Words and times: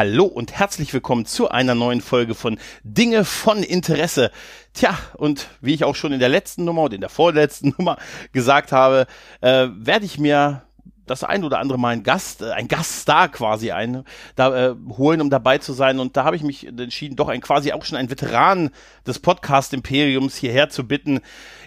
Hallo 0.00 0.24
und 0.24 0.52
herzlich 0.52 0.94
willkommen 0.94 1.26
zu 1.26 1.50
einer 1.50 1.74
neuen 1.74 2.00
Folge 2.00 2.34
von 2.34 2.58
Dinge 2.84 3.26
von 3.26 3.62
Interesse. 3.62 4.30
Tja, 4.72 4.98
und 5.18 5.48
wie 5.60 5.74
ich 5.74 5.84
auch 5.84 5.94
schon 5.94 6.14
in 6.14 6.20
der 6.20 6.30
letzten 6.30 6.64
Nummer 6.64 6.84
und 6.84 6.94
in 6.94 7.02
der 7.02 7.10
vorletzten 7.10 7.74
Nummer 7.78 7.98
gesagt 8.32 8.72
habe, 8.72 9.06
äh, 9.42 9.68
werde 9.70 10.06
ich 10.06 10.18
mir 10.18 10.62
das 11.04 11.22
ein 11.22 11.44
oder 11.44 11.58
andere 11.58 11.78
Mal 11.78 11.90
ein 11.90 12.02
Gast, 12.02 12.40
äh, 12.40 12.50
ein 12.52 12.66
Gaststar 12.66 13.28
quasi 13.28 13.72
ein, 13.72 14.04
da 14.36 14.70
äh, 14.70 14.74
holen, 14.96 15.20
um 15.20 15.28
dabei 15.28 15.58
zu 15.58 15.74
sein. 15.74 15.98
Und 15.98 16.16
da 16.16 16.24
habe 16.24 16.36
ich 16.36 16.42
mich 16.42 16.66
entschieden, 16.66 17.16
doch 17.16 17.28
ein 17.28 17.42
quasi 17.42 17.72
auch 17.72 17.84
schon 17.84 17.98
ein 17.98 18.08
Veteran 18.08 18.70
des 19.06 19.18
Podcast-Imperiums 19.18 20.34
hierher 20.34 20.70
zu 20.70 20.88
bitten. 20.88 21.20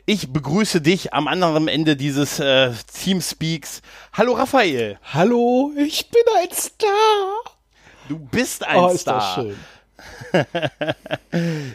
Ich 0.07 0.34
begrüße 0.34 0.81
dich 0.81 1.13
am 1.13 1.27
anderen 1.27 1.68
Ende 1.68 1.95
dieses 1.95 2.39
äh, 2.39 2.71
Teamspeaks. 3.00 3.84
Hallo 4.11 4.34
Raphael. 4.34 4.97
Hallo, 5.14 5.71
ich 5.78 6.09
bin 6.09 6.23
ein 6.42 6.51
Star. 6.51 7.54
Du 8.10 8.20
bist 8.20 8.66
ein 8.66 8.78
oh, 8.78 8.89
ist 8.89 9.02
Star. 9.02 9.20
Das 9.20 9.36
schön. 9.36 9.56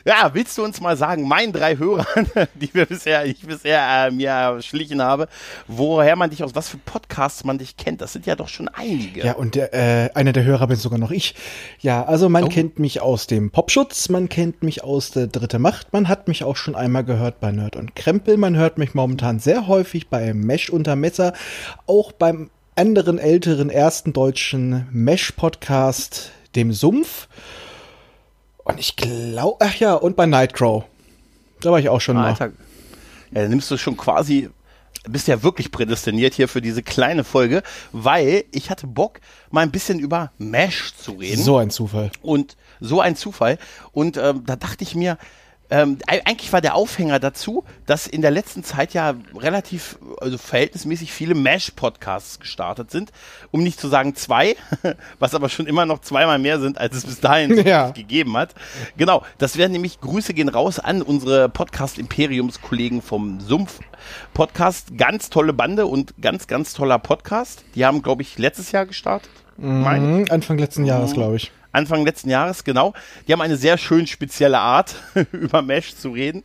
ja, 0.04 0.30
willst 0.32 0.58
du 0.58 0.64
uns 0.64 0.80
mal 0.80 0.96
sagen, 0.96 1.26
meinen 1.26 1.52
drei 1.52 1.76
Hörern, 1.76 2.26
die 2.54 2.72
wir 2.74 2.86
bisher, 2.86 3.24
ich 3.24 3.40
bisher 3.40 4.06
äh, 4.06 4.10
mir 4.10 4.30
erschlichen 4.30 5.02
habe, 5.02 5.28
woher 5.66 6.16
man 6.16 6.30
dich 6.30 6.42
aus 6.42 6.54
was 6.54 6.68
für 6.68 6.78
Podcasts 6.78 7.44
man 7.44 7.58
dich 7.58 7.76
kennt? 7.76 8.00
Das 8.00 8.12
sind 8.12 8.26
ja 8.26 8.36
doch 8.36 8.48
schon 8.48 8.68
einige. 8.68 9.24
Ja, 9.24 9.34
und 9.34 9.54
der, 9.54 9.72
äh, 9.72 10.10
einer 10.14 10.32
der 10.32 10.44
Hörer 10.44 10.66
bin 10.66 10.76
sogar 10.76 10.98
noch 10.98 11.10
ich. 11.10 11.34
Ja, 11.80 12.04
also 12.04 12.28
man 12.28 12.44
oh. 12.44 12.48
kennt 12.48 12.78
mich 12.78 13.00
aus 13.00 13.26
dem 13.26 13.50
Popschutz, 13.50 14.08
man 14.08 14.28
kennt 14.28 14.62
mich 14.62 14.82
aus 14.82 15.10
der 15.10 15.26
Dritte 15.26 15.58
Macht, 15.58 15.92
man 15.92 16.08
hat 16.08 16.28
mich 16.28 16.44
auch 16.44 16.56
schon 16.56 16.74
einmal 16.74 17.04
gehört 17.04 17.40
bei 17.40 17.52
Nerd 17.52 17.76
und 17.76 17.94
Krempel, 17.94 18.36
man 18.36 18.56
hört 18.56 18.78
mich 18.78 18.94
momentan 18.94 19.38
sehr 19.38 19.66
häufig 19.68 20.08
bei 20.08 20.34
Mesh 20.34 20.70
unter 20.70 20.96
Messer, 20.96 21.32
auch 21.86 22.12
beim 22.12 22.50
anderen 22.78 23.18
älteren 23.18 23.70
ersten 23.70 24.12
deutschen 24.12 24.86
Mesh-Podcast, 24.92 26.30
dem 26.54 26.72
Sumpf. 26.72 27.26
Und 28.62 28.78
ich 28.78 28.94
glaube, 28.94 29.56
ach 29.58 29.74
ja, 29.74 29.94
und 29.94 30.14
bei 30.14 30.26
Nightcrow. 30.26 30.84
Da 31.60 31.72
war 31.72 31.80
ich 31.80 31.88
auch 31.88 32.00
schon 32.00 32.16
Alter. 32.16 32.46
mal. 32.46 32.52
Ja, 33.32 33.42
da 33.42 33.48
nimmst 33.48 33.68
du 33.72 33.76
schon 33.76 33.96
quasi, 33.96 34.48
bist 35.08 35.26
ja 35.26 35.42
wirklich 35.42 35.72
prädestiniert 35.72 36.34
hier 36.34 36.46
für 36.46 36.62
diese 36.62 36.84
kleine 36.84 37.24
Folge, 37.24 37.64
weil 37.90 38.44
ich 38.52 38.70
hatte 38.70 38.86
Bock, 38.86 39.18
mal 39.50 39.62
ein 39.62 39.72
bisschen 39.72 39.98
über 39.98 40.30
Mesh 40.38 40.94
zu 40.94 41.12
reden. 41.12 41.42
So 41.42 41.56
ein 41.56 41.70
Zufall. 41.70 42.12
Und 42.22 42.56
so 42.78 43.00
ein 43.00 43.16
Zufall. 43.16 43.58
Und 43.90 44.16
ähm, 44.18 44.44
da 44.46 44.54
dachte 44.54 44.84
ich 44.84 44.94
mir, 44.94 45.18
ähm, 45.70 45.98
eigentlich 46.06 46.52
war 46.52 46.62
der 46.62 46.74
Aufhänger 46.74 47.18
dazu, 47.18 47.64
dass 47.84 48.06
in 48.06 48.22
der 48.22 48.30
letzten 48.30 48.64
Zeit 48.64 48.94
ja 48.94 49.14
relativ, 49.36 49.98
also 50.18 50.38
verhältnismäßig 50.38 51.12
viele 51.12 51.34
Mesh-Podcasts 51.34 52.40
gestartet 52.40 52.90
sind, 52.90 53.12
um 53.50 53.62
nicht 53.62 53.78
zu 53.78 53.88
sagen 53.88 54.14
zwei, 54.14 54.56
was 55.18 55.34
aber 55.34 55.50
schon 55.50 55.66
immer 55.66 55.84
noch 55.84 56.00
zweimal 56.00 56.38
mehr 56.38 56.58
sind, 56.58 56.78
als 56.78 56.96
es 56.96 57.04
bis 57.04 57.20
dahin 57.20 57.54
ja. 57.66 57.90
gegeben 57.90 58.36
hat. 58.36 58.54
Genau, 58.96 59.24
das 59.36 59.58
wären 59.58 59.72
nämlich 59.72 60.00
Grüße 60.00 60.32
gehen 60.32 60.48
raus 60.48 60.78
an 60.78 61.02
unsere 61.02 61.50
Podcast-Imperiums-Kollegen 61.50 63.02
vom 63.02 63.40
Sumpf 63.40 63.80
Podcast. 64.32 64.96
Ganz 64.96 65.28
tolle 65.28 65.52
Bande 65.52 65.86
und 65.86 66.14
ganz, 66.22 66.46
ganz 66.46 66.72
toller 66.72 66.98
Podcast. 66.98 67.64
Die 67.74 67.84
haben, 67.84 68.02
glaube 68.02 68.22
ich, 68.22 68.38
letztes 68.38 68.72
Jahr 68.72 68.86
gestartet. 68.86 69.30
Mhm, 69.58 70.26
Anfang 70.30 70.56
letzten 70.56 70.84
Jahres, 70.84 71.12
glaube 71.12 71.36
ich. 71.36 71.50
Anfang 71.72 72.04
letzten 72.04 72.30
Jahres, 72.30 72.64
genau. 72.64 72.94
Die 73.26 73.32
haben 73.32 73.40
eine 73.40 73.56
sehr 73.56 73.78
schön 73.78 74.06
spezielle 74.06 74.58
Art, 74.58 74.96
über 75.32 75.62
Mesh 75.62 75.96
zu 75.96 76.10
reden. 76.10 76.44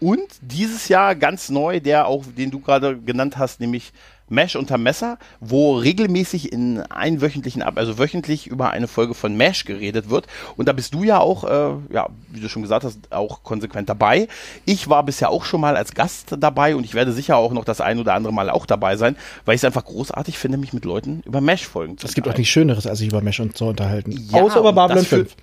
Und 0.00 0.28
dieses 0.40 0.88
Jahr 0.88 1.14
ganz 1.14 1.50
neu, 1.50 1.80
der 1.80 2.06
auch, 2.06 2.24
den 2.26 2.50
du 2.50 2.60
gerade 2.60 2.98
genannt 2.98 3.36
hast, 3.36 3.60
nämlich 3.60 3.92
Mesh 4.30 4.56
unter 4.56 4.78
Messer, 4.78 5.18
wo 5.40 5.76
regelmäßig 5.76 6.52
in 6.52 6.80
einwöchentlichen, 6.80 7.62
also 7.62 7.98
wöchentlich 7.98 8.46
über 8.46 8.70
eine 8.70 8.88
Folge 8.88 9.14
von 9.14 9.36
Mesh 9.36 9.64
geredet 9.64 10.08
wird. 10.08 10.26
Und 10.56 10.68
da 10.68 10.72
bist 10.72 10.94
du 10.94 11.02
ja 11.02 11.18
auch, 11.18 11.44
äh, 11.44 11.74
ja, 11.92 12.08
wie 12.30 12.40
du 12.40 12.48
schon 12.48 12.62
gesagt 12.62 12.84
hast, 12.84 13.12
auch 13.12 13.42
konsequent 13.42 13.88
dabei. 13.88 14.28
Ich 14.64 14.88
war 14.88 15.02
bisher 15.02 15.30
auch 15.30 15.44
schon 15.44 15.60
mal 15.60 15.76
als 15.76 15.94
Gast 15.94 16.36
dabei 16.38 16.76
und 16.76 16.84
ich 16.84 16.94
werde 16.94 17.12
sicher 17.12 17.36
auch 17.36 17.52
noch 17.52 17.64
das 17.64 17.80
ein 17.80 17.98
oder 17.98 18.14
andere 18.14 18.32
Mal 18.32 18.48
auch 18.50 18.66
dabei 18.66 18.96
sein, 18.96 19.16
weil 19.44 19.56
ich 19.56 19.60
es 19.60 19.64
einfach 19.64 19.84
großartig 19.84 20.38
finde, 20.38 20.58
mich 20.58 20.72
mit 20.72 20.84
Leuten 20.84 21.22
über 21.26 21.40
Mesh-Folgen 21.40 21.98
zu 21.98 22.06
Es 22.06 22.14
gibt 22.14 22.28
auch 22.28 22.36
nichts 22.36 22.52
Schöneres, 22.52 22.86
als 22.86 23.00
sich 23.00 23.08
über 23.08 23.20
Mesh 23.20 23.40
und 23.40 23.56
zu 23.56 23.66
unterhalten. 23.66 24.12
Ja, 24.30 24.40
Außer 24.42 24.60
über 24.60 24.72
Babylon 24.72 25.04
5. 25.04 25.36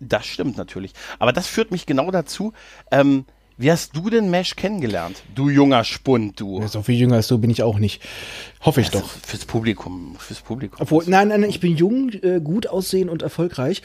Das 0.00 0.26
stimmt 0.26 0.58
natürlich. 0.58 0.92
Aber 1.18 1.32
das 1.32 1.46
führt 1.46 1.70
mich 1.70 1.86
genau 1.86 2.10
dazu, 2.10 2.52
ähm, 2.90 3.24
wie 3.58 3.70
hast 3.70 3.96
du 3.96 4.10
denn 4.10 4.30
Mesh 4.30 4.54
kennengelernt? 4.54 5.22
Du 5.34 5.48
junger 5.48 5.82
Spund, 5.84 6.38
du. 6.40 6.60
Ja, 6.60 6.68
so 6.68 6.82
viel 6.82 6.96
jünger 6.96 7.16
als 7.16 7.28
du 7.28 7.38
bin 7.38 7.48
ich 7.48 7.62
auch 7.62 7.78
nicht. 7.78 8.02
Hoffe 8.60 8.82
ich 8.82 8.88
also 8.88 9.00
doch. 9.00 9.08
Fürs 9.08 9.46
Publikum, 9.46 10.16
fürs 10.18 10.40
Publikum. 10.40 10.78
Obwohl, 10.80 11.04
nein, 11.06 11.28
nein, 11.28 11.42
ich 11.44 11.60
bin 11.60 11.74
jung, 11.74 12.10
äh, 12.10 12.40
gut 12.40 12.66
aussehen 12.66 13.08
und 13.08 13.22
erfolgreich. 13.22 13.80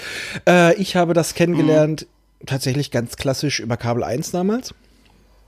Äh, 0.46 0.76
ich 0.76 0.98
habe 0.98 1.14
das 1.14 1.36
kennengelernt 1.36 2.08
mhm. 2.42 2.46
tatsächlich 2.48 2.92
ganz 2.92 3.16
klassisch 3.16 3.62
über 3.62 3.78
Kabel 3.78 4.04
1 4.04 4.32
damals. 4.32 4.74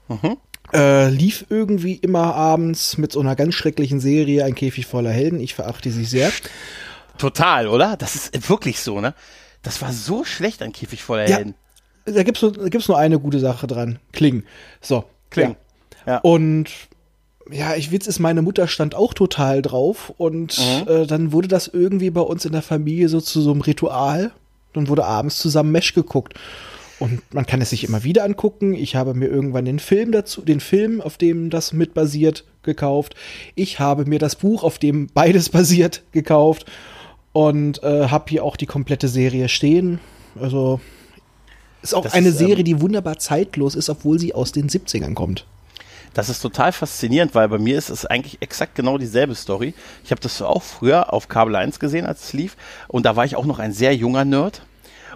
Mhm. 0.08 0.38
Äh, 0.74 1.10
lief 1.10 1.46
irgendwie 1.50 1.96
immer 1.96 2.34
abends 2.34 2.98
mit 2.98 3.12
so 3.12 3.20
einer 3.20 3.36
ganz 3.36 3.56
schrecklichen 3.56 4.00
Serie, 4.00 4.46
ein 4.46 4.56
Käfig 4.56 4.86
voller 4.86 5.12
Helden. 5.12 5.42
Ich 5.42 5.54
verachte 5.54 5.92
sie 5.92 6.06
sehr. 6.06 6.32
Total, 7.18 7.68
oder? 7.68 7.98
Das 7.98 8.16
ist 8.16 8.50
wirklich 8.50 8.80
so, 8.80 9.02
ne? 9.02 9.16
Das 9.64 9.82
war 9.82 9.92
so 9.92 10.24
schlecht, 10.24 10.62
ein 10.62 10.72
Käfig 10.72 11.04
voller 11.04 11.28
ja, 11.28 11.36
Helden 11.36 11.56
da 12.06 12.24
gibt's 12.24 12.42
nur, 12.42 12.52
da 12.54 12.70
gibt's 12.70 12.88
nur 12.88 12.98
eine 12.98 13.20
gute 13.20 13.40
Sache 13.40 13.68
dran. 13.68 14.00
Kling. 14.12 14.44
So. 14.82 15.06
Kling. 15.30 15.56
Ja. 16.06 16.14
ja. 16.14 16.18
Und 16.20 16.70
ja, 17.52 17.76
ich 17.76 17.92
Witz 17.92 18.08
ist, 18.08 18.20
meine 18.20 18.42
Mutter 18.42 18.68
stand 18.68 18.96
auch 18.96 19.14
total 19.14 19.62
drauf 19.62 20.14
und 20.18 20.58
mhm. 20.58 20.88
äh, 20.88 21.06
dann 21.06 21.32
wurde 21.32 21.48
das 21.48 21.68
irgendwie 21.68 22.10
bei 22.10 22.22
uns 22.22 22.46
in 22.46 22.54
der 22.54 22.62
Familie 22.62 23.10
so 23.10 23.20
zu 23.20 23.42
so 23.42 23.52
einem 23.52 23.62
Ritual. 23.62 24.32
Dann 24.74 24.88
wurde 24.88 25.06
abends 25.06 25.38
zusammen 25.38 25.72
Mesh 25.72 25.94
geguckt. 25.94 26.34
Und 27.00 27.22
man 27.34 27.46
kann 27.46 27.62
es 27.62 27.72
sich 27.72 27.84
immer 27.84 28.04
wieder 28.04 28.24
angucken. 28.24 28.74
Ich 28.74 28.96
habe 28.96 29.14
mir 29.14 29.28
irgendwann 29.28 29.66
den 29.66 29.80
Film 29.80 30.12
dazu, 30.12 30.42
den 30.42 30.60
Film, 30.60 31.02
auf 31.02 31.18
dem 31.18 31.50
das 31.50 31.74
mit 31.74 31.94
basiert, 31.94 32.46
gekauft. 32.64 33.16
Ich 33.56 33.80
habe 33.80 34.06
mir 34.06 34.20
das 34.20 34.36
Buch, 34.36 34.64
auf 34.64 34.80
dem 34.80 35.08
beides 35.14 35.50
basiert, 35.50 36.04
gekauft. 36.12 36.66
Und 37.34 37.84
äh, 37.84 38.08
habe 38.08 38.26
hier 38.30 38.44
auch 38.44 38.56
die 38.56 38.68
komplette 38.68 39.08
Serie 39.08 39.50
stehen. 39.50 40.00
Also 40.40 40.80
ist 41.84 41.94
auch 41.94 42.04
das 42.04 42.14
eine 42.14 42.30
ist, 42.30 42.38
Serie, 42.38 42.60
ähm, 42.60 42.66
die 42.66 42.82
wunderbar 42.82 43.20
zeitlos 43.20 43.76
ist, 43.76 43.90
obwohl 43.90 44.18
sie 44.18 44.34
aus 44.34 44.52
den 44.52 44.70
70ern 44.70 45.14
kommt. 45.14 45.46
Das 46.14 46.30
ist 46.30 46.42
total 46.42 46.72
faszinierend, 46.72 47.34
weil 47.34 47.50
bei 47.50 47.58
mir 47.58 47.78
ist 47.78 47.90
es 47.90 48.06
eigentlich 48.06 48.38
exakt 48.42 48.76
genau 48.76 48.98
dieselbe 48.98 49.36
Story. 49.36 49.74
Ich 50.04 50.12
habe 50.12 50.22
das 50.22 50.42
auch 50.42 50.62
früher 50.62 51.12
auf 51.12 51.28
Kabel 51.28 51.56
1 51.56 51.80
gesehen, 51.80 52.06
als 52.06 52.26
es 52.26 52.34
lief. 52.34 52.56
Und 52.88 53.06
da 53.06 53.16
war 53.16 53.26
ich 53.26 53.36
auch 53.36 53.46
noch 53.46 53.60
ein 53.60 53.74
sehr 53.74 53.96
junger 53.96 54.24
Nerd. 54.24 54.62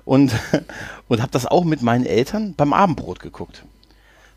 Und, 0.06 0.31
und 1.07 1.22
habe 1.22 1.31
das 1.31 1.45
auch 1.45 1.63
mit 1.63 1.81
meinen 1.81 2.06
Eltern 2.06 2.53
beim 2.56 2.73
Abendbrot 2.73 3.19
geguckt. 3.19 3.63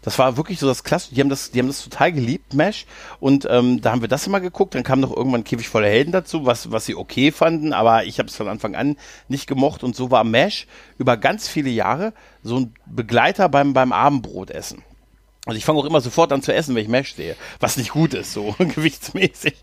Das 0.02 0.18
war 0.18 0.36
wirklich 0.36 0.58
so 0.58 0.66
das 0.66 0.84
Klasse. 0.84 1.14
Die 1.14 1.20
haben 1.20 1.28
das, 1.28 1.50
die 1.50 1.58
haben 1.58 1.66
das 1.66 1.84
total 1.84 2.12
geliebt, 2.12 2.54
Mesh. 2.54 2.86
Und 3.20 3.46
ähm, 3.50 3.80
da 3.80 3.92
haben 3.92 4.00
wir 4.00 4.08
das 4.08 4.26
immer 4.26 4.40
geguckt. 4.40 4.74
Dann 4.74 4.82
kam 4.82 5.00
noch 5.00 5.14
irgendwann 5.14 5.44
Käfig 5.44 5.68
voller 5.68 5.88
Helden 5.88 6.12
dazu, 6.12 6.46
was, 6.46 6.72
was 6.72 6.86
sie 6.86 6.94
okay 6.94 7.32
fanden. 7.32 7.72
Aber 7.72 8.04
ich 8.04 8.18
habe 8.18 8.28
es 8.28 8.36
von 8.36 8.48
Anfang 8.48 8.74
an 8.74 8.96
nicht 9.28 9.46
gemocht. 9.46 9.84
Und 9.84 9.94
so 9.94 10.10
war 10.10 10.24
Mesh 10.24 10.66
über 10.98 11.16
ganz 11.16 11.48
viele 11.48 11.70
Jahre 11.70 12.14
so 12.42 12.58
ein 12.58 12.74
Begleiter 12.86 13.48
beim, 13.48 13.74
beim 13.74 13.92
Abendbrotessen. 13.92 14.82
Also 15.46 15.56
ich 15.56 15.64
fange 15.64 15.78
auch 15.78 15.86
immer 15.86 16.02
sofort 16.02 16.32
an 16.32 16.42
zu 16.42 16.52
essen, 16.52 16.74
wenn 16.74 16.82
ich 16.82 16.88
Mesh 16.88 17.14
sehe, 17.14 17.34
was 17.60 17.78
nicht 17.78 17.92
gut 17.92 18.12
ist, 18.12 18.34
so 18.34 18.54
gewichtsmäßig. 18.58 19.54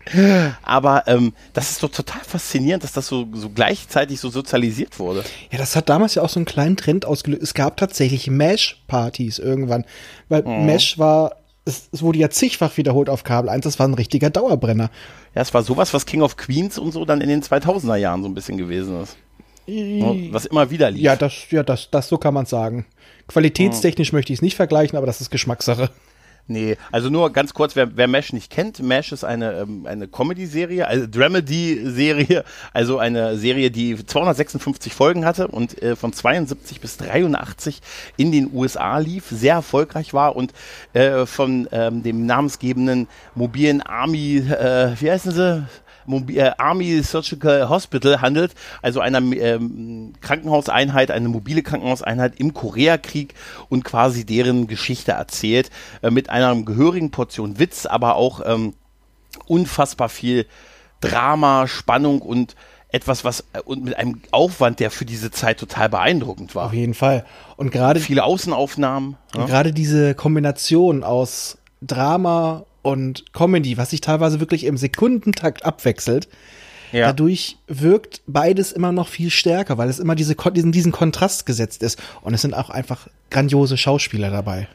Aber 0.62 1.04
ähm, 1.06 1.34
das 1.52 1.70
ist 1.70 1.82
doch 1.82 1.90
total 1.90 2.22
faszinierend, 2.24 2.82
dass 2.82 2.92
das 2.92 3.06
so, 3.06 3.28
so 3.32 3.48
gleichzeitig 3.50 4.18
so 4.18 4.28
sozialisiert 4.28 4.98
wurde. 4.98 5.22
Ja, 5.52 5.58
das 5.58 5.76
hat 5.76 5.88
damals 5.88 6.16
ja 6.16 6.22
auch 6.22 6.28
so 6.28 6.40
einen 6.40 6.46
kleinen 6.46 6.76
Trend 6.76 7.04
ausgelöst. 7.06 7.42
Es 7.42 7.54
gab 7.54 7.76
tatsächlich 7.76 8.28
Mesh-Partys 8.28 9.38
irgendwann, 9.38 9.84
weil 10.28 10.42
mhm. 10.42 10.66
Mesh 10.66 10.98
war, 10.98 11.36
es, 11.64 11.88
es, 11.92 12.02
wurde 12.02 12.18
ja 12.18 12.28
zigfach 12.28 12.76
wiederholt 12.76 13.08
auf 13.08 13.22
Kabel 13.22 13.48
1, 13.48 13.62
das 13.62 13.78
war 13.78 13.86
ein 13.86 13.94
richtiger 13.94 14.30
Dauerbrenner. 14.30 14.90
Ja, 15.36 15.42
es 15.42 15.54
war 15.54 15.62
sowas, 15.62 15.94
was 15.94 16.06
King 16.06 16.22
of 16.22 16.36
Queens 16.36 16.78
und 16.78 16.90
so 16.90 17.04
dann 17.04 17.20
in 17.20 17.28
den 17.28 17.42
2000er 17.42 17.96
Jahren 17.96 18.22
so 18.24 18.28
ein 18.28 18.34
bisschen 18.34 18.58
gewesen 18.58 19.00
ist. 19.00 19.16
Was 20.32 20.46
immer 20.46 20.70
wieder 20.70 20.90
lief. 20.90 21.02
Ja, 21.02 21.14
das, 21.14 21.50
ja, 21.50 21.62
das, 21.62 21.90
das 21.90 22.08
so 22.08 22.16
kann 22.16 22.32
man 22.32 22.46
sagen. 22.46 22.86
Qualitätstechnisch 23.28 24.12
möchte 24.12 24.32
ich 24.32 24.38
es 24.38 24.42
nicht 24.42 24.56
vergleichen, 24.56 24.96
aber 24.96 25.06
das 25.06 25.20
ist 25.20 25.30
Geschmackssache. 25.30 25.90
Nee, 26.50 26.78
also 26.90 27.10
nur 27.10 27.30
ganz 27.30 27.52
kurz, 27.52 27.76
wer, 27.76 27.94
wer 27.98 28.08
Mesh 28.08 28.32
nicht 28.32 28.50
kennt, 28.50 28.82
Mesh 28.82 29.12
ist 29.12 29.22
eine, 29.22 29.52
ähm, 29.52 29.84
eine 29.86 30.08
Comedy-Serie, 30.08 30.88
also 30.88 31.06
Dramedy-Serie, 31.06 32.42
also 32.72 32.98
eine 32.98 33.36
Serie, 33.36 33.70
die 33.70 33.94
256 34.04 34.94
Folgen 34.94 35.26
hatte 35.26 35.48
und 35.48 35.82
äh, 35.82 35.94
von 35.94 36.14
72 36.14 36.80
bis 36.80 36.96
83 36.96 37.82
in 38.16 38.32
den 38.32 38.50
USA 38.50 38.96
lief, 38.96 39.26
sehr 39.30 39.56
erfolgreich 39.56 40.14
war 40.14 40.36
und 40.36 40.54
äh, 40.94 41.26
von 41.26 41.68
ähm, 41.70 42.02
dem 42.02 42.24
namensgebenden 42.24 43.08
mobilen 43.34 43.82
Army, 43.82 44.38
äh, 44.38 44.92
wie 44.98 45.10
heißen 45.10 45.32
sie? 45.32 45.66
Äh, 46.08 46.52
Army 46.58 47.02
Surgical 47.02 47.68
Hospital 47.68 48.20
handelt, 48.20 48.54
also 48.82 49.00
einer 49.00 49.18
ähm, 49.18 50.12
Krankenhauseinheit, 50.20 51.10
eine 51.10 51.28
mobile 51.28 51.62
Krankenhauseinheit 51.62 52.38
im 52.38 52.54
Koreakrieg 52.54 53.34
und 53.68 53.84
quasi 53.84 54.24
deren 54.24 54.66
Geschichte 54.66 55.12
erzählt, 55.12 55.70
äh, 56.02 56.10
mit 56.10 56.30
einer 56.30 56.54
gehörigen 56.62 57.10
Portion 57.10 57.58
Witz, 57.58 57.86
aber 57.86 58.16
auch 58.16 58.40
ähm, 58.44 58.74
unfassbar 59.46 60.08
viel 60.08 60.46
Drama, 61.00 61.66
Spannung 61.68 62.20
und 62.22 62.56
etwas, 62.90 63.24
was 63.24 63.44
äh, 63.52 63.60
und 63.64 63.84
mit 63.84 63.96
einem 63.96 64.20
Aufwand, 64.30 64.80
der 64.80 64.90
für 64.90 65.04
diese 65.04 65.30
Zeit 65.30 65.58
total 65.58 65.88
beeindruckend 65.88 66.54
war. 66.54 66.66
Auf 66.66 66.72
jeden 66.72 66.94
Fall. 66.94 67.24
Und 67.56 67.70
gerade 67.70 68.00
viele 68.00 68.24
Außenaufnahmen. 68.24 69.16
Ja? 69.34 69.46
gerade 69.46 69.72
diese 69.72 70.14
Kombination 70.14 71.04
aus 71.04 71.58
Drama 71.82 72.64
und 72.88 73.32
Comedy, 73.32 73.76
was 73.76 73.90
sich 73.90 74.00
teilweise 74.00 74.40
wirklich 74.40 74.64
im 74.64 74.76
Sekundentakt 74.76 75.64
abwechselt, 75.64 76.28
ja. 76.92 77.06
dadurch 77.06 77.56
wirkt 77.66 78.22
beides 78.26 78.72
immer 78.72 78.92
noch 78.92 79.08
viel 79.08 79.30
stärker, 79.30 79.78
weil 79.78 79.88
es 79.88 79.98
immer 79.98 80.14
diese, 80.14 80.34
diesen, 80.34 80.72
diesen 80.72 80.92
Kontrast 80.92 81.46
gesetzt 81.46 81.82
ist. 81.82 82.00
Und 82.22 82.34
es 82.34 82.42
sind 82.42 82.54
auch 82.54 82.70
einfach 82.70 83.08
grandiose 83.30 83.76
Schauspieler 83.76 84.30
dabei. 84.30 84.68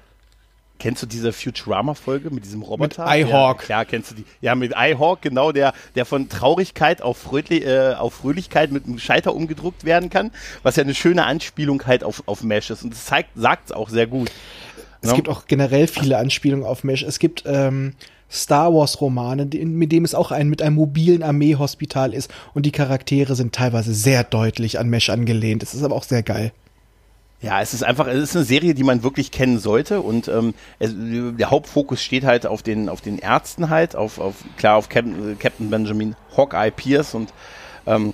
Kennst 0.80 1.02
du 1.02 1.06
diese 1.06 1.32
Futurama-Folge 1.32 2.30
mit 2.30 2.44
diesem 2.44 2.62
Roboter? 2.62 3.06
Mit 3.06 3.28
iHawk. 3.28 3.70
Ja, 3.70 3.86
kennst 3.86 4.12
du 4.12 4.16
die? 4.16 4.26
Ja, 4.42 4.54
mit 4.54 4.74
iHawk, 4.76 5.22
genau, 5.22 5.52
der, 5.52 5.74
der 5.96 6.06
von 6.06 6.28
Traurigkeit 6.28 7.02
auf, 7.02 7.18
Fröhli 7.18 7.60
äh, 7.60 7.94
auf 7.94 8.16
Fröhlichkeit 8.16 8.72
mit 8.72 8.86
einem 8.86 9.00
Scheiter 9.00 9.34
umgedruckt 9.34 9.86
werden 9.86 10.10
kann, 10.10 10.32
was 10.62 10.76
ja 10.76 10.84
eine 10.84 10.94
schöne 10.94 11.26
Anspielung 11.26 11.86
halt 11.86 12.04
auf, 12.04 12.24
auf 12.26 12.44
Mesh 12.44 12.70
ist. 12.70 12.84
Und 12.84 12.92
das 12.92 13.06
zeigt, 13.06 13.30
sagt 13.36 13.68
es 13.68 13.72
auch 13.72 13.88
sehr 13.88 14.08
gut. 14.08 14.30
Es 15.04 15.10
no? 15.10 15.16
gibt 15.16 15.30
auch 15.30 15.46
generell 15.48 15.88
viele 15.88 16.18
Anspielungen 16.18 16.66
auf 16.66 16.84
Mesh. 16.84 17.04
Es 17.04 17.20
gibt 17.20 17.44
ähm, 17.46 17.94
Star 18.32 18.74
Wars 18.74 19.02
Romane, 19.02 19.46
mit 19.46 19.92
dem 19.92 20.06
es 20.06 20.16
auch 20.16 20.32
ein 20.32 20.50
mit 20.50 20.62
einem 20.62 20.76
mobilen 20.76 21.22
Armeehospital 21.22 22.14
ist 22.14 22.34
und 22.54 22.66
die 22.66 22.72
Charaktere 22.72 23.36
sind 23.36 23.54
teilweise 23.54 23.94
sehr 23.94 24.24
deutlich 24.24 24.80
an 24.80 24.90
Mesh 24.90 25.10
angelehnt. 25.10 25.62
Das 25.62 25.76
ist 25.76 25.84
aber 25.84 25.96
auch 25.96 26.04
sehr 26.04 26.24
geil. 26.24 26.54
Ja, 27.42 27.62
es 27.62 27.74
ist 27.74 27.84
einfach, 27.84 28.08
es 28.08 28.24
ist 28.24 28.36
eine 28.38 28.46
Serie, 28.46 28.74
die 28.74 28.86
man 28.86 29.04
wirklich 29.04 29.30
kennen 29.30 29.60
sollte 29.60 30.00
und 30.00 30.30
ähm, 30.30 30.54
es, 30.80 30.94
der 30.96 31.52
Hauptfokus 31.52 32.02
steht 32.02 32.24
halt 32.24 32.48
auf 32.48 32.64
den, 32.64 32.88
auf 32.88 33.02
den 33.02 33.20
Ärzten 33.20 33.70
halt, 33.70 33.98
auf, 33.98 34.18
auf 34.18 34.36
klar 34.56 34.78
auf 34.78 34.88
Captain, 34.88 35.38
Captain 35.38 35.70
Benjamin 35.70 36.16
Hawkeye 36.38 36.72
Pierce 36.72 37.14
und 37.14 37.34
ähm, 37.86 38.14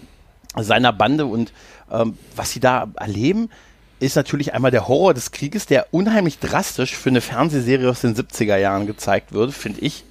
seiner 0.57 0.91
Bande 0.91 1.27
und 1.27 1.53
ähm, 1.91 2.17
was 2.35 2.49
sie 2.49 2.59
da 2.59 2.87
erleben, 2.95 3.51
ist 3.99 4.15
natürlich 4.15 4.53
einmal 4.53 4.71
der 4.71 4.87
Horror 4.87 5.13
des 5.13 5.31
Krieges, 5.31 5.65
der 5.65 5.87
unheimlich 5.91 6.39
drastisch 6.39 6.95
für 6.95 7.09
eine 7.09 7.21
Fernsehserie 7.21 7.89
aus 7.89 8.01
den 8.01 8.15
70er 8.15 8.57
Jahren 8.57 8.87
gezeigt 8.87 9.33
wird, 9.33 9.53
finde 9.53 9.81
ich. 9.81 10.03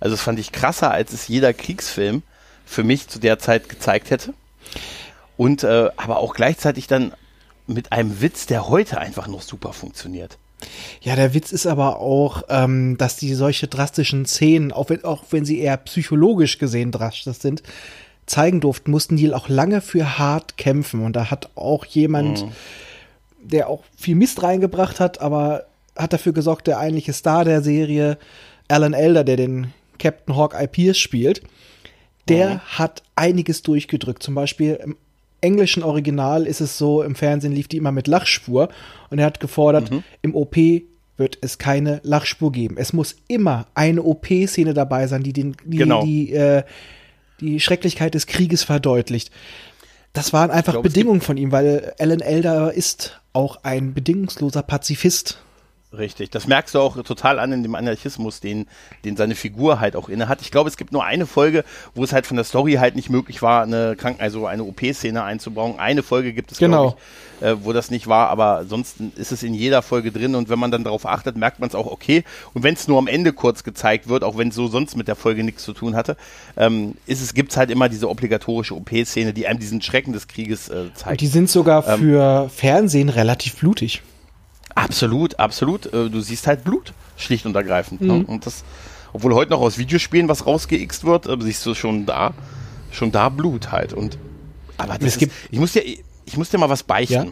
Also 0.00 0.16
das 0.16 0.22
fand 0.22 0.38
ich 0.38 0.52
krasser, 0.52 0.90
als 0.90 1.12
es 1.12 1.28
jeder 1.28 1.52
Kriegsfilm 1.52 2.22
für 2.66 2.84
mich 2.84 3.08
zu 3.08 3.18
der 3.18 3.38
Zeit 3.38 3.68
gezeigt 3.68 4.10
hätte. 4.10 4.34
Und 5.36 5.64
äh, 5.64 5.90
aber 5.96 6.18
auch 6.18 6.34
gleichzeitig 6.34 6.86
dann 6.86 7.12
mit 7.66 7.92
einem 7.92 8.20
Witz, 8.20 8.46
der 8.46 8.68
heute 8.68 8.98
einfach 8.98 9.26
noch 9.26 9.42
super 9.42 9.72
funktioniert. 9.72 10.38
Ja, 11.00 11.16
der 11.16 11.34
Witz 11.34 11.52
ist 11.52 11.66
aber 11.66 11.98
auch, 11.98 12.44
ähm, 12.48 12.96
dass 12.96 13.16
die 13.16 13.34
solche 13.34 13.68
drastischen 13.68 14.26
Szenen, 14.26 14.72
auch 14.72 14.90
wenn, 14.90 15.04
auch 15.04 15.24
wenn 15.30 15.44
sie 15.44 15.58
eher 15.58 15.76
psychologisch 15.78 16.58
gesehen 16.58 16.92
drastisch 16.92 17.38
sind, 17.38 17.62
zeigen 18.26 18.60
durften, 18.60 18.90
mussten 18.90 19.16
die 19.16 19.32
auch 19.34 19.48
lange 19.48 19.80
für 19.80 20.18
hart 20.18 20.56
kämpfen. 20.56 21.04
Und 21.04 21.14
da 21.14 21.30
hat 21.30 21.50
auch 21.56 21.84
jemand, 21.84 22.42
mhm. 22.42 22.52
Der 23.44 23.68
auch 23.68 23.84
viel 23.96 24.14
Mist 24.14 24.42
reingebracht 24.42 25.00
hat, 25.00 25.20
aber 25.20 25.66
hat 25.96 26.12
dafür 26.12 26.32
gesorgt, 26.32 26.66
der 26.66 26.78
eigentliche 26.78 27.12
Star 27.12 27.44
der 27.44 27.62
Serie, 27.62 28.18
Alan 28.68 28.94
Elder, 28.94 29.24
der 29.24 29.36
den 29.36 29.72
Captain 29.98 30.36
Hawk 30.36 30.56
IPs 30.58 30.98
spielt, 30.98 31.42
der 32.28 32.54
mhm. 32.54 32.60
hat 32.60 33.02
einiges 33.14 33.62
durchgedrückt. 33.62 34.22
Zum 34.22 34.34
Beispiel 34.34 34.78
im 34.82 34.96
englischen 35.40 35.82
Original 35.82 36.46
ist 36.46 36.60
es 36.60 36.78
so, 36.78 37.02
im 37.02 37.14
Fernsehen 37.14 37.52
lief 37.52 37.68
die 37.68 37.76
immer 37.76 37.92
mit 37.92 38.06
Lachspur 38.06 38.70
und 39.10 39.18
er 39.18 39.26
hat 39.26 39.40
gefordert, 39.40 39.90
mhm. 39.90 40.02
im 40.22 40.34
OP 40.34 40.56
wird 41.16 41.38
es 41.42 41.58
keine 41.58 42.00
Lachspur 42.02 42.50
geben. 42.50 42.76
Es 42.76 42.92
muss 42.92 43.16
immer 43.28 43.66
eine 43.74 44.02
OP-Szene 44.02 44.74
dabei 44.74 45.06
sein, 45.06 45.22
die 45.22 45.32
den, 45.32 45.54
die, 45.64 45.76
genau. 45.76 46.04
die, 46.04 46.32
äh, 46.32 46.64
die 47.40 47.60
Schrecklichkeit 47.60 48.14
des 48.14 48.26
Krieges 48.26 48.64
verdeutlicht. 48.64 49.30
Das 50.14 50.32
waren 50.32 50.50
einfach 50.50 50.72
glaub, 50.72 50.84
Bedingungen 50.84 51.20
von 51.20 51.36
ihm, 51.36 51.52
weil 51.52 51.92
Alan 51.98 52.20
Elder 52.20 52.72
ist 52.72 53.20
auch 53.32 53.64
ein 53.64 53.92
bedingungsloser 53.94 54.62
Pazifist. 54.62 55.38
Richtig, 55.96 56.30
das 56.30 56.46
merkst 56.46 56.74
du 56.74 56.80
auch 56.80 57.00
total 57.02 57.38
an 57.38 57.52
in 57.52 57.62
dem 57.62 57.74
Anarchismus, 57.74 58.40
den, 58.40 58.66
den 59.04 59.16
seine 59.16 59.34
Figur 59.34 59.80
halt 59.80 59.96
auch 59.96 60.08
inne 60.08 60.28
hat. 60.28 60.40
Ich 60.40 60.50
glaube, 60.50 60.68
es 60.68 60.76
gibt 60.76 60.92
nur 60.92 61.04
eine 61.04 61.26
Folge, 61.26 61.64
wo 61.94 62.02
es 62.02 62.12
halt 62.12 62.26
von 62.26 62.36
der 62.36 62.44
Story 62.44 62.74
halt 62.74 62.96
nicht 62.96 63.10
möglich 63.10 63.42
war, 63.42 63.62
eine 63.62 63.94
Kranken 63.96 64.20
also 64.20 64.46
eine 64.46 64.64
OP-Szene 64.64 65.22
einzubauen. 65.22 65.78
Eine 65.78 66.02
Folge 66.02 66.32
gibt 66.32 66.52
es, 66.52 66.58
genau. 66.58 66.96
ich, 67.40 67.46
äh, 67.46 67.64
wo 67.64 67.72
das 67.72 67.90
nicht 67.90 68.06
war, 68.06 68.28
aber 68.28 68.58
ansonsten 68.58 69.12
ist 69.16 69.32
es 69.32 69.42
in 69.42 69.54
jeder 69.54 69.82
Folge 69.82 70.10
drin 70.10 70.34
und 70.34 70.48
wenn 70.48 70.58
man 70.58 70.70
dann 70.70 70.84
darauf 70.84 71.06
achtet, 71.06 71.36
merkt 71.36 71.60
man 71.60 71.68
es 71.68 71.74
auch 71.74 71.86
okay. 71.86 72.24
Und 72.54 72.62
wenn 72.62 72.74
es 72.74 72.88
nur 72.88 72.98
am 72.98 73.06
Ende 73.06 73.32
kurz 73.32 73.62
gezeigt 73.62 74.08
wird, 74.08 74.24
auch 74.24 74.36
wenn 74.36 74.48
es 74.48 74.54
so 74.54 74.66
sonst 74.68 74.96
mit 74.96 75.08
der 75.08 75.16
Folge 75.16 75.44
nichts 75.44 75.62
zu 75.64 75.72
tun 75.72 75.94
hatte, 75.94 76.16
ähm, 76.56 76.94
ist 77.06 77.22
es, 77.22 77.34
gibt 77.34 77.52
es 77.52 77.56
halt 77.56 77.70
immer 77.70 77.88
diese 77.88 78.08
obligatorische 78.08 78.74
OP-Szene, 78.74 79.32
die 79.32 79.46
einem 79.46 79.60
diesen 79.60 79.82
Schrecken 79.82 80.12
des 80.12 80.26
Krieges 80.26 80.68
äh, 80.68 80.92
zeigt. 80.94 81.10
Und 81.12 81.20
die 81.20 81.26
sind 81.26 81.50
sogar 81.50 81.86
ähm, 81.86 82.00
für 82.00 82.48
Fernsehen 82.48 83.08
relativ 83.08 83.56
blutig. 83.56 84.02
Absolut, 84.74 85.38
absolut. 85.38 85.86
Äh, 85.86 86.10
du 86.10 86.20
siehst 86.20 86.46
halt 86.46 86.64
Blut, 86.64 86.92
schlicht 87.16 87.46
und 87.46 87.54
ergreifend. 87.54 88.00
Ne? 88.00 88.12
Mhm. 88.12 88.18
Ne? 88.20 88.26
Und 88.26 88.46
das, 88.46 88.64
obwohl 89.12 89.34
heute 89.34 89.52
noch 89.52 89.60
aus 89.60 89.78
Videospielen 89.78 90.28
was 90.28 90.46
rausgeixt 90.46 91.04
wird, 91.04 91.26
äh, 91.26 91.36
siehst 91.40 91.64
du 91.66 91.74
schon 91.74 92.06
da, 92.06 92.34
schon 92.90 93.12
da 93.12 93.28
Blut 93.28 93.72
halt. 93.72 93.92
Und 93.92 94.18
aber 94.76 94.98
das 94.98 95.14
es 95.14 95.18
gibt, 95.18 95.32
ist, 95.32 95.52
ich 95.52 95.58
muss 95.58 95.72
dir, 95.72 95.84
ich 96.24 96.36
muss 96.36 96.50
dir 96.50 96.58
mal 96.58 96.68
was 96.68 96.82
beichten. 96.82 97.14
Ja? 97.14 97.26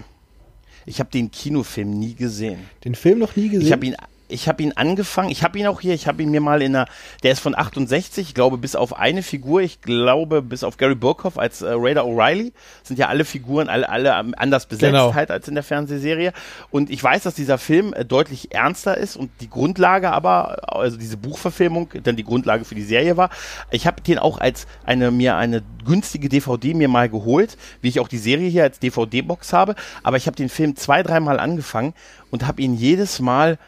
Ich 0.84 0.98
habe 0.98 1.10
den 1.10 1.30
Kinofilm 1.30 1.90
nie 1.90 2.14
gesehen. 2.14 2.58
Den 2.84 2.94
Film 2.94 3.20
noch 3.20 3.36
nie 3.36 3.48
gesehen? 3.48 3.66
Ich 3.66 3.72
habe 3.72 3.86
ihn 3.86 3.96
ich 4.32 4.48
habe 4.48 4.62
ihn 4.62 4.72
angefangen, 4.72 5.30
ich 5.30 5.44
habe 5.44 5.58
ihn 5.58 5.66
auch 5.66 5.80
hier, 5.80 5.94
ich 5.94 6.06
habe 6.06 6.22
ihn 6.22 6.30
mir 6.30 6.40
mal 6.40 6.62
in 6.62 6.74
einer, 6.74 6.86
der 7.22 7.32
ist 7.32 7.40
von 7.40 7.56
68, 7.56 8.28
ich 8.28 8.34
glaube 8.34 8.58
bis 8.58 8.74
auf 8.74 8.98
eine 8.98 9.22
Figur, 9.22 9.60
ich 9.62 9.80
glaube 9.80 10.42
bis 10.42 10.64
auf 10.64 10.76
Gary 10.76 10.94
Burkhoff 10.94 11.38
als 11.38 11.62
äh, 11.62 11.72
Raider 11.72 12.04
O'Reilly, 12.04 12.52
sind 12.82 12.98
ja 12.98 13.08
alle 13.08 13.24
Figuren 13.24 13.68
alle, 13.68 13.88
alle 13.88 14.14
anders 14.14 14.66
besetzt 14.66 14.92
genau. 14.92 15.14
halt 15.14 15.30
als 15.30 15.48
in 15.48 15.54
der 15.54 15.62
Fernsehserie 15.64 16.32
und 16.70 16.90
ich 16.90 17.02
weiß, 17.02 17.22
dass 17.22 17.34
dieser 17.34 17.58
Film 17.58 17.92
äh, 17.92 18.04
deutlich 18.04 18.54
ernster 18.54 18.96
ist 18.96 19.16
und 19.16 19.30
die 19.40 19.50
Grundlage 19.50 20.10
aber, 20.10 20.74
also 20.74 20.96
diese 20.96 21.16
Buchverfilmung 21.16 21.90
dann 22.02 22.16
die 22.16 22.24
Grundlage 22.24 22.64
für 22.64 22.74
die 22.74 22.82
Serie 22.82 23.16
war. 23.16 23.30
Ich 23.70 23.86
habe 23.86 24.00
den 24.02 24.18
auch 24.18 24.38
als 24.38 24.66
eine, 24.84 25.10
mir 25.10 25.36
eine 25.36 25.62
günstige 25.84 26.28
DVD 26.28 26.74
mir 26.74 26.88
mal 26.88 27.08
geholt, 27.08 27.56
wie 27.80 27.88
ich 27.88 28.00
auch 28.00 28.08
die 28.08 28.18
Serie 28.18 28.48
hier 28.48 28.62
als 28.62 28.78
DVD-Box 28.78 29.52
habe, 29.52 29.74
aber 30.02 30.16
ich 30.16 30.26
habe 30.26 30.36
den 30.36 30.48
Film 30.48 30.76
zwei, 30.76 31.02
dreimal 31.02 31.38
angefangen 31.38 31.94
und 32.30 32.46
habe 32.46 32.62
ihn 32.62 32.74
jedes 32.74 33.20
Mal 33.20 33.58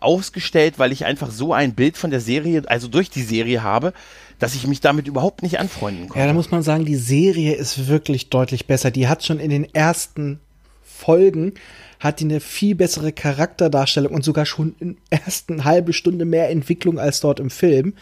ausgestellt, 0.00 0.78
weil 0.78 0.92
ich 0.92 1.04
einfach 1.04 1.30
so 1.30 1.52
ein 1.52 1.74
Bild 1.74 1.96
von 1.96 2.10
der 2.10 2.20
Serie, 2.20 2.62
also 2.66 2.88
durch 2.88 3.10
die 3.10 3.22
Serie 3.22 3.62
habe, 3.62 3.92
dass 4.38 4.54
ich 4.54 4.66
mich 4.66 4.80
damit 4.80 5.06
überhaupt 5.06 5.42
nicht 5.42 5.58
anfreunden 5.58 6.08
konnte. 6.08 6.20
Ja, 6.20 6.26
da 6.26 6.32
muss 6.32 6.50
man 6.50 6.62
sagen, 6.62 6.84
die 6.84 6.96
Serie 6.96 7.54
ist 7.54 7.88
wirklich 7.88 8.30
deutlich 8.30 8.66
besser. 8.66 8.90
Die 8.90 9.08
hat 9.08 9.24
schon 9.24 9.38
in 9.38 9.50
den 9.50 9.72
ersten 9.74 10.40
Folgen 10.82 11.54
hat 11.98 12.20
die 12.20 12.24
eine 12.24 12.40
viel 12.40 12.74
bessere 12.74 13.12
Charakterdarstellung 13.12 14.14
und 14.14 14.24
sogar 14.24 14.46
schon 14.46 14.74
in 14.80 14.96
ersten 15.10 15.64
halbe 15.64 15.92
Stunde 15.92 16.24
mehr 16.24 16.48
Entwicklung 16.48 16.98
als 16.98 17.20
dort 17.20 17.40
im 17.40 17.50
Film, 17.50 17.92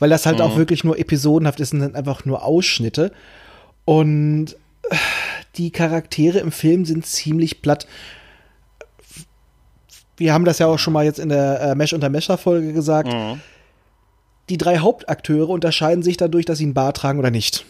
weil 0.00 0.10
das 0.10 0.26
halt 0.26 0.38
mhm. 0.38 0.42
auch 0.42 0.56
wirklich 0.56 0.82
nur 0.82 0.98
episodenhaft 0.98 1.60
ist 1.60 1.72
und 1.72 1.80
dann 1.80 1.94
einfach 1.94 2.24
nur 2.24 2.44
Ausschnitte. 2.44 3.12
Und 3.84 4.56
die 5.56 5.70
Charaktere 5.70 6.40
im 6.40 6.52
Film 6.52 6.84
sind 6.84 7.06
ziemlich 7.06 7.62
platt 7.62 7.86
wir 10.16 10.32
haben 10.32 10.44
das 10.44 10.58
ja 10.58 10.66
auch 10.66 10.78
schon 10.78 10.92
mal 10.92 11.04
jetzt 11.04 11.18
in 11.18 11.28
der 11.28 11.60
äh, 11.60 11.74
Mesh 11.74 11.92
unter 11.92 12.08
Mesher 12.08 12.38
Folge 12.38 12.72
gesagt. 12.72 13.12
Mhm. 13.12 13.40
Die 14.48 14.58
drei 14.58 14.78
Hauptakteure 14.78 15.50
unterscheiden 15.50 16.02
sich 16.02 16.16
dadurch, 16.16 16.44
dass 16.44 16.58
sie 16.58 16.64
einen 16.64 16.74
Bart 16.74 16.96
tragen 16.96 17.18
oder 17.18 17.30
nicht. 17.30 17.64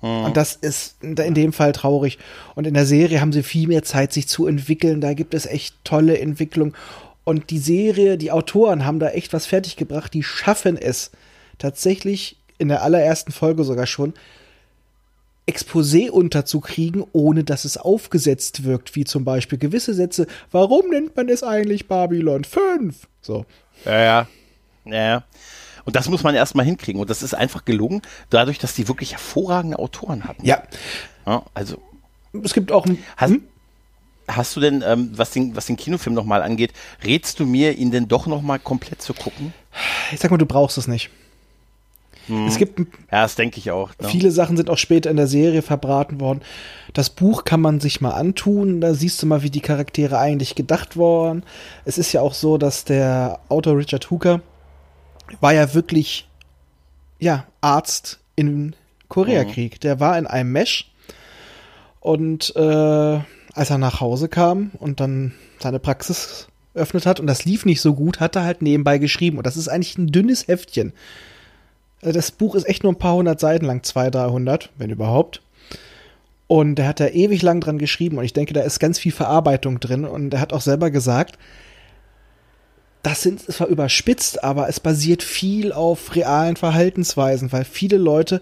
Mhm. 0.00 0.24
Und 0.24 0.36
das 0.36 0.54
ist 0.56 1.02
in 1.02 1.34
dem 1.34 1.52
Fall 1.52 1.72
traurig. 1.72 2.18
Und 2.54 2.66
in 2.66 2.74
der 2.74 2.86
Serie 2.86 3.20
haben 3.20 3.32
sie 3.32 3.42
viel 3.42 3.68
mehr 3.68 3.82
Zeit, 3.82 4.12
sich 4.12 4.28
zu 4.28 4.46
entwickeln. 4.46 5.00
Da 5.00 5.14
gibt 5.14 5.34
es 5.34 5.46
echt 5.46 5.74
tolle 5.84 6.18
Entwicklung. 6.18 6.74
Und 7.24 7.50
die 7.50 7.58
Serie, 7.58 8.16
die 8.16 8.32
Autoren 8.32 8.86
haben 8.86 9.00
da 9.00 9.10
echt 9.10 9.32
was 9.32 9.46
fertiggebracht. 9.46 10.14
Die 10.14 10.22
schaffen 10.22 10.76
es 10.76 11.10
tatsächlich 11.58 12.36
in 12.58 12.68
der 12.68 12.82
allerersten 12.82 13.32
Folge 13.32 13.64
sogar 13.64 13.86
schon, 13.86 14.14
Exposé 15.48 16.10
unterzukriegen, 16.10 17.04
ohne 17.12 17.42
dass 17.42 17.64
es 17.64 17.78
aufgesetzt 17.78 18.64
wirkt, 18.64 18.94
wie 18.96 19.04
zum 19.04 19.24
Beispiel 19.24 19.58
gewisse 19.58 19.94
Sätze. 19.94 20.26
Warum 20.50 20.90
nennt 20.90 21.16
man 21.16 21.28
es 21.28 21.42
eigentlich 21.42 21.88
Babylon 21.88 22.44
5? 22.44 23.08
So. 23.22 23.46
Ja, 23.84 24.00
ja. 24.00 24.28
Ja, 24.84 24.94
ja. 24.94 25.24
Und 25.84 25.96
das 25.96 26.08
muss 26.08 26.22
man 26.22 26.34
erstmal 26.34 26.66
hinkriegen. 26.66 27.00
Und 27.00 27.08
das 27.08 27.22
ist 27.22 27.34
einfach 27.34 27.64
gelungen, 27.64 28.02
dadurch, 28.28 28.58
dass 28.58 28.74
die 28.74 28.88
wirklich 28.88 29.12
hervorragende 29.12 29.78
Autoren 29.78 30.24
hatten. 30.24 30.44
Ja. 30.44 30.62
ja 31.26 31.42
also. 31.54 31.80
Es 32.42 32.52
gibt 32.52 32.70
auch 32.70 32.84
ein. 32.84 33.02
Hast, 33.16 33.30
hm? 33.30 33.42
hast 34.28 34.54
du 34.54 34.60
denn, 34.60 34.84
ähm, 34.86 35.12
was, 35.14 35.30
den, 35.30 35.56
was 35.56 35.64
den 35.64 35.78
Kinofilm 35.78 36.14
nochmal 36.14 36.42
angeht, 36.42 36.72
rätst 37.02 37.40
du 37.40 37.46
mir, 37.46 37.72
ihn 37.72 37.90
denn 37.90 38.06
doch 38.06 38.26
nochmal 38.26 38.58
komplett 38.58 39.00
zu 39.00 39.14
gucken? 39.14 39.54
Ich 40.12 40.20
sag 40.20 40.30
mal, 40.30 40.36
du 40.36 40.44
brauchst 40.44 40.76
es 40.76 40.88
nicht. 40.88 41.08
Es 42.28 42.54
hm. 42.54 42.58
gibt 42.58 42.78
ja, 42.78 43.22
das 43.22 43.34
denke 43.36 43.58
ich 43.58 43.70
auch. 43.70 43.90
Ne? 44.00 44.08
Viele 44.08 44.30
Sachen 44.30 44.56
sind 44.56 44.68
auch 44.68 44.78
später 44.78 45.10
in 45.10 45.16
der 45.16 45.26
Serie 45.26 45.62
verbraten 45.62 46.20
worden. 46.20 46.42
Das 46.92 47.10
Buch 47.10 47.44
kann 47.44 47.60
man 47.60 47.80
sich 47.80 48.00
mal 48.00 48.10
antun. 48.10 48.80
Da 48.80 48.94
siehst 48.94 49.22
du 49.22 49.26
mal, 49.26 49.42
wie 49.42 49.50
die 49.50 49.60
Charaktere 49.60 50.18
eigentlich 50.18 50.54
gedacht 50.54 50.96
worden. 50.96 51.42
Es 51.84 51.96
ist 51.96 52.12
ja 52.12 52.20
auch 52.20 52.34
so, 52.34 52.58
dass 52.58 52.84
der 52.84 53.40
Autor 53.48 53.78
Richard 53.78 54.10
Hooker 54.10 54.40
war 55.40 55.54
ja 55.54 55.74
wirklich 55.74 56.28
ja 57.18 57.44
Arzt 57.60 58.20
in 58.36 58.74
Koreakrieg. 59.08 59.74
Mhm. 59.74 59.80
Der 59.80 60.00
war 60.00 60.18
in 60.18 60.26
einem 60.26 60.52
Mesh 60.52 60.90
und 62.00 62.54
äh, 62.56 62.60
als 62.60 63.70
er 63.70 63.78
nach 63.78 64.00
Hause 64.00 64.28
kam 64.28 64.70
und 64.78 65.00
dann 65.00 65.34
seine 65.58 65.78
Praxis 65.78 66.48
öffnet 66.74 67.06
hat 67.06 67.18
und 67.20 67.26
das 67.26 67.44
lief 67.44 67.64
nicht 67.64 67.80
so 67.80 67.94
gut, 67.94 68.20
hat 68.20 68.36
er 68.36 68.44
halt 68.44 68.62
nebenbei 68.62 68.98
geschrieben. 68.98 69.38
Und 69.38 69.46
das 69.46 69.56
ist 69.56 69.68
eigentlich 69.68 69.98
ein 69.98 70.08
dünnes 70.08 70.46
Heftchen. 70.46 70.92
Also 72.02 72.12
das 72.12 72.30
Buch 72.30 72.54
ist 72.54 72.68
echt 72.68 72.84
nur 72.84 72.92
ein 72.92 72.98
paar 72.98 73.14
hundert 73.14 73.40
Seiten 73.40 73.66
lang, 73.66 73.82
200, 73.82 74.14
300, 74.14 74.70
wenn 74.76 74.90
überhaupt. 74.90 75.42
Und 76.46 76.78
er 76.78 76.88
hat 76.88 77.00
da 77.00 77.08
ewig 77.08 77.42
lang 77.42 77.60
dran 77.60 77.78
geschrieben 77.78 78.18
und 78.18 78.24
ich 78.24 78.32
denke, 78.32 78.54
da 78.54 78.62
ist 78.62 78.78
ganz 78.78 78.98
viel 78.98 79.12
Verarbeitung 79.12 79.80
drin. 79.80 80.04
Und 80.04 80.32
er 80.32 80.40
hat 80.40 80.52
auch 80.52 80.62
selber 80.62 80.90
gesagt, 80.90 81.38
das 83.02 83.22
sind 83.22 83.40
zwar 83.40 83.68
überspitzt, 83.68 84.42
aber 84.42 84.68
es 84.68 84.80
basiert 84.80 85.22
viel 85.22 85.72
auf 85.72 86.14
realen 86.14 86.56
Verhaltensweisen, 86.56 87.52
weil 87.52 87.64
viele 87.64 87.96
Leute 87.96 88.40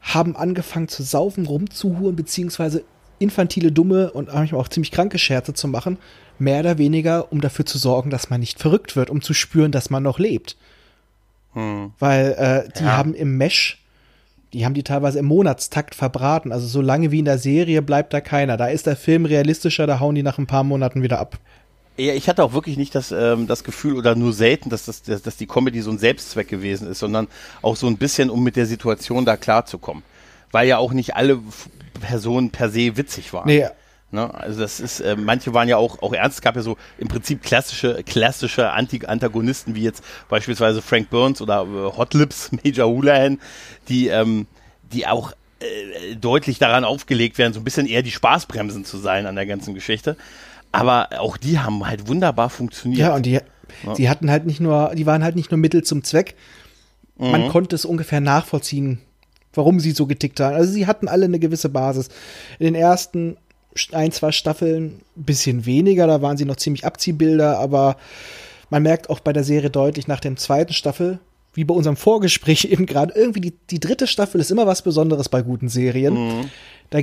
haben 0.00 0.36
angefangen 0.36 0.88
zu 0.88 1.02
saufen, 1.02 1.46
rumzuhuren, 1.46 2.16
beziehungsweise 2.16 2.84
infantile, 3.18 3.72
dumme 3.72 4.10
und 4.10 4.32
manchmal 4.32 4.60
auch 4.60 4.68
ziemlich 4.68 4.90
kranke 4.90 5.18
Scherze 5.18 5.54
zu 5.54 5.68
machen, 5.68 5.98
mehr 6.38 6.60
oder 6.60 6.78
weniger, 6.78 7.32
um 7.32 7.40
dafür 7.40 7.64
zu 7.64 7.78
sorgen, 7.78 8.10
dass 8.10 8.28
man 8.28 8.40
nicht 8.40 8.60
verrückt 8.60 8.96
wird, 8.96 9.08
um 9.08 9.22
zu 9.22 9.34
spüren, 9.34 9.72
dass 9.72 9.90
man 9.90 10.02
noch 10.02 10.18
lebt. 10.18 10.56
Hm. 11.54 11.92
Weil 11.98 12.32
äh, 12.66 12.78
die 12.78 12.84
ja. 12.84 12.96
haben 12.96 13.14
im 13.14 13.36
Mesh, 13.36 13.82
die 14.52 14.64
haben 14.64 14.74
die 14.74 14.84
teilweise 14.84 15.18
im 15.18 15.26
Monatstakt 15.26 15.94
verbraten. 15.94 16.52
Also 16.52 16.66
so 16.66 16.80
lange 16.80 17.10
wie 17.10 17.18
in 17.18 17.24
der 17.24 17.38
Serie 17.38 17.82
bleibt 17.82 18.12
da 18.12 18.20
keiner. 18.20 18.56
Da 18.56 18.66
ist 18.66 18.86
der 18.86 18.96
Film 18.96 19.24
realistischer, 19.24 19.86
da 19.86 19.98
hauen 19.98 20.14
die 20.14 20.22
nach 20.22 20.38
ein 20.38 20.46
paar 20.46 20.64
Monaten 20.64 21.02
wieder 21.02 21.18
ab. 21.18 21.38
Ja, 21.96 22.12
ich 22.12 22.28
hatte 22.28 22.42
auch 22.42 22.52
wirklich 22.52 22.76
nicht 22.76 22.94
das, 22.94 23.12
ähm, 23.12 23.46
das 23.46 23.62
Gefühl 23.62 23.96
oder 23.96 24.16
nur 24.16 24.32
selten, 24.32 24.68
dass, 24.68 24.84
das, 24.84 25.02
dass, 25.02 25.22
dass 25.22 25.36
die 25.36 25.46
Comedy 25.46 25.80
so 25.80 25.90
ein 25.90 25.98
Selbstzweck 25.98 26.48
gewesen 26.48 26.88
ist, 26.88 26.98
sondern 26.98 27.28
auch 27.62 27.76
so 27.76 27.86
ein 27.86 27.98
bisschen, 27.98 28.30
um 28.30 28.42
mit 28.42 28.56
der 28.56 28.66
Situation 28.66 29.24
da 29.24 29.36
klarzukommen. 29.36 30.02
Weil 30.50 30.66
ja 30.66 30.78
auch 30.78 30.92
nicht 30.92 31.14
alle 31.14 31.40
Personen 32.00 32.50
per 32.50 32.68
se 32.68 32.96
witzig 32.96 33.32
waren. 33.32 33.46
Nee. 33.46 33.66
Ne? 34.14 34.32
Also 34.32 34.60
das 34.60 34.80
ist, 34.80 35.00
äh, 35.00 35.16
manche 35.16 35.52
waren 35.52 35.68
ja 35.68 35.76
auch, 35.76 36.00
auch 36.00 36.12
ernst, 36.12 36.38
es 36.38 36.42
gab 36.42 36.56
ja 36.56 36.62
so 36.62 36.76
im 36.98 37.08
Prinzip 37.08 37.42
klassische, 37.42 38.02
klassische 38.04 38.70
Anti-Antagonisten, 38.70 39.74
wie 39.74 39.82
jetzt 39.82 40.02
beispielsweise 40.28 40.80
Frank 40.80 41.10
Burns 41.10 41.42
oder 41.42 41.62
äh, 41.62 41.96
Hot 41.96 42.14
Lips, 42.14 42.50
Major 42.64 42.88
Houlihan, 42.88 43.38
die, 43.88 44.06
ähm, 44.08 44.46
die 44.92 45.06
auch 45.06 45.32
äh, 45.60 46.14
deutlich 46.16 46.58
daran 46.58 46.84
aufgelegt 46.84 47.36
werden, 47.38 47.52
so 47.52 47.60
ein 47.60 47.64
bisschen 47.64 47.86
eher 47.86 48.02
die 48.02 48.12
Spaßbremsen 48.12 48.84
zu 48.84 48.98
sein 48.98 49.26
an 49.26 49.34
der 49.34 49.46
ganzen 49.46 49.74
Geschichte. 49.74 50.16
Aber 50.72 51.08
auch 51.18 51.36
die 51.36 51.58
haben 51.58 51.86
halt 51.86 52.08
wunderbar 52.08 52.50
funktioniert. 52.50 53.00
Ja, 53.00 53.14
und 53.14 53.26
die, 53.26 53.40
ja. 53.96 54.10
hatten 54.10 54.30
halt 54.30 54.46
nicht 54.46 54.60
nur, 54.60 54.92
die 54.94 55.06
waren 55.06 55.22
halt 55.22 55.36
nicht 55.36 55.50
nur 55.50 55.58
Mittel 55.58 55.84
zum 55.84 56.02
Zweck. 56.02 56.34
Man 57.16 57.44
mhm. 57.44 57.48
konnte 57.48 57.76
es 57.76 57.84
ungefähr 57.84 58.20
nachvollziehen, 58.20 59.00
warum 59.52 59.78
sie 59.78 59.92
so 59.92 60.06
getickt 60.06 60.40
haben. 60.40 60.56
Also 60.56 60.72
sie 60.72 60.86
hatten 60.86 61.06
alle 61.06 61.26
eine 61.26 61.38
gewisse 61.38 61.68
Basis. 61.68 62.08
In 62.58 62.64
den 62.64 62.74
ersten 62.74 63.36
ein, 63.92 64.12
zwei 64.12 64.32
Staffeln 64.32 65.00
ein 65.16 65.24
bisschen 65.24 65.66
weniger, 65.66 66.06
da 66.06 66.22
waren 66.22 66.36
sie 66.36 66.44
noch 66.44 66.56
ziemlich 66.56 66.84
Abziehbilder, 66.84 67.58
aber 67.58 67.96
man 68.70 68.82
merkt 68.82 69.10
auch 69.10 69.20
bei 69.20 69.32
der 69.32 69.44
Serie 69.44 69.70
deutlich 69.70 70.08
nach 70.08 70.20
der 70.20 70.36
zweiten 70.36 70.72
Staffel, 70.72 71.18
wie 71.54 71.64
bei 71.64 71.74
unserem 71.74 71.96
Vorgespräch 71.96 72.64
eben 72.70 72.86
gerade, 72.86 73.14
irgendwie 73.14 73.40
die, 73.40 73.54
die 73.70 73.80
dritte 73.80 74.06
Staffel 74.06 74.40
ist 74.40 74.50
immer 74.50 74.66
was 74.66 74.82
Besonderes 74.82 75.28
bei 75.28 75.42
guten 75.42 75.68
Serien. 75.68 76.14
Mhm. 76.14 76.50
Da, 76.90 77.00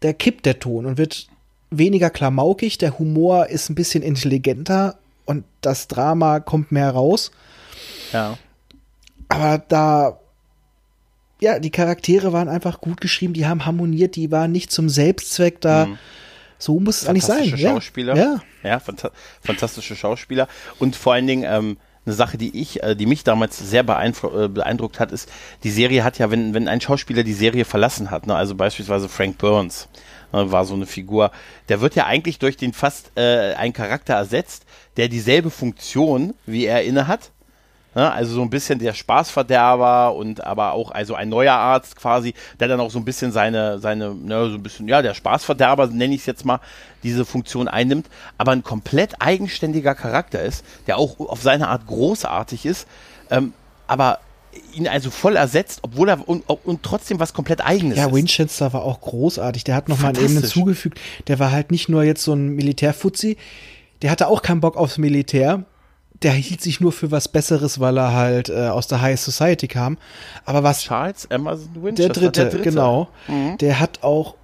da 0.00 0.12
kippt 0.12 0.46
der 0.46 0.58
Ton 0.58 0.86
und 0.86 0.98
wird 0.98 1.28
weniger 1.70 2.10
klamaukig, 2.10 2.78
der 2.78 2.98
Humor 2.98 3.48
ist 3.48 3.68
ein 3.68 3.74
bisschen 3.74 4.02
intelligenter 4.02 4.96
und 5.24 5.44
das 5.60 5.88
Drama 5.88 6.40
kommt 6.40 6.70
mehr 6.70 6.90
raus. 6.90 7.30
Ja. 8.12 8.38
Aber 9.28 9.58
da, 9.58 10.18
ja, 11.44 11.58
die 11.58 11.70
Charaktere 11.70 12.32
waren 12.32 12.48
einfach 12.48 12.80
gut 12.80 13.00
geschrieben, 13.00 13.34
die 13.34 13.46
haben 13.46 13.64
harmoniert, 13.66 14.16
die 14.16 14.30
waren 14.30 14.50
nicht 14.50 14.72
zum 14.72 14.88
Selbstzweck 14.88 15.60
da. 15.60 15.86
Mhm. 15.86 15.98
So 16.58 16.80
muss 16.80 17.02
es 17.02 17.08
eigentlich 17.08 17.24
sein. 17.24 17.56
Schauspieler. 17.56 18.16
Ja, 18.16 18.40
ja 18.62 18.80
phanta 18.80 19.10
fantastische 19.42 19.94
Schauspieler. 19.94 20.48
Und 20.78 20.96
vor 20.96 21.12
allen 21.12 21.26
Dingen, 21.26 21.44
ähm, 21.46 21.76
eine 22.06 22.14
Sache, 22.14 22.36
die 22.38 22.60
ich, 22.60 22.82
äh, 22.82 22.94
die 22.94 23.06
mich 23.06 23.24
damals 23.24 23.58
sehr 23.58 23.80
äh, 23.80 24.48
beeindruckt 24.48 25.00
hat, 25.00 25.12
ist, 25.12 25.30
die 25.62 25.70
Serie 25.70 26.04
hat 26.04 26.18
ja, 26.18 26.30
wenn, 26.30 26.54
wenn 26.54 26.68
ein 26.68 26.80
Schauspieler 26.80 27.22
die 27.22 27.32
Serie 27.32 27.64
verlassen 27.64 28.10
hat, 28.10 28.26
ne, 28.26 28.34
also 28.34 28.54
beispielsweise 28.54 29.08
Frank 29.08 29.38
Burns, 29.38 29.88
Ne, 30.34 30.50
war 30.50 30.64
so 30.64 30.74
eine 30.74 30.86
Figur. 30.86 31.30
Der 31.68 31.80
wird 31.80 31.94
ja 31.94 32.06
eigentlich 32.06 32.40
durch 32.40 32.56
den 32.56 32.72
fast 32.72 33.12
äh, 33.16 33.54
einen 33.54 33.72
Charakter 33.72 34.14
ersetzt, 34.14 34.66
der 34.96 35.08
dieselbe 35.08 35.48
Funktion 35.48 36.34
wie 36.44 36.64
er 36.64 36.82
inne 36.82 37.06
hat. 37.06 37.30
Ne, 37.94 38.10
also 38.12 38.34
so 38.34 38.42
ein 38.42 38.50
bisschen 38.50 38.80
der 38.80 38.92
Spaßverderber 38.92 40.14
und 40.14 40.42
aber 40.42 40.72
auch 40.72 40.90
also 40.90 41.14
ein 41.14 41.28
neuer 41.28 41.54
Arzt 41.54 41.94
quasi, 41.94 42.34
der 42.58 42.66
dann 42.66 42.80
auch 42.80 42.90
so 42.90 42.98
ein 42.98 43.04
bisschen 43.04 43.30
seine, 43.30 43.78
seine, 43.78 44.14
ne, 44.14 44.50
so 44.50 44.56
ein 44.56 44.62
bisschen, 44.62 44.88
ja, 44.88 45.00
der 45.00 45.14
Spaßverderber, 45.14 45.86
nenne 45.86 46.14
ich 46.14 46.22
es 46.22 46.26
jetzt 46.26 46.44
mal, 46.44 46.58
diese 47.04 47.24
Funktion 47.24 47.68
einnimmt, 47.68 48.06
aber 48.36 48.50
ein 48.52 48.64
komplett 48.64 49.20
eigenständiger 49.20 49.94
Charakter 49.94 50.42
ist, 50.42 50.64
der 50.88 50.98
auch 50.98 51.20
auf 51.20 51.40
seine 51.40 51.68
Art 51.68 51.86
großartig 51.86 52.66
ist, 52.66 52.88
ähm, 53.30 53.52
aber 53.86 54.18
ihn 54.72 54.88
also 54.88 55.10
voll 55.10 55.36
ersetzt, 55.36 55.80
obwohl 55.82 56.08
er 56.08 56.28
und, 56.28 56.48
und 56.48 56.82
trotzdem 56.82 57.20
was 57.20 57.32
komplett 57.32 57.60
eigenes 57.60 57.96
ja, 57.96 58.04
ist. 58.04 58.10
Ja, 58.10 58.16
Winchester 58.16 58.72
war 58.72 58.82
auch 58.82 59.00
großartig. 59.00 59.64
Der 59.64 59.74
hat 59.74 59.88
noch 59.88 60.00
mal 60.00 60.08
eine 60.08 60.20
Ebene 60.20 60.42
zugefügt. 60.42 61.00
Der 61.28 61.38
war 61.38 61.52
halt 61.52 61.70
nicht 61.70 61.88
nur 61.88 62.04
jetzt 62.04 62.22
so 62.22 62.32
ein 62.34 62.50
Militärfuzzi, 62.50 63.36
der 64.02 64.10
hatte 64.10 64.28
auch 64.28 64.42
keinen 64.42 64.60
Bock 64.60 64.76
aufs 64.76 64.98
Militär. 64.98 65.64
Der 66.24 66.32
hielt 66.32 66.60
sich 66.60 66.80
nur 66.80 66.90
für 66.90 67.10
was 67.10 67.28
Besseres, 67.28 67.78
weil 67.78 67.96
er 67.98 68.12
halt 68.12 68.48
äh, 68.48 68.68
aus 68.68 68.88
der 68.88 69.00
High 69.00 69.20
Society 69.20 69.68
kam. 69.68 69.98
Aber 70.44 70.62
was 70.62 70.82
Charles 70.82 71.26
Emerson 71.26 71.70
Winchester, 71.76 72.12
der 72.12 72.22
dritte, 72.22 72.40
der 72.40 72.50
dritte. 72.50 72.62
genau, 72.64 73.08
mhm. 73.28 73.58
der 73.58 73.78
hat 73.78 74.02
auch 74.02 74.34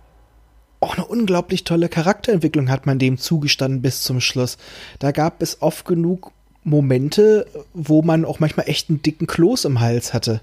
auch 0.81 0.97
eine 0.97 1.05
unglaublich 1.05 1.65
tolle 1.65 1.91
Charakterentwicklung 1.91 2.71
hat 2.71 2.87
man 2.87 2.99
dem 2.99 3.19
zugestanden 3.19 3.83
bis 3.83 4.03
zum 4.03 4.21
Schluss. 4.21 4.57
Da 4.99 5.13
gab 5.13 5.43
es 5.43 5.61
oft 5.61 5.85
genug 5.85 6.33
Momente, 6.65 7.47
wo 7.75 8.03
man 8.03 8.25
auch 8.25 8.41
manchmal 8.41 8.69
echt 8.69 8.89
einen 8.89 9.03
dicken 9.03 9.27
Kloß 9.27 9.67
im 9.67 9.81
Hals 9.81 10.15
hatte. 10.15 10.41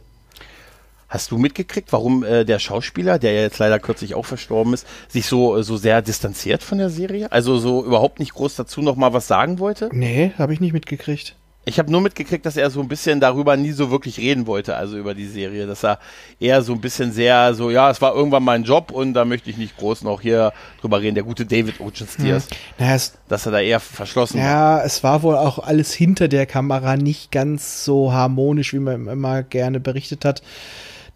Hast 1.09 1.31
du 1.31 1.37
mitgekriegt, 1.37 1.93
warum 1.93 2.23
äh, 2.23 2.43
der 2.43 2.59
Schauspieler, 2.59 3.17
der 3.17 3.31
ja 3.31 3.41
jetzt 3.41 3.59
leider 3.59 3.79
kürzlich 3.79 4.13
auch 4.13 4.25
verstorben 4.25 4.73
ist, 4.73 4.85
sich 5.07 5.25
so, 5.25 5.61
so 5.61 5.77
sehr 5.77 6.01
distanziert 6.01 6.63
von 6.63 6.77
der 6.79 6.89
Serie? 6.89 7.31
Also 7.31 7.57
so 7.59 7.85
überhaupt 7.85 8.19
nicht 8.19 8.33
groß 8.33 8.55
dazu 8.55 8.81
noch 8.81 8.97
mal 8.97 9.13
was 9.13 9.27
sagen 9.27 9.59
wollte? 9.59 9.89
Nee, 9.93 10.33
habe 10.37 10.53
ich 10.53 10.59
nicht 10.59 10.73
mitgekriegt. 10.73 11.35
Ich 11.67 11.79
habe 11.79 11.91
nur 11.91 11.99
mitgekriegt, 11.99 12.45
dass 12.45 12.55
er 12.55 12.69
so 12.69 12.79
ein 12.79 12.87
bisschen 12.87 13.19
darüber 13.19 13.57
nie 13.57 13.71
so 13.71 13.91
wirklich 13.91 14.19
reden 14.19 14.47
wollte, 14.47 14.77
also 14.77 14.97
über 14.97 15.13
die 15.13 15.27
Serie, 15.27 15.67
dass 15.67 15.83
er 15.83 15.99
eher 16.39 16.61
so 16.61 16.71
ein 16.71 16.79
bisschen 16.79 17.11
sehr 17.11 17.53
so, 17.55 17.69
ja, 17.69 17.89
es 17.91 18.01
war 18.01 18.15
irgendwann 18.15 18.43
mein 18.43 18.63
Job 18.63 18.89
und 18.91 19.13
da 19.13 19.25
möchte 19.25 19.49
ich 19.49 19.57
nicht 19.57 19.75
groß 19.75 20.03
noch 20.03 20.21
hier 20.21 20.53
drüber 20.79 21.01
reden. 21.01 21.15
Der 21.15 21.25
gute 21.25 21.45
David 21.45 21.81
Ocean 21.81 22.07
Steers, 22.07 22.47
hm. 22.77 22.87
dass 23.27 23.45
er 23.45 23.51
da 23.51 23.59
eher 23.59 23.81
verschlossen 23.81 24.37
ja, 24.37 24.43
war. 24.43 24.77
Ja, 24.79 24.85
es 24.85 25.03
war 25.03 25.23
wohl 25.23 25.35
auch 25.35 25.59
alles 25.59 25.93
hinter 25.93 26.29
der 26.29 26.45
Kamera 26.45 26.95
nicht 26.95 27.31
ganz 27.31 27.83
so 27.83 28.13
harmonisch, 28.13 28.71
wie 28.71 28.79
man 28.79 29.07
immer 29.07 29.43
gerne 29.43 29.81
berichtet 29.81 30.23
hat. 30.23 30.41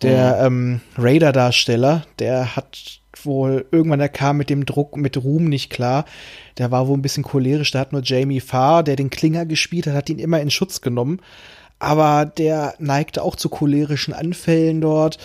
Der 0.01 0.50
mhm. 0.50 0.81
ähm, 0.81 0.81
Raider-Darsteller, 0.98 2.05
der 2.20 2.55
hat 2.55 3.01
wohl 3.24 3.65
irgendwann, 3.72 4.00
der 4.00 4.10
kam 4.10 4.38
mit 4.38 4.50
dem 4.50 4.65
Druck, 4.65 4.98
mit 4.98 5.17
Ruhm 5.24 5.46
nicht 5.46 5.70
klar. 5.70 6.05
Der 6.58 6.72
war 6.72 6.88
wohl 6.88 6.98
ein 6.98 7.01
bisschen 7.01 7.24
cholerisch. 7.24 7.72
Da 7.72 7.79
hat 7.79 7.91
nur 7.91 8.01
Jamie 8.03 8.39
Farr, 8.39 8.84
der 8.84 8.96
den 8.96 9.10
Klinger 9.10 9.46
gespielt 9.46 9.88
hat, 9.88 9.93
hat 9.93 10.10
ihn 10.10 10.20
immer 10.20 10.41
in 10.41 10.51
Schutz 10.51 10.81
genommen. 10.81 11.20
Aber 11.79 12.25
der 12.25 12.75
neigte 12.79 13.24
auch 13.24 13.36
zu 13.36 13.50
cholerischen 13.50 14.13
Anfällen 14.13 14.81
dort. 14.81 15.17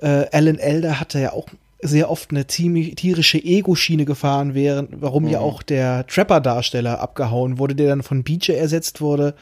Äh, 0.00 0.26
Alan 0.32 0.58
Elder 0.58 1.00
hatte 1.00 1.18
ja 1.18 1.32
auch 1.32 1.46
sehr 1.80 2.10
oft 2.10 2.30
eine 2.30 2.46
tierische 2.46 3.38
Ego-Schiene 3.38 4.06
gefahren, 4.06 4.54
während, 4.54 5.02
warum 5.02 5.24
mhm. 5.24 5.30
ja 5.30 5.40
auch 5.40 5.62
der 5.62 6.06
Trapper-Darsteller 6.06 7.00
abgehauen 7.00 7.58
wurde, 7.58 7.74
der 7.74 7.88
dann 7.88 8.02
von 8.02 8.22
BJ 8.22 8.52
ersetzt 8.52 9.00
wurde. 9.00 9.34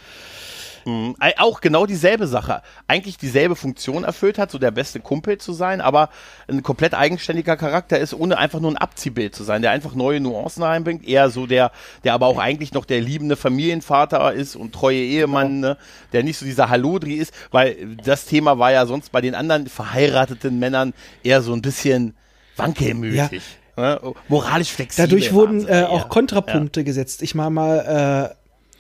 Mhm. 0.85 1.15
Auch 1.39 1.61
genau 1.61 1.87
dieselbe 1.87 2.27
Sache. 2.27 2.63
Eigentlich 2.89 3.17
dieselbe 3.17 3.57
Funktion 3.57 4.05
erfüllt 4.05 4.39
hat, 4.39 4.51
so 4.51 4.59
der 4.59 4.71
beste 4.71 5.01
Kumpel 5.01 5.39
zu 5.39 5.53
sein, 5.53 5.81
aber 5.81 6.09
ein 6.49 6.63
komplett 6.63 6.95
eigenständiger 6.95 7.57
Charakter 7.57 7.99
ist, 7.99 8.15
ohne 8.15 8.39
einfach 8.39 8.61
nur 8.61 8.71
ein 8.71 8.77
Abziehbild 8.77 9.35
zu 9.35 9.45
sein, 9.45 9.63
der 9.63 9.71
einfach 9.71 9.95
neue 9.95 10.21
Nuancen 10.21 10.63
reinbringt. 10.63 11.07
Eher 11.07 11.31
so 11.31 11.47
der, 11.47 11.73
der 12.05 12.15
aber 12.15 12.27
auch 12.27 12.39
eigentlich 12.39 12.73
noch 12.73 12.85
der 12.85 13.01
liebende 13.01 13.37
Familienvater 13.37 14.33
ist 14.33 14.57
und 14.57 14.73
treue 14.73 14.99
Ehemann, 14.99 15.63
genau. 15.63 15.69
ne? 15.69 15.77
der 16.13 16.23
nicht 16.23 16.39
so 16.39 16.45
dieser 16.45 16.69
Hallodri 16.69 17.15
ist, 17.15 17.33
weil 17.51 17.97
das 18.05 18.27
Thema 18.27 18.59
war 18.59 18.73
ja 18.73 18.87
sonst 18.87 19.13
bei 19.13 19.21
den 19.21 19.35
anderen 19.35 19.67
verheirateten 19.67 20.59
Männern 20.59 20.95
eher 21.23 21.43
so 21.43 21.53
ein 21.53 21.63
bisschen 21.63 22.15
wankelmütig. 22.57 23.43
Ja. 23.77 23.95
Ne? 23.95 24.15
Moralisch 24.29 24.71
flexibel. 24.71 25.09
Dadurch 25.09 25.33
wurden 25.33 25.67
äh, 25.67 25.85
auch 25.89 26.09
Kontrapunkte 26.09 26.81
ja. 26.81 26.85
gesetzt. 26.85 27.23
Ich 27.23 27.35
mal 27.35 27.51
mal 27.51 28.35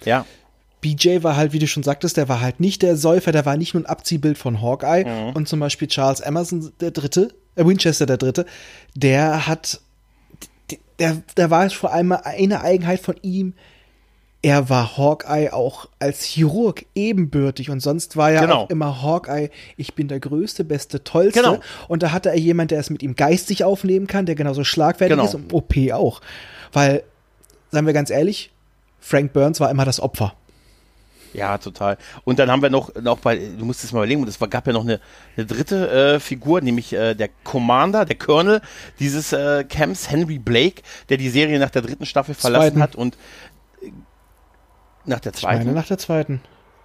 äh, 0.04 0.08
ja 0.08 0.26
BJ 0.82 1.22
war 1.22 1.36
halt, 1.36 1.52
wie 1.54 1.58
du 1.58 1.66
schon 1.66 1.82
sagtest, 1.82 2.18
der 2.18 2.28
war 2.28 2.40
halt 2.42 2.60
nicht 2.60 2.82
der 2.82 2.96
Säufer, 2.96 3.32
der 3.32 3.46
war 3.46 3.56
nicht 3.56 3.72
nur 3.72 3.82
ein 3.84 3.86
Abziehbild 3.86 4.36
von 4.36 4.60
Hawkeye. 4.60 5.04
Mhm. 5.04 5.30
Und 5.34 5.48
zum 5.48 5.60
Beispiel 5.60 5.88
Charles 5.88 6.20
Emerson, 6.20 6.72
der 6.80 6.90
Dritte, 6.90 7.28
äh 7.56 7.64
Winchester 7.64 8.04
der 8.04 8.18
Dritte, 8.18 8.44
der 8.94 9.46
hat, 9.46 9.80
der, 10.98 11.22
der 11.36 11.50
war 11.50 11.70
vor 11.70 11.92
allem 11.92 12.12
eine 12.12 12.60
Eigenheit 12.62 13.00
von 13.00 13.14
ihm, 13.22 13.54
er 14.44 14.68
war 14.68 14.96
Hawkeye 14.98 15.50
auch 15.52 15.88
als 16.00 16.24
Chirurg 16.24 16.84
ebenbürtig 16.96 17.70
und 17.70 17.78
sonst 17.78 18.16
war 18.16 18.32
er 18.32 18.40
Genau. 18.40 18.62
auch 18.64 18.70
immer 18.70 19.00
Hawkeye, 19.00 19.50
ich 19.76 19.94
bin 19.94 20.08
der 20.08 20.18
Größte, 20.18 20.64
Beste, 20.64 21.04
Tollste. 21.04 21.40
Genau. 21.42 21.60
Und 21.86 22.02
da 22.02 22.10
hatte 22.10 22.30
er 22.30 22.38
jemand, 22.38 22.72
der 22.72 22.80
es 22.80 22.90
mit 22.90 23.04
ihm 23.04 23.14
geistig 23.14 23.62
aufnehmen 23.62 24.08
kann, 24.08 24.26
der 24.26 24.34
genauso 24.34 24.64
schlagfertig 24.64 25.12
Genau. 25.16 25.28
ist 25.28 25.36
und 25.36 25.52
OP 25.52 25.74
auch. 25.92 26.20
Weil, 26.72 27.04
seien 27.70 27.86
wir 27.86 27.92
ganz 27.92 28.10
ehrlich, 28.10 28.50
Frank 28.98 29.32
Burns 29.32 29.60
war 29.60 29.70
immer 29.70 29.84
das 29.84 30.00
Opfer. 30.00 30.34
Ja, 31.32 31.58
total. 31.58 31.96
Und 32.24 32.38
dann 32.38 32.50
haben 32.50 32.62
wir 32.62 32.70
noch, 32.70 32.94
noch 32.96 33.18
bei, 33.18 33.36
du 33.36 33.64
musst 33.64 33.82
es 33.84 33.92
mal 33.92 34.00
überlegen, 34.00 34.26
es 34.26 34.38
gab 34.38 34.66
ja 34.66 34.72
noch 34.72 34.82
eine, 34.82 35.00
eine 35.36 35.46
dritte 35.46 35.90
äh, 36.16 36.20
Figur, 36.20 36.60
nämlich 36.60 36.92
äh, 36.92 37.14
der 37.14 37.28
Commander, 37.44 38.04
der 38.04 38.16
Colonel 38.16 38.60
dieses 38.98 39.32
äh, 39.32 39.64
Camps, 39.64 40.10
Henry 40.10 40.38
Blake, 40.38 40.82
der 41.08 41.16
die 41.16 41.30
Serie 41.30 41.58
nach 41.58 41.70
der 41.70 41.82
dritten 41.82 42.06
Staffel 42.06 42.34
verlassen 42.34 42.76
Zweiten. 42.76 42.82
hat 42.82 42.96
und 42.96 43.16
äh, 43.82 43.92
nach 45.04 45.20
der 45.20 45.32
Ich 45.32 45.40
zweiten. 45.40 45.64
meine 45.64 45.72
nach 45.72 45.86
der 45.86 45.98
zweiten. 45.98 46.40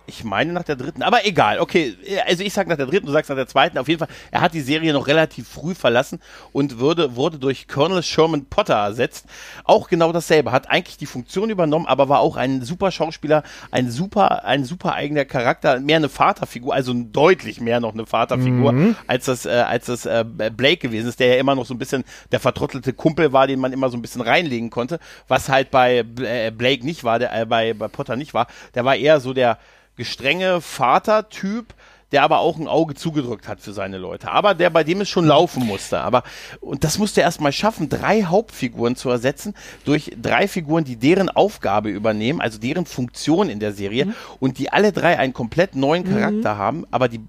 Ich 0.09 0.23
meine 0.23 0.53
nach 0.53 0.63
der 0.63 0.77
dritten, 0.77 1.03
aber 1.03 1.25
egal, 1.25 1.59
okay. 1.59 1.97
Also 2.25 2.41
ich 2.41 2.53
sag 2.53 2.67
nach 2.67 2.77
der 2.77 2.85
dritten, 2.85 3.07
du 3.07 3.11
sagst 3.11 3.29
nach 3.29 3.35
der 3.35 3.47
zweiten. 3.47 3.77
Auf 3.77 3.89
jeden 3.89 3.99
Fall, 3.99 4.07
er 4.31 4.39
hat 4.39 4.53
die 4.53 4.61
Serie 4.61 4.93
noch 4.93 5.07
relativ 5.07 5.49
früh 5.49 5.75
verlassen 5.75 6.21
und 6.53 6.79
würde, 6.79 7.17
wurde 7.17 7.37
durch 7.37 7.67
Colonel 7.67 8.01
Sherman 8.01 8.45
Potter 8.45 8.75
ersetzt. 8.75 9.25
Auch 9.65 9.89
genau 9.89 10.13
dasselbe. 10.13 10.53
Hat 10.53 10.69
eigentlich 10.69 10.95
die 10.95 11.05
Funktion 11.05 11.49
übernommen, 11.49 11.85
aber 11.85 12.07
war 12.07 12.21
auch 12.21 12.37
ein 12.37 12.61
super 12.63 12.89
Schauspieler, 12.91 13.43
ein 13.69 13.91
super, 13.91 14.45
ein 14.45 14.63
super 14.63 14.93
eigener 14.93 15.25
Charakter, 15.25 15.79
mehr 15.81 15.97
eine 15.97 16.07
Vaterfigur, 16.07 16.73
also 16.73 16.93
deutlich 16.93 17.59
mehr 17.59 17.81
noch 17.81 17.93
eine 17.93 18.05
Vaterfigur, 18.05 18.95
als 19.07 19.25
das, 19.25 19.45
äh, 19.45 19.49
als 19.49 19.87
das 19.87 20.05
äh, 20.05 20.23
Blake 20.23 20.77
gewesen 20.77 21.09
ist, 21.09 21.19
der 21.19 21.27
ja 21.27 21.35
immer 21.35 21.55
noch 21.55 21.65
so 21.65 21.73
ein 21.73 21.79
bisschen 21.79 22.05
der 22.31 22.39
vertrottelte 22.39 22.93
Kumpel 22.93 23.33
war, 23.33 23.45
den 23.47 23.59
man 23.59 23.73
immer 23.73 23.89
so 23.89 23.97
ein 23.97 24.01
bisschen 24.01 24.21
reinlegen 24.21 24.69
konnte, 24.69 24.99
was 25.27 25.49
halt 25.49 25.69
bei 25.69 26.05
äh, 26.21 26.51
Blake 26.51 26.85
nicht 26.85 27.03
war, 27.03 27.19
der, 27.19 27.37
äh, 27.37 27.45
bei, 27.45 27.73
bei 27.73 27.89
Potter 27.89 28.15
nicht 28.15 28.33
war. 28.33 28.47
Der 28.73 28.85
war 28.85 28.95
eher 28.95 29.19
so 29.19 29.33
der 29.33 29.57
gestrenge 29.97 30.61
Vatertyp, 30.61 31.73
der 32.13 32.23
aber 32.23 32.39
auch 32.39 32.57
ein 32.57 32.69
Auge 32.69 32.95
zugedrückt 32.95 33.49
hat 33.49 33.59
für 33.59 33.73
seine 33.73 33.97
Leute. 33.97 34.31
Aber 34.31 34.53
der 34.53 34.69
bei 34.69 34.85
dem 34.85 35.01
es 35.01 35.09
schon 35.09 35.25
laufen 35.27 35.65
musste. 35.65 35.99
Aber, 35.99 36.23
und 36.61 36.85
das 36.85 36.97
musste 36.97 37.19
er 37.19 37.25
erstmal 37.25 37.51
schaffen, 37.51 37.89
drei 37.89 38.23
Hauptfiguren 38.23 38.95
zu 38.95 39.09
ersetzen 39.09 39.53
durch 39.83 40.11
drei 40.21 40.47
Figuren, 40.47 40.85
die 40.85 40.95
deren 40.95 41.29
Aufgabe 41.29 41.89
übernehmen, 41.89 42.39
also 42.39 42.59
deren 42.59 42.85
Funktion 42.85 43.49
in 43.49 43.59
der 43.59 43.73
Serie 43.73 44.13
und 44.39 44.57
die 44.57 44.71
alle 44.71 44.93
drei 44.93 45.19
einen 45.19 45.33
komplett 45.33 45.75
neuen 45.75 46.05
Charakter 46.05 46.57
haben. 46.57 46.85
Aber 46.91 47.09
die, 47.09 47.19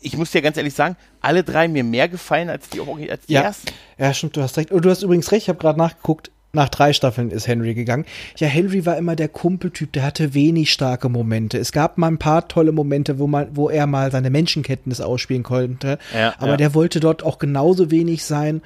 ich 0.00 0.16
muss 0.16 0.30
dir 0.30 0.40
ganz 0.40 0.56
ehrlich 0.56 0.72
sagen, 0.74 0.96
alle 1.20 1.44
drei 1.44 1.68
mir 1.68 1.84
mehr 1.84 2.08
gefallen 2.08 2.48
als 2.48 2.70
die, 2.70 2.80
als 3.10 3.26
die 3.26 3.34
Ja. 3.34 3.42
ersten. 3.42 3.68
Ja, 3.98 4.14
stimmt, 4.14 4.36
du 4.38 4.40
hast 4.42 4.56
recht. 4.56 4.70
Und 4.72 4.82
du 4.86 4.88
hast 4.90 5.02
übrigens 5.02 5.30
recht, 5.30 5.42
ich 5.42 5.48
habe 5.50 5.58
gerade 5.58 5.78
nachgeguckt. 5.78 6.30
Nach 6.54 6.68
drei 6.68 6.92
Staffeln 6.92 7.30
ist 7.30 7.48
Henry 7.48 7.72
gegangen. 7.72 8.04
Ja, 8.36 8.46
Henry 8.46 8.84
war 8.84 8.98
immer 8.98 9.16
der 9.16 9.28
Kumpeltyp, 9.28 9.92
der 9.92 10.02
hatte 10.02 10.34
wenig 10.34 10.70
starke 10.70 11.08
Momente. 11.08 11.56
Es 11.56 11.72
gab 11.72 11.96
mal 11.96 12.08
ein 12.08 12.18
paar 12.18 12.46
tolle 12.46 12.72
Momente, 12.72 13.18
wo 13.18 13.26
man, 13.26 13.56
wo 13.56 13.70
er 13.70 13.86
mal 13.86 14.12
seine 14.12 14.28
Menschenkenntnis 14.28 15.00
ausspielen 15.00 15.44
konnte. 15.44 15.98
Ja, 16.14 16.34
aber 16.38 16.52
ja. 16.52 16.56
der 16.58 16.74
wollte 16.74 17.00
dort 17.00 17.22
auch 17.22 17.38
genauso 17.38 17.90
wenig 17.90 18.24
sein. 18.24 18.60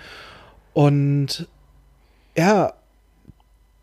Und 0.73 1.47
ja, 2.37 2.73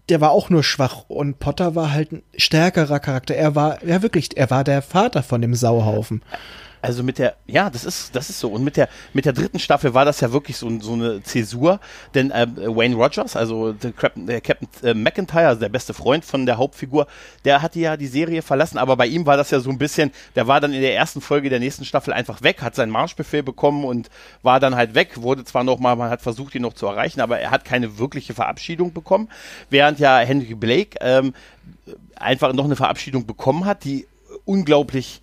der 0.09 0.19
war 0.19 0.31
auch 0.31 0.49
nur 0.49 0.63
schwach. 0.63 1.05
Und 1.07 1.39
Potter 1.39 1.75
war 1.75 1.93
halt 1.93 2.11
ein 2.11 2.23
stärkerer 2.35 2.99
Charakter. 2.99 3.35
Er 3.35 3.55
war, 3.55 3.83
ja 3.85 4.01
wirklich, 4.01 4.35
er 4.35 4.49
war 4.49 4.65
der 4.65 4.81
Vater 4.81 5.23
von 5.23 5.41
dem 5.41 5.55
Sauhaufen. 5.55 6.21
Also 6.83 7.01
mit 7.01 7.17
der, 7.17 7.37
ja, 7.47 7.69
das 7.69 7.85
ist, 7.85 8.13
das 8.13 8.29
ist 8.29 8.41
so. 8.41 8.49
Und 8.49 8.65
mit 8.65 8.75
der, 8.75 8.89
mit 9.13 9.23
der 9.23 9.31
dritten 9.31 9.57
Staffel 9.57 9.93
war 9.93 10.03
das 10.03 10.19
ja 10.19 10.33
wirklich 10.33 10.57
so, 10.57 10.69
so 10.81 10.91
eine 10.91 11.23
Zäsur, 11.23 11.79
denn 12.13 12.29
äh, 12.29 12.45
Wayne 12.57 12.95
Rogers, 12.95 13.37
also 13.37 13.71
der, 13.71 13.93
Captain- 13.93 14.27
der 14.27 14.41
Captain 14.41 14.67
äh, 14.83 14.93
McIntyre, 14.93 15.47
also 15.47 15.61
der 15.61 15.69
beste 15.69 15.93
Freund 15.93 16.25
von 16.25 16.45
der 16.45 16.57
Hauptfigur, 16.57 17.07
der 17.45 17.61
hatte 17.61 17.79
ja 17.79 17.95
die 17.95 18.07
Serie 18.07 18.41
verlassen, 18.41 18.77
aber 18.77 18.97
bei 18.97 19.07
ihm 19.07 19.25
war 19.25 19.37
das 19.37 19.49
ja 19.49 19.61
so 19.61 19.69
ein 19.69 19.77
bisschen, 19.77 20.11
der 20.35 20.47
war 20.47 20.59
dann 20.59 20.73
in 20.73 20.81
der 20.81 20.93
ersten 20.93 21.21
Folge 21.21 21.49
der 21.49 21.61
nächsten 21.61 21.85
Staffel 21.85 22.11
einfach 22.11 22.41
weg, 22.43 22.61
hat 22.61 22.75
seinen 22.75 22.91
Marschbefehl 22.91 23.43
bekommen 23.43 23.85
und 23.85 24.09
war 24.41 24.59
dann 24.59 24.75
halt 24.75 24.93
weg, 24.93 25.21
wurde 25.21 25.45
zwar 25.45 25.63
noch 25.63 25.79
mal, 25.79 25.95
man 25.95 26.09
hat 26.09 26.21
versucht, 26.21 26.53
ihn 26.53 26.63
noch 26.63 26.73
zu 26.73 26.85
erreichen, 26.85 27.21
aber 27.21 27.39
er 27.39 27.51
hat 27.51 27.63
keine 27.63 27.97
wirkliche 27.97 28.33
Verabschiedung 28.33 28.91
bekommen, 28.91 29.29
während 29.69 29.99
ja 29.99 30.17
Henry 30.19 30.53
Blake 30.53 30.97
ähm, 30.99 31.33
einfach 32.17 32.51
noch 32.51 32.65
eine 32.65 32.75
Verabschiedung 32.75 33.25
bekommen 33.25 33.63
hat, 33.63 33.85
die 33.85 34.05
unglaublich 34.43 35.21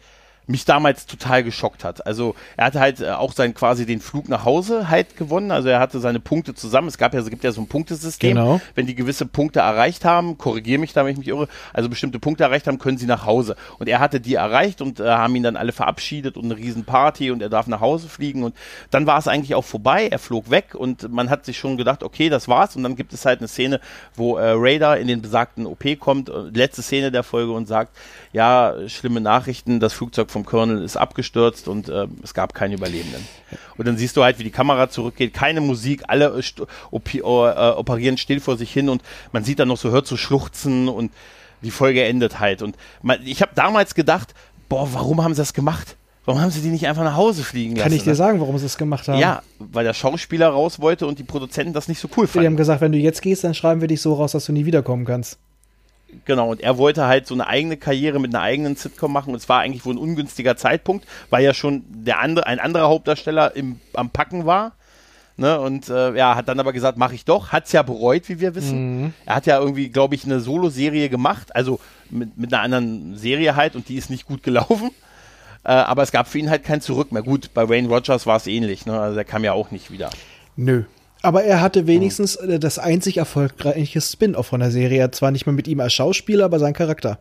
mich 0.50 0.64
damals 0.64 1.06
total 1.06 1.44
geschockt 1.44 1.84
hat. 1.84 2.06
Also 2.06 2.34
er 2.56 2.66
hatte 2.66 2.80
halt 2.80 3.00
äh, 3.00 3.10
auch 3.10 3.32
sein 3.32 3.54
quasi 3.54 3.86
den 3.86 4.00
Flug 4.00 4.28
nach 4.28 4.44
Hause 4.44 4.90
halt 4.90 5.16
gewonnen. 5.16 5.50
Also 5.50 5.68
er 5.68 5.80
hatte 5.80 6.00
seine 6.00 6.20
Punkte 6.20 6.54
zusammen. 6.54 6.88
Es 6.88 6.98
gab 6.98 7.14
ja, 7.14 7.20
es 7.20 7.30
gibt 7.30 7.44
ja 7.44 7.52
so 7.52 7.60
ein 7.60 7.68
Punktesystem. 7.68 8.36
Genau. 8.36 8.60
Wenn 8.74 8.86
die 8.86 8.94
gewisse 8.94 9.26
Punkte 9.26 9.60
erreicht 9.60 10.04
haben, 10.04 10.38
korrigiere 10.38 10.80
mich 10.80 10.92
da, 10.92 11.04
wenn 11.04 11.12
ich 11.12 11.18
mich 11.18 11.28
irre, 11.28 11.48
also 11.72 11.88
bestimmte 11.88 12.18
Punkte 12.18 12.44
erreicht 12.44 12.66
haben, 12.66 12.78
können 12.78 12.98
sie 12.98 13.06
nach 13.06 13.24
Hause. 13.24 13.56
Und 13.78 13.88
er 13.88 14.00
hatte 14.00 14.20
die 14.20 14.34
erreicht 14.34 14.82
und 14.82 15.00
äh, 15.00 15.08
haben 15.08 15.34
ihn 15.36 15.42
dann 15.42 15.56
alle 15.56 15.72
verabschiedet 15.72 16.36
und 16.36 16.44
eine 16.44 16.56
Riesenparty 16.56 17.30
und 17.30 17.42
er 17.42 17.48
darf 17.48 17.66
nach 17.66 17.80
Hause 17.80 18.08
fliegen. 18.08 18.42
Und 18.42 18.54
dann 18.90 19.06
war 19.06 19.18
es 19.18 19.28
eigentlich 19.28 19.54
auch 19.54 19.64
vorbei. 19.64 20.08
Er 20.08 20.18
flog 20.18 20.50
weg 20.50 20.74
und 20.74 21.10
man 21.12 21.30
hat 21.30 21.44
sich 21.44 21.58
schon 21.58 21.76
gedacht, 21.76 22.02
okay, 22.02 22.28
das 22.28 22.48
war's. 22.48 22.76
Und 22.76 22.82
dann 22.82 22.96
gibt 22.96 23.12
es 23.12 23.24
halt 23.24 23.40
eine 23.40 23.48
Szene, 23.48 23.80
wo 24.14 24.36
äh, 24.36 24.52
Raider 24.56 24.98
in 24.98 25.06
den 25.06 25.22
besagten 25.22 25.66
OP 25.66 25.84
kommt, 25.98 26.28
äh, 26.28 26.32
letzte 26.52 26.82
Szene 26.82 27.12
der 27.12 27.22
Folge 27.22 27.52
und 27.52 27.66
sagt, 27.66 27.96
ja, 28.32 28.74
schlimme 28.88 29.20
Nachrichten, 29.20 29.80
das 29.80 29.92
Flugzeug 29.92 30.30
vom 30.40 30.46
Colonel 30.46 30.83
ist 30.83 30.96
abgestürzt 30.96 31.68
und 31.68 31.88
äh, 31.88 32.07
es 32.22 32.35
gab 32.35 32.55
keine 32.55 32.74
Überlebenden. 32.74 33.26
Und 33.76 33.87
dann 33.87 33.96
siehst 33.96 34.16
du 34.16 34.22
halt, 34.22 34.38
wie 34.38 34.44
die 34.44 34.50
Kamera 34.50 34.88
zurückgeht, 34.88 35.35
keine 35.35 35.61
Musik, 35.61 36.03
alle 36.09 36.26
äh, 36.26 36.62
op 36.90 37.14
äh, 37.14 37.20
operieren 37.20 38.16
still 38.16 38.40
vor 38.40 38.57
sich 38.57 38.72
hin 38.72 38.88
und 38.88 39.03
man 39.33 39.44
sieht 39.44 39.59
dann 39.59 39.68
noch 39.68 39.76
so, 39.76 39.90
hört 39.90 40.07
so 40.07 40.16
schluchzen 40.16 40.88
und 40.88 41.12
die 41.62 41.70
Folge 41.70 42.05
endet 42.05 42.40
halt. 42.40 42.62
Und 42.62 42.76
man, 43.03 43.18
ich 43.24 43.42
habe 43.42 43.53
damals 43.55 43.94
gedacht, 43.94 44.35
boah, 44.68 44.88
warum 44.92 45.22
haben 45.22 45.35
sie 45.35 45.42
das 45.42 45.53
gemacht? 45.53 45.96
Warum 46.24 46.40
haben 46.40 46.50
sie 46.50 46.61
die 46.61 46.68
nicht 46.68 46.87
einfach 46.87 47.03
nach 47.03 47.16
Hause 47.16 47.42
fliegen 47.42 47.76
lassen? 47.76 47.88
Kann 47.88 47.96
ich 47.96 48.05
dir 48.05 48.11
ne? 48.11 48.16
sagen, 48.16 48.40
warum 48.40 48.57
sie 48.59 48.66
es 48.66 48.76
gemacht 48.76 49.09
haben? 49.09 49.18
Ja, 49.18 49.42
weil 49.59 49.85
der 49.85 49.94
Schauspieler 49.94 50.48
raus 50.48 50.81
wollte 50.81 51.07
und 51.07 51.18
die 51.18 51.24
Produzenten 51.24 51.72
das 51.72 51.88
nicht 51.88 51.98
so 51.98 52.09
cool 52.16 52.26
Die 52.26 52.38
haben 52.38 52.44
fanden. 52.44 52.57
gesagt, 52.57 52.81
wenn 52.81 52.92
du 52.92 52.98
jetzt 52.98 53.22
gehst, 53.22 53.44
dann 53.44 53.55
schreiben 53.55 53.81
wir 53.81 53.88
dich 53.88 54.00
so 54.00 54.14
raus, 54.14 54.33
dass 54.33 54.44
du 54.46 54.53
nie 54.53 54.66
wiederkommen 54.66 55.05
kannst. 55.05 55.38
Genau, 56.25 56.51
und 56.51 56.61
er 56.61 56.79
wollte 56.79 57.07
halt 57.07 57.27
so 57.27 57.35
eine 57.35 57.46
eigene 57.46 57.77
Karriere 57.77 58.20
mit 58.20 58.35
einer 58.35 58.42
eigenen 58.42 58.77
Sitcom 58.77 59.12
machen 59.12 59.31
und 59.31 59.37
es 59.37 59.49
war 59.49 59.61
eigentlich 59.61 59.85
wohl 59.85 59.94
ein 59.94 59.99
ungünstiger 59.99 60.57
Zeitpunkt, 60.57 61.07
weil 61.31 61.44
ja 61.44 61.55
schon 61.55 61.85
der 61.88 62.20
andere, 62.20 62.46
ein 62.46 62.61
anderer 62.61 62.88
Hauptdarsteller 62.88 63.57
im, 63.57 63.81
am 63.94 64.11
Packen 64.11 64.46
war. 64.46 64.73
Ne, 65.37 65.59
und 65.59 65.88
äh, 65.88 66.14
ja, 66.16 66.37
hat 66.37 66.49
dann 66.49 66.61
aber 66.61 66.75
gesagt, 66.75 66.99
mache 66.99 67.14
ich 67.14 67.25
doch. 67.25 67.49
Hat's 67.51 67.73
ja 67.73 67.83
bereut, 67.83 68.29
wie 68.29 68.40
wir 68.40 68.55
wissen. 68.55 69.14
Er 69.25 69.37
hat 69.37 69.46
ja 69.46 69.59
irgendwie, 69.59 69.88
glaube 69.88 70.14
ich, 70.14 70.25
eine 70.25 70.40
Solo-Serie 70.40 71.09
gemacht, 71.09 71.57
also 71.57 71.81
mit, 72.11 72.37
mit 72.37 72.53
einer 72.53 72.62
anderen 72.62 73.16
Serie 73.16 73.57
halt 73.57 73.75
und 73.75 73.88
die 73.88 73.94
ist 73.96 74.11
nicht 74.11 74.27
gut 74.27 74.42
gelaufen. 74.42 74.90
Äh, 75.62 75.73
aber 75.73 76.03
es 76.03 76.11
gab 76.11 76.27
für 76.27 76.38
ihn 76.38 76.49
halt 76.49 76.64
kein 76.64 76.81
Zurück 76.81 77.12
mehr. 77.12 77.23
Gut, 77.23 77.53
bei 77.53 77.68
Wayne 77.68 77.87
Rogers 77.87 78.27
war 78.27 78.38
es 78.38 78.46
ähnlich, 78.46 78.87
ne? 78.87 78.99
Also 78.99 79.18
er 79.18 79.27
kam 79.27 79.44
ja 79.44 79.53
auch 79.53 79.70
nicht 79.70 79.90
wieder. 79.90 80.09
Nö. 80.57 80.85
Aber 81.22 81.44
er 81.44 81.61
hatte 81.61 81.87
wenigstens 81.87 82.37
äh, 82.37 82.59
das 82.59 82.78
einzig 82.78 83.18
erfolgreiche 83.18 84.00
Spin-off 84.00 84.46
von 84.48 84.61
der 84.61 84.70
Serie. 84.70 85.00
Er 85.00 85.12
Zwar 85.12 85.30
nicht 85.30 85.46
mehr 85.46 85.52
mit 85.52 85.68
ihm 85.68 85.80
als 85.80 85.92
Schauspieler, 85.92 86.46
aber 86.46 86.59
sein 86.59 86.72
Charakter. 86.72 87.18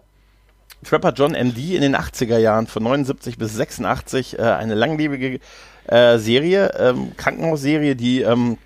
Trapper 0.84 1.12
John 1.14 1.34
MD 1.34 1.76
in 1.76 1.82
den 1.82 1.96
80er 1.96 2.38
Jahren 2.38 2.68
von 2.68 2.84
79 2.84 3.38
bis 3.38 3.54
86 3.56 4.40
äh, 4.40 4.42
eine 4.44 4.76
langlebige 4.76 5.40
äh, 5.88 6.18
Serie, 6.18 6.72
ähm, 6.80 7.12
Krankenhausserie, 7.18 7.96
die 7.98 8.22
ähm, 8.22 8.58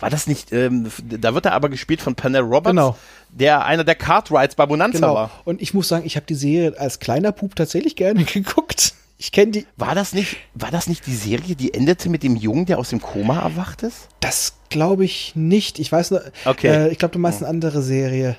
war 0.00 0.10
das 0.10 0.26
nicht, 0.26 0.52
ähm, 0.52 0.88
da 1.04 1.34
wird 1.34 1.46
er 1.46 1.52
aber 1.52 1.68
gespielt 1.68 2.00
von 2.02 2.16
Pernell 2.16 2.42
Roberts, 2.42 2.70
Genau. 2.70 2.96
der 3.30 3.64
einer 3.64 3.84
der 3.84 3.94
Cartwrights 3.94 4.56
bei 4.56 4.66
Bonanza 4.66 4.98
Genau. 4.98 5.14
war. 5.14 5.30
Und 5.44 5.62
ich 5.62 5.74
muss 5.74 5.86
sagen, 5.88 6.04
ich 6.04 6.16
habe 6.16 6.26
die 6.26 6.34
Serie 6.34 6.74
als 6.76 6.98
kleiner 6.98 7.30
Pup 7.30 7.54
tatsächlich 7.54 7.94
gerne 7.94 8.24
geguckt. 8.24 8.94
Ich 9.24 9.30
kenne 9.30 9.52
die. 9.52 9.66
War 9.76 9.94
das 9.94 10.12
nicht, 10.14 10.36
war 10.54 10.72
das 10.72 10.88
nicht 10.88 11.06
die 11.06 11.14
Serie, 11.14 11.54
die 11.54 11.72
endete 11.74 12.08
mit 12.10 12.24
dem 12.24 12.34
Jungen, 12.34 12.66
der 12.66 12.80
aus 12.80 12.88
dem 12.90 13.00
Koma 13.00 13.38
erwacht 13.40 13.84
ist? 13.84 14.08
Das 14.18 14.54
glaube 14.68 15.04
ich 15.04 15.36
nicht. 15.36 15.78
Ich 15.78 15.92
weiß 15.92 16.10
nur. 16.10 16.22
Okay. 16.44 16.66
Äh, 16.66 16.88
ich 16.88 16.98
glaube, 16.98 17.12
du 17.12 17.20
meinst 17.20 17.38
eine 17.40 17.48
andere 17.48 17.82
Serie. 17.82 18.36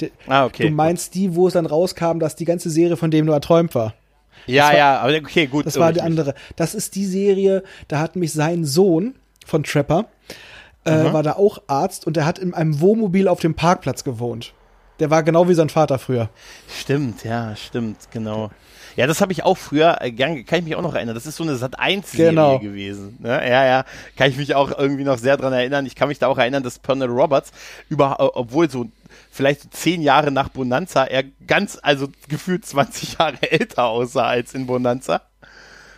Die, 0.00 0.12
Ah, 0.26 0.44
okay. 0.44 0.64
du 0.64 0.70
meinst 0.74 1.14
die, 1.14 1.34
wo 1.34 1.46
es 1.46 1.54
dann 1.54 1.64
rauskam, 1.64 2.18
dass 2.18 2.36
die 2.36 2.44
ganze 2.44 2.68
Serie 2.68 2.98
von 2.98 3.10
dem 3.10 3.24
nur 3.24 3.34
erträumt 3.34 3.74
war. 3.74 3.94
Ja, 4.46 4.64
war- 4.64 4.76
ja, 4.76 5.00
aber 5.00 5.14
okay, 5.16 5.46
gut. 5.46 5.64
Das 5.64 5.78
war 5.78 5.92
die 5.94 6.02
andere. 6.02 6.34
Das 6.54 6.74
ist 6.74 6.96
die 6.96 7.06
Serie, 7.06 7.62
da 7.88 7.98
hat 8.00 8.14
mich 8.14 8.34
sein 8.34 8.66
Sohn 8.66 9.14
von 9.46 9.64
Trapper, 9.64 10.04
äh, 10.84 11.12
war 11.14 11.22
da 11.22 11.32
auch 11.32 11.62
Arzt 11.66 12.06
und 12.06 12.14
der 12.18 12.26
hat 12.26 12.38
in 12.38 12.52
einem 12.52 12.78
Wohnmobil 12.80 13.26
auf 13.26 13.40
dem 13.40 13.54
Parkplatz 13.54 14.04
gewohnt. 14.04 14.52
Der 15.00 15.10
war 15.10 15.22
genau 15.22 15.48
wie 15.48 15.54
sein 15.54 15.70
Vater 15.70 15.98
früher. 15.98 16.28
Stimmt, 16.68 17.24
ja, 17.24 17.56
stimmt, 17.56 17.96
genau. 18.12 18.50
Ja, 18.96 19.06
das 19.06 19.20
habe 19.20 19.32
ich 19.32 19.44
auch 19.44 19.56
früher, 19.58 19.98
äh, 20.00 20.10
gern, 20.10 20.44
kann 20.46 20.60
ich 20.60 20.64
mich 20.64 20.74
auch 20.76 20.82
noch 20.82 20.94
erinnern. 20.94 21.14
Das 21.14 21.26
ist 21.26 21.36
so 21.36 21.44
eine 21.44 21.56
Sat 21.56 21.78
1 21.78 22.10
Serie 22.10 22.30
Genau. 22.30 22.58
gewesen. 22.58 23.16
Ne? 23.20 23.28
Ja, 23.48 23.64
ja, 23.64 23.84
kann 24.16 24.30
ich 24.30 24.36
mich 24.36 24.54
auch 24.54 24.76
irgendwie 24.78 25.04
noch 25.04 25.18
sehr 25.18 25.36
dran 25.36 25.52
erinnern. 25.52 25.84
Ich 25.86 25.94
kann 25.94 26.08
mich 26.08 26.18
da 26.18 26.26
auch 26.28 26.38
erinnern, 26.38 26.62
dass 26.62 26.78
Pernell 26.78 27.08
Roberts 27.08 27.52
über, 27.88 28.16
äh, 28.18 28.22
obwohl 28.22 28.70
so 28.70 28.86
vielleicht 29.30 29.62
so 29.62 29.68
zehn 29.70 30.00
Jahre 30.02 30.30
nach 30.30 30.48
Bonanza 30.48 31.04
er 31.04 31.24
ganz, 31.46 31.78
also 31.82 32.08
gefühlt 32.28 32.64
20 32.64 33.18
Jahre 33.18 33.36
älter 33.50 33.84
aussah 33.84 34.26
als 34.26 34.54
in 34.54 34.66
Bonanza. 34.66 35.20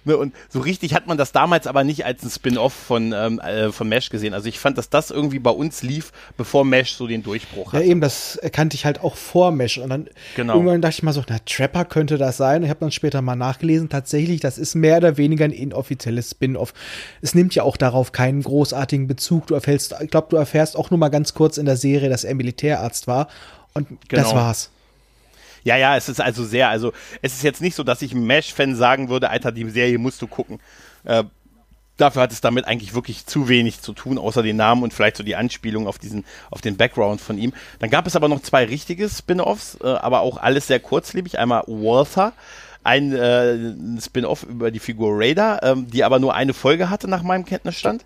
Ne, 0.04 0.16
und 0.16 0.34
so 0.48 0.60
richtig 0.60 0.94
hat 0.94 1.06
man 1.06 1.18
das 1.18 1.32
damals 1.32 1.66
aber 1.66 1.84
nicht 1.84 2.04
als 2.04 2.22
ein 2.22 2.30
Spin-off 2.30 2.72
von, 2.72 3.12
ähm, 3.12 3.38
äh, 3.40 3.70
von 3.72 3.88
Mesh 3.88 4.10
gesehen. 4.10 4.34
Also 4.34 4.48
ich 4.48 4.58
fand, 4.58 4.78
dass 4.78 4.88
das 4.90 5.10
irgendwie 5.10 5.38
bei 5.38 5.50
uns 5.50 5.82
lief, 5.82 6.12
bevor 6.36 6.64
Mesh 6.64 6.92
so 6.94 7.06
den 7.06 7.22
Durchbruch 7.22 7.72
hatte. 7.72 7.84
Ja, 7.84 7.90
eben, 7.90 8.00
das 8.00 8.36
erkannte 8.36 8.74
ich 8.76 8.84
halt 8.84 9.00
auch 9.02 9.16
vor 9.16 9.50
Mesh. 9.50 9.78
Und 9.78 9.90
dann 9.90 10.08
Genau. 10.36 10.54
irgendwann 10.54 10.80
dachte 10.80 10.94
ich 10.94 11.02
mal 11.02 11.12
so, 11.12 11.22
na, 11.28 11.38
Trapper 11.44 11.84
könnte 11.84 12.18
das 12.18 12.36
sein. 12.36 12.62
Ich 12.62 12.70
habe 12.70 12.80
dann 12.80 12.92
später 12.92 13.22
mal 13.22 13.36
nachgelesen. 13.36 13.88
Tatsächlich, 13.88 14.40
das 14.40 14.58
ist 14.58 14.74
mehr 14.74 14.98
oder 14.98 15.16
weniger 15.16 15.44
ein 15.44 15.50
inoffizielles 15.52 16.30
Spin-off. 16.30 16.72
Es 17.22 17.34
nimmt 17.34 17.54
ja 17.54 17.62
auch 17.62 17.76
darauf 17.76 18.12
keinen 18.12 18.42
großartigen 18.42 19.06
Bezug. 19.06 19.46
Du 19.48 19.54
erfährst, 19.54 19.94
ich 20.02 20.10
glaube, 20.10 20.28
du 20.30 20.36
erfährst 20.36 20.76
auch 20.76 20.90
nur 20.90 20.98
mal 20.98 21.08
ganz 21.08 21.34
kurz 21.34 21.58
in 21.58 21.66
der 21.66 21.76
Serie, 21.76 22.08
dass 22.08 22.24
er 22.24 22.34
Militärarzt 22.34 23.06
war. 23.06 23.28
Und 23.74 23.88
das 24.08 24.24
Genau. 24.28 24.34
war's. 24.34 24.70
Ja, 25.64 25.76
ja, 25.76 25.96
es 25.96 26.08
ist 26.08 26.20
also 26.20 26.44
sehr, 26.44 26.68
also 26.68 26.92
es 27.22 27.34
ist 27.34 27.42
jetzt 27.42 27.60
nicht 27.60 27.74
so, 27.74 27.82
dass 27.82 28.02
ich 28.02 28.12
einem 28.12 28.26
Mesh-Fan 28.26 28.74
sagen 28.74 29.08
würde, 29.08 29.30
Alter, 29.30 29.52
die 29.52 29.68
Serie 29.70 29.98
musst 29.98 30.22
du 30.22 30.26
gucken. 30.26 30.60
Äh, 31.04 31.24
dafür 31.96 32.22
hat 32.22 32.32
es 32.32 32.40
damit 32.40 32.64
eigentlich 32.66 32.94
wirklich 32.94 33.26
zu 33.26 33.48
wenig 33.48 33.82
zu 33.82 33.92
tun, 33.92 34.18
außer 34.18 34.42
den 34.42 34.56
Namen 34.56 34.82
und 34.82 34.94
vielleicht 34.94 35.16
so 35.16 35.22
die 35.22 35.36
Anspielung 35.36 35.86
auf 35.86 35.98
diesen, 35.98 36.24
auf 36.50 36.60
den 36.60 36.76
Background 36.76 37.20
von 37.20 37.36
ihm. 37.36 37.52
Dann 37.80 37.90
gab 37.90 38.06
es 38.06 38.16
aber 38.16 38.28
noch 38.28 38.40
zwei 38.40 38.64
richtige 38.64 39.08
Spin-offs, 39.08 39.78
äh, 39.82 39.86
aber 39.86 40.20
auch 40.20 40.38
alles 40.38 40.66
sehr 40.66 40.80
kurzlebig. 40.80 41.38
Einmal 41.38 41.64
Walther, 41.66 42.32
ein, 42.84 43.12
äh, 43.12 43.54
ein 43.54 44.00
Spin-off 44.00 44.44
über 44.44 44.70
die 44.70 44.78
Figur 44.78 45.18
Raider, 45.18 45.60
ähm, 45.62 45.90
die 45.90 46.04
aber 46.04 46.18
nur 46.18 46.34
eine 46.34 46.54
Folge 46.54 46.88
hatte 46.88 47.08
nach 47.08 47.22
meinem 47.22 47.44
Kenntnisstand 47.44 48.04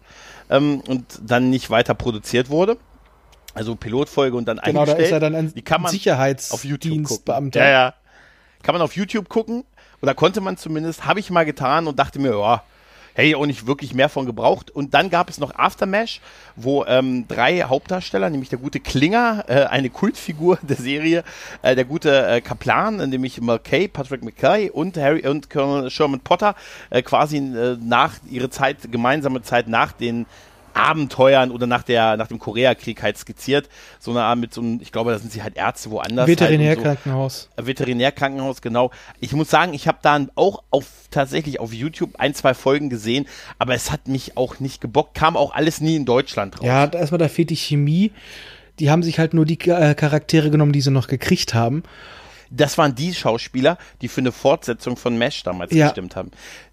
ähm, 0.51 0.83
und 0.89 1.05
dann 1.25 1.51
nicht 1.51 1.71
weiter 1.71 1.95
produziert 1.95 2.51
wurde. 2.51 2.79
Also 3.55 3.77
Pilotfolge 3.77 4.37
und 4.37 4.47
dann 4.47 4.59
Genau, 4.59 4.85
da 4.85 4.93
eingestellt. 4.93 5.07
ist 5.07 5.13
er 5.13 5.21
dann 5.21 5.35
ein 5.35 5.55
die 5.55 5.63
kann 5.63 5.83
man 5.83 5.89
auf 5.89 5.95
YouTube 5.95 6.11
gucken. 6.13 7.07
Sicherheitsdienstbeamter. 7.09 7.61
Ja, 7.61 7.71
ja. 7.71 7.95
Kann 8.63 8.75
man 8.75 8.83
auf 8.83 8.97
YouTube 8.97 9.29
gucken. 9.29 9.65
Oder 10.01 10.15
konnte 10.15 10.41
man 10.41 10.57
zumindest, 10.57 11.05
habe 11.07 11.21
ich 11.21 11.31
mal 11.31 11.45
getan 11.45 11.87
und 11.87 11.99
dachte 11.99 12.19
mir, 12.19 12.31
ja, 12.39 12.63
ich 13.17 13.37
auch 13.37 13.47
nicht 13.47 13.67
wirklich 13.67 13.95
mehr 13.95 14.09
von 14.09 14.25
gebraucht. 14.27 14.71
Und 14.71 14.95
dann 14.95 15.11
gab 15.11 15.29
es 15.29 15.39
noch 15.39 15.55
Aftermash, 15.55 16.21
wo 16.57 16.85
ähm, 16.87 17.27
drei 17.29 17.61
Hauptdarsteller, 17.63 18.31
nämlich 18.31 18.49
der 18.49 18.59
gute 18.59 18.81
Klinger, 18.81 19.45
äh, 19.49 19.65
eine 19.67 19.91
Kultfigur 19.91 20.59
der 20.63 20.77
Serie, 20.77 21.25
äh, 21.61 21.75
der 21.75 21.85
gute 21.85 22.27
äh, 22.27 22.41
Kaplan, 22.41 22.97
nämlich 23.11 23.41
McKay, 23.41 23.87
Patrick 23.87 24.25
McKay 24.25 24.71
und 24.71 24.97
Harry 24.97 25.27
und 25.29 25.51
Colonel 25.51 25.91
Sherman 25.91 26.21
Potter, 26.21 26.55
äh, 26.91 27.03
quasi 27.03 27.37
äh, 27.37 27.77
nach 27.81 28.15
ihre 28.31 28.49
Zeit, 28.51 28.79
gemeinsame 28.91 29.43
Zeit 29.43 29.69
nach 29.69 29.93
den 29.93 30.27
Abenteuern 30.75 31.51
oder 31.51 31.67
nach 31.67 31.83
der 31.83 32.17
nach 32.17 32.29
dem 32.29 32.39
Koreakrieg 32.39 33.03
halt 33.03 33.19
skizziert, 33.19 33.69
so 33.99 34.11
eine 34.11 34.23
Art 34.23 34.39
mit 34.39 34.53
so 34.55 34.61
einem, 34.61 34.81
ich 34.81 34.93
glaube, 34.93 35.13
da 35.13 35.19
sind 35.19 35.33
sie 35.33 35.43
halt 35.43 35.57
Ärzte 35.57 35.91
woanders. 35.91 36.27
Halt 36.29 36.31
und 36.31 36.39
so. 36.39 36.45
Veterinärkrankenhaus. 36.45 37.49
Veterinärkrankenhaus, 37.57 38.63
genau. 38.63 38.91
Ich 39.21 39.33
muss 39.33 39.51
sagen, 39.51 39.75
ich 39.75 39.89
habe 39.89 39.99
dann 40.03 40.31
auch 40.35 40.63
auf 40.71 40.87
tatsächlich 41.11 41.61
auf 41.61 41.73
YouTube 41.73 42.17
ein, 42.19 42.35
zwei 42.35 42.55
Folgen 42.55 42.91
gesehen, 42.91 43.27
aber 43.59 43.75
es 43.75 43.91
hat 43.91 44.09
mich 44.09 44.37
auch 44.37 44.61
nicht 44.61 44.81
gebockt, 44.81 45.15
kam 45.15 45.37
auch 45.37 45.53
alles 45.55 45.81
nie 45.81 45.97
in 45.97 46.05
Deutschland 46.05 46.59
raus. 46.59 46.67
Ja, 46.67 46.87
erstmal 46.87 47.19
da 47.19 47.29
fehlt 47.29 47.51
die 47.51 47.57
Chemie. 47.57 48.13
Die 48.79 48.91
haben 48.91 49.03
sich 49.03 49.19
halt 49.19 49.35
nur 49.35 49.45
die 49.45 49.59
äh, 49.69 49.95
Charaktere 49.95 50.51
genommen, 50.51 50.73
die 50.73 50.81
sie 50.81 50.91
noch 50.91 51.07
gekriegt 51.07 51.53
haben. 51.55 51.83
Das 52.51 52.77
waren 52.79 52.95
die 52.95 53.15
Schauspieler, 53.15 53.79
die 54.03 54.09
für 54.09 54.21
eine 54.21 54.33
Fortsetzung 54.33 54.97
von 54.97 55.17
Mesh 55.17 55.43
damals 55.43 55.73
Ja. 55.73 55.87
gestimmt 55.87 56.17
haben. 56.17 56.31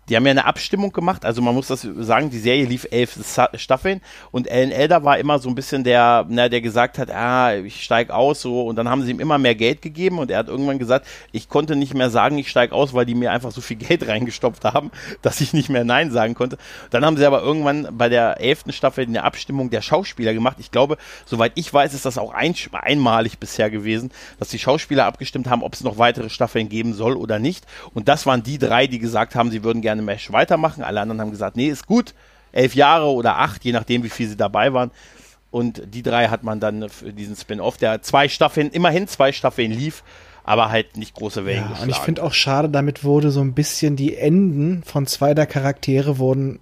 Die 0.09 0.15
haben 0.15 0.25
ja 0.25 0.31
eine 0.31 0.45
Abstimmung 0.45 0.91
gemacht, 0.91 1.23
also 1.23 1.41
man 1.41 1.53
muss 1.53 1.67
das 1.67 1.81
sagen, 1.81 2.29
die 2.29 2.39
Serie 2.39 2.65
lief 2.65 2.87
elf 2.89 3.17
Staffeln 3.53 4.01
und 4.31 4.49
Alan 4.49 4.71
Elder 4.71 5.03
war 5.03 5.19
immer 5.19 5.39
so 5.39 5.49
ein 5.49 5.55
bisschen 5.55 5.83
der, 5.83 6.25
na, 6.27 6.49
der 6.49 6.61
gesagt 6.61 6.97
hat, 6.97 7.11
ah, 7.11 7.55
ich 7.55 7.83
steig 7.83 8.09
aus 8.09 8.41
so 8.41 8.63
und 8.63 8.75
dann 8.75 8.89
haben 8.89 9.03
sie 9.03 9.11
ihm 9.11 9.19
immer 9.19 9.37
mehr 9.37 9.55
Geld 9.55 9.81
gegeben 9.81 10.19
und 10.19 10.31
er 10.31 10.39
hat 10.39 10.47
irgendwann 10.47 10.79
gesagt, 10.79 11.05
ich 11.31 11.47
konnte 11.47 11.75
nicht 11.75 11.93
mehr 11.93 12.09
sagen, 12.09 12.37
ich 12.37 12.49
steig 12.49 12.71
aus, 12.71 12.93
weil 12.93 13.05
die 13.05 13.15
mir 13.15 13.31
einfach 13.31 13.51
so 13.51 13.61
viel 13.61 13.77
Geld 13.77 14.07
reingestopft 14.07 14.63
haben, 14.63 14.91
dass 15.21 15.41
ich 15.41 15.53
nicht 15.53 15.69
mehr 15.69 15.83
Nein 15.83 16.11
sagen 16.11 16.33
konnte. 16.33 16.57
Dann 16.89 17.05
haben 17.05 17.17
sie 17.17 17.25
aber 17.25 17.41
irgendwann 17.41 17.87
bei 17.91 18.09
der 18.09 18.39
elften 18.39 18.71
Staffel 18.71 19.05
eine 19.05 19.23
Abstimmung 19.23 19.69
der 19.69 19.81
Schauspieler 19.81 20.33
gemacht. 20.33 20.57
Ich 20.59 20.71
glaube, 20.71 20.97
soweit 21.25 21.51
ich 21.55 21.71
weiß, 21.71 21.93
ist 21.93 22.05
das 22.05 22.17
auch 22.17 22.33
ein, 22.33 22.55
einmalig 22.71 23.37
bisher 23.37 23.69
gewesen, 23.69 24.11
dass 24.39 24.49
die 24.49 24.59
Schauspieler 24.59 25.05
abgestimmt 25.05 25.47
haben, 25.49 25.63
ob 25.63 25.73
es 25.73 25.83
noch 25.83 25.97
weitere 25.97 26.29
Staffeln 26.29 26.69
geben 26.69 26.93
soll 26.93 27.15
oder 27.15 27.39
nicht. 27.39 27.65
Und 27.93 28.07
das 28.07 28.25
waren 28.25 28.43
die 28.43 28.57
drei, 28.57 28.87
die 28.87 28.99
gesagt 28.99 29.35
haben, 29.35 29.51
sie 29.51 29.63
würden 29.63 29.81
gerne 29.81 29.98
Mesh 30.01 30.31
weitermachen. 30.31 30.83
Alle 30.83 31.01
anderen 31.01 31.21
haben 31.21 31.31
gesagt, 31.31 31.55
nee, 31.57 31.67
ist 31.67 31.85
gut. 31.87 32.13
Elf 32.51 32.73
Jahre 32.75 33.07
oder 33.11 33.37
acht, 33.37 33.63
je 33.63 33.71
nachdem, 33.71 34.03
wie 34.03 34.09
viel 34.09 34.27
sie 34.27 34.37
dabei 34.37 34.73
waren. 34.73 34.91
Und 35.51 35.81
die 35.93 36.03
drei 36.03 36.27
hat 36.27 36.43
man 36.43 36.59
dann 36.59 36.89
für 36.89 37.11
diesen 37.13 37.35
Spin-off, 37.35 37.77
der 37.77 38.01
zwei 38.01 38.27
Staffeln, 38.29 38.69
immerhin 38.71 39.07
zwei 39.07 39.31
Staffeln 39.31 39.71
lief, 39.71 40.03
aber 40.43 40.69
halt 40.69 40.95
nicht 40.97 41.13
große 41.15 41.45
Wellen 41.45 41.61
Ja, 41.63 41.67
geschlagen. 41.69 41.83
und 41.83 41.89
ich 41.89 41.97
finde 41.97 42.23
auch 42.23 42.33
schade, 42.33 42.69
damit 42.69 43.03
wurde 43.03 43.31
so 43.31 43.41
ein 43.41 43.53
bisschen 43.53 43.95
die 43.95 44.15
Enden 44.17 44.83
von 44.83 45.07
zwei 45.07 45.33
der 45.33 45.45
Charaktere 45.47 46.17
wurden, 46.19 46.59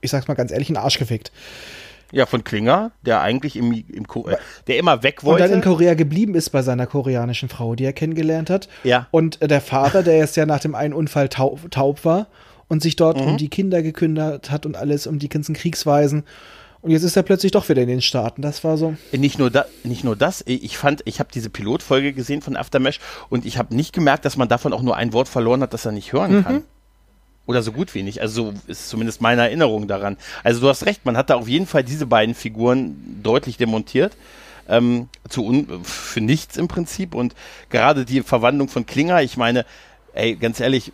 ich 0.00 0.10
sag's 0.10 0.28
mal 0.28 0.34
ganz 0.34 0.52
ehrlich, 0.52 0.68
in 0.68 0.74
den 0.76 0.82
Arsch 0.82 0.98
gefickt. 0.98 1.32
Ja, 2.12 2.26
von 2.26 2.42
Klinger, 2.44 2.92
der 3.02 3.20
eigentlich 3.20 3.56
im, 3.56 3.72
im 3.72 4.06
Ko- 4.06 4.28
äh, 4.28 4.36
der 4.66 4.78
immer 4.78 5.02
weg 5.02 5.22
Und 5.22 5.38
dann 5.40 5.48
in 5.50 5.56
wollte. 5.56 5.68
Korea 5.68 5.94
geblieben 5.94 6.34
ist 6.34 6.50
bei 6.50 6.62
seiner 6.62 6.86
koreanischen 6.86 7.48
Frau, 7.48 7.74
die 7.74 7.84
er 7.84 7.92
kennengelernt 7.92 8.50
hat. 8.50 8.68
Ja. 8.84 9.06
Und 9.10 9.40
äh, 9.42 9.48
der 9.48 9.60
Vater, 9.60 10.02
der 10.02 10.16
jetzt 10.18 10.36
ja 10.36 10.46
nach 10.46 10.60
dem 10.60 10.74
einen 10.74 10.94
Unfall 10.94 11.28
taub, 11.28 11.70
taub 11.70 12.04
war 12.04 12.28
und 12.68 12.82
sich 12.82 12.96
dort 12.96 13.18
Mhm. 13.20 13.26
um 13.26 13.36
die 13.36 13.48
Kinder 13.48 13.82
gekümmert 13.82 14.50
hat 14.50 14.64
und 14.66 14.76
alles, 14.76 15.06
um 15.06 15.18
die 15.18 15.28
ganzen 15.28 15.54
Kriegsweisen. 15.54 16.24
Und 16.80 16.92
jetzt 16.92 17.02
ist 17.02 17.16
er 17.16 17.24
plötzlich 17.24 17.50
doch 17.52 17.68
wieder 17.68 17.82
in 17.82 17.88
den 17.88 18.00
Staaten. 18.00 18.40
Das 18.40 18.62
war 18.62 18.76
so. 18.76 18.94
Nicht 19.10 19.38
nur, 19.38 19.50
da, 19.50 19.64
nicht 19.82 20.04
nur 20.04 20.14
das, 20.14 20.44
ich 20.46 20.78
fand, 20.78 21.02
ich 21.06 21.18
habe 21.18 21.28
diese 21.34 21.50
Pilotfolge 21.50 22.12
gesehen 22.12 22.40
von 22.40 22.56
Aftermash 22.56 23.00
und 23.30 23.44
ich 23.44 23.58
habe 23.58 23.74
nicht 23.74 23.92
gemerkt, 23.92 24.24
dass 24.24 24.36
man 24.36 24.46
davon 24.48 24.72
auch 24.72 24.82
nur 24.82 24.96
ein 24.96 25.12
Wort 25.12 25.28
verloren 25.28 25.60
hat, 25.60 25.74
das 25.74 25.84
er 25.84 25.92
nicht 25.92 26.12
hören 26.12 26.44
kann. 26.44 26.62
Oder 27.48 27.62
so 27.62 27.72
gut 27.72 27.94
wie 27.94 28.02
nicht. 28.02 28.20
Also 28.20 28.52
so 28.52 28.54
ist 28.66 28.90
zumindest 28.90 29.22
meine 29.22 29.40
Erinnerung 29.40 29.88
daran. 29.88 30.18
Also 30.44 30.60
du 30.60 30.68
hast 30.68 30.84
recht, 30.84 31.06
man 31.06 31.16
hat 31.16 31.30
da 31.30 31.36
auf 31.36 31.48
jeden 31.48 31.66
Fall 31.66 31.82
diese 31.82 32.04
beiden 32.04 32.34
Figuren 32.34 33.22
deutlich 33.22 33.56
demontiert. 33.56 34.16
Ähm, 34.68 35.08
zu 35.30 35.46
un 35.46 35.82
für 35.82 36.20
nichts 36.20 36.58
im 36.58 36.68
Prinzip. 36.68 37.14
Und 37.14 37.34
gerade 37.70 38.04
die 38.04 38.20
Verwandlung 38.20 38.68
von 38.68 38.84
Klinger, 38.84 39.22
ich 39.22 39.38
meine, 39.38 39.64
ey, 40.12 40.36
ganz 40.36 40.60
ehrlich, 40.60 40.92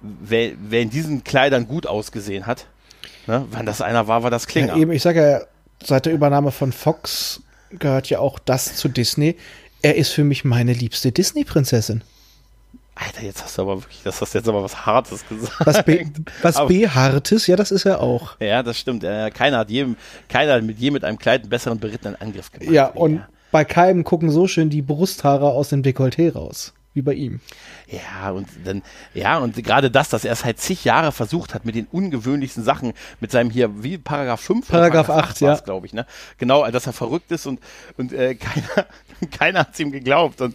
wer, 0.00 0.52
wer 0.60 0.80
in 0.80 0.90
diesen 0.90 1.24
Kleidern 1.24 1.66
gut 1.66 1.88
ausgesehen 1.88 2.46
hat, 2.46 2.66
ne, 3.26 3.44
wenn 3.50 3.66
das 3.66 3.80
einer 3.80 4.06
war, 4.06 4.22
war 4.22 4.30
das 4.30 4.46
Klinger. 4.46 4.76
Ja, 4.76 4.76
eben, 4.76 4.92
ich 4.92 5.02
sage 5.02 5.20
ja, 5.28 5.40
seit 5.84 6.06
der 6.06 6.12
Übernahme 6.12 6.52
von 6.52 6.70
Fox 6.70 7.42
gehört 7.70 8.08
ja 8.10 8.20
auch 8.20 8.38
das 8.38 8.76
zu 8.76 8.88
Disney. 8.88 9.34
Er 9.82 9.96
ist 9.96 10.12
für 10.12 10.22
mich 10.22 10.44
meine 10.44 10.72
liebste 10.72 11.10
Disney-Prinzessin. 11.10 12.04
Alter, 13.02 13.22
jetzt 13.22 13.42
hast 13.42 13.56
du 13.56 13.62
aber 13.62 13.82
wirklich, 13.82 14.02
das 14.04 14.20
hast 14.20 14.34
du 14.34 14.38
jetzt 14.38 14.48
aber 14.48 14.62
was 14.62 14.84
Hartes 14.84 15.26
gesagt. 15.26 15.54
Was, 15.64 15.84
B, 15.84 16.04
was 16.42 16.56
Aber- 16.56 16.68
B-Hartes, 16.68 17.46
ja, 17.46 17.56
das 17.56 17.70
ist 17.70 17.86
er 17.86 18.00
auch. 18.00 18.38
Ja, 18.40 18.62
das 18.62 18.78
stimmt. 18.78 19.02
Keiner 19.02 19.58
hat 19.58 19.70
jedem, 19.70 19.96
keiner 20.28 20.54
hat 20.54 20.62
mit 20.64 20.78
je 20.78 20.90
mit 20.90 21.04
einem 21.04 21.18
Kleid 21.18 21.42
einen 21.42 21.50
besseren 21.50 21.78
berittenen 21.78 22.20
Angriff 22.20 22.52
gemacht. 22.52 22.70
Ja, 22.70 22.86
und 22.86 23.16
er. 23.18 23.28
bei 23.52 23.64
keinem 23.64 24.04
gucken 24.04 24.30
so 24.30 24.46
schön 24.46 24.68
die 24.68 24.82
Brusthaare 24.82 25.46
aus 25.46 25.70
dem 25.70 25.82
Dekolleté 25.82 26.32
raus, 26.34 26.74
wie 26.92 27.00
bei 27.00 27.14
ihm. 27.14 27.40
Ja, 27.88 28.30
und 28.32 28.46
dann, 28.64 28.82
ja, 29.14 29.38
und 29.38 29.56
gerade 29.64 29.90
das, 29.90 30.10
dass 30.10 30.24
er 30.26 30.32
es 30.32 30.44
halt 30.44 30.60
zig 30.60 30.84
Jahre 30.84 31.10
versucht 31.10 31.54
hat 31.54 31.64
mit 31.64 31.74
den 31.74 31.86
ungewöhnlichsten 31.90 32.62
Sachen, 32.62 32.92
mit 33.18 33.32
seinem 33.32 33.50
hier, 33.50 33.82
wie 33.82 33.96
Paragraph 33.96 34.40
5? 34.42 34.68
oder 34.68 34.78
Paragraph 34.90 35.08
8, 35.10 35.40
ja. 35.40 35.54
glaube 35.56 35.86
ich, 35.86 35.94
ne? 35.94 36.06
Genau, 36.38 36.70
dass 36.70 36.86
er 36.86 36.92
verrückt 36.92 37.32
ist 37.32 37.46
und, 37.46 37.60
und 37.96 38.12
äh, 38.12 38.34
keiner, 38.36 38.86
keiner 39.30 39.60
hat 39.60 39.70
es 39.74 39.80
ihm 39.80 39.92
geglaubt 39.92 40.40
und 40.40 40.54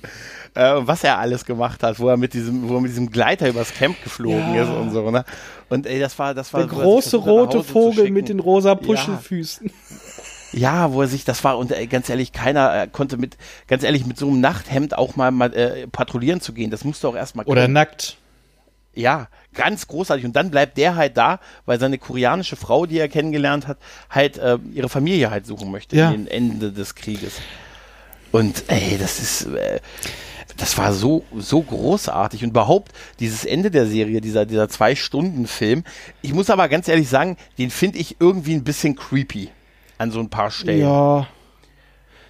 äh, 0.56 0.74
was 0.78 1.04
er 1.04 1.18
alles 1.20 1.46
gemacht 1.46 1.84
hat, 1.84 2.00
wo 2.00 2.10
er 2.10 2.18
mit 2.18 2.34
diesem, 2.34 2.68
wo 2.70 2.76
er 2.76 2.82
mit 2.82 2.92
diesem 2.92 3.10
Gleiter 3.12 3.48
übers 3.50 3.74
Camp 3.74 4.02
geflogen 4.04 4.56
Ja. 4.56 4.64
ist 4.64 4.70
und 4.70 4.92
so, 4.92 5.10
ne? 5.12 5.26
Und 5.70 5.86
ey, 5.88 6.00
das 6.00 6.18
war, 6.20 6.34
das 6.34 6.54
war 6.54 6.62
Der 6.66 6.70
er 6.72 6.82
große 6.84 7.18
rote 7.18 7.64
Vogel 7.64 8.10
mit 8.12 8.30
den 8.30 8.40
rosa 8.40 8.70
Ja. 8.70 8.76
Puschelfüßen. 8.76 9.72
Ja, 10.54 10.94
wo 10.94 11.02
er 11.02 11.08
sich, 11.10 11.26
das 11.26 11.44
war, 11.44 11.58
und 11.58 11.74
ganz 11.90 12.08
ehrlich, 12.08 12.32
keiner 12.32 12.84
äh, 12.84 12.88
konnte 12.90 13.18
mit, 13.18 13.36
ganz 13.68 13.84
ehrlich, 13.84 14.06
mit 14.06 14.18
so 14.18 14.28
einem 14.28 14.40
Nachthemd 14.40 14.98
auch 14.98 15.16
mal, 15.18 15.32
mal 15.32 15.54
äh, 15.54 15.88
patrouillieren 15.88 16.40
zu 16.40 16.54
gehen. 16.54 16.72
Das 16.72 16.86
musste 16.86 17.08
auch 17.10 17.16
erstmal 17.16 17.46
Oder 17.46 17.64
können. 17.64 17.74
nackt. 17.74 18.18
Ja, 18.94 19.28
ganz 19.54 19.88
großartig. 19.88 20.24
Und 20.26 20.38
dann 20.38 20.52
bleibt 20.52 20.78
der 20.78 20.96
halt 20.96 21.18
da, 21.18 21.40
weil 21.66 21.78
seine 21.82 21.98
koreanische 21.98 22.56
Frau, 22.56 22.86
die 22.86 22.98
er 22.98 23.10
kennengelernt 23.10 23.68
hat, 23.68 23.78
halt 24.10 24.38
äh, 24.38 24.58
ihre 24.74 24.88
Familie 24.88 25.30
halt 25.32 25.46
suchen 25.46 25.70
möchte 25.72 25.98
Ja. 25.98 26.12
in 26.12 26.26
den 26.26 26.28
Ende 26.28 26.72
des 26.72 26.96
Krieges. 26.96 27.34
Und 28.38 28.64
ey, 28.68 28.98
das 29.00 29.20
ist, 29.20 29.46
äh, 29.56 29.80
das 30.58 30.78
war 30.78 30.94
so, 30.94 31.24
so 31.38 31.62
großartig. 31.62 32.44
Und 32.44 32.50
überhaupt 32.50 32.92
dieses 33.20 33.46
Ende 33.46 33.72
der 33.72 33.86
Serie, 33.88 34.22
dieser, 34.22 34.46
dieser 34.46 34.68
Zwei-Stunden-Film. 34.70 35.84
Ich 36.22 36.34
muss 36.34 36.50
aber 36.50 36.68
ganz 36.70 36.88
ehrlich 36.88 37.10
sagen, 37.10 37.38
den 37.58 37.70
finde 37.70 38.00
ich 38.00 38.18
irgendwie 38.20 38.54
ein 38.54 38.64
bisschen 38.64 38.96
creepy 38.96 39.50
an 39.98 40.12
so 40.12 40.20
ein 40.20 40.30
paar 40.30 40.52
Stellen. 40.52 40.82
Ja, 40.82 41.28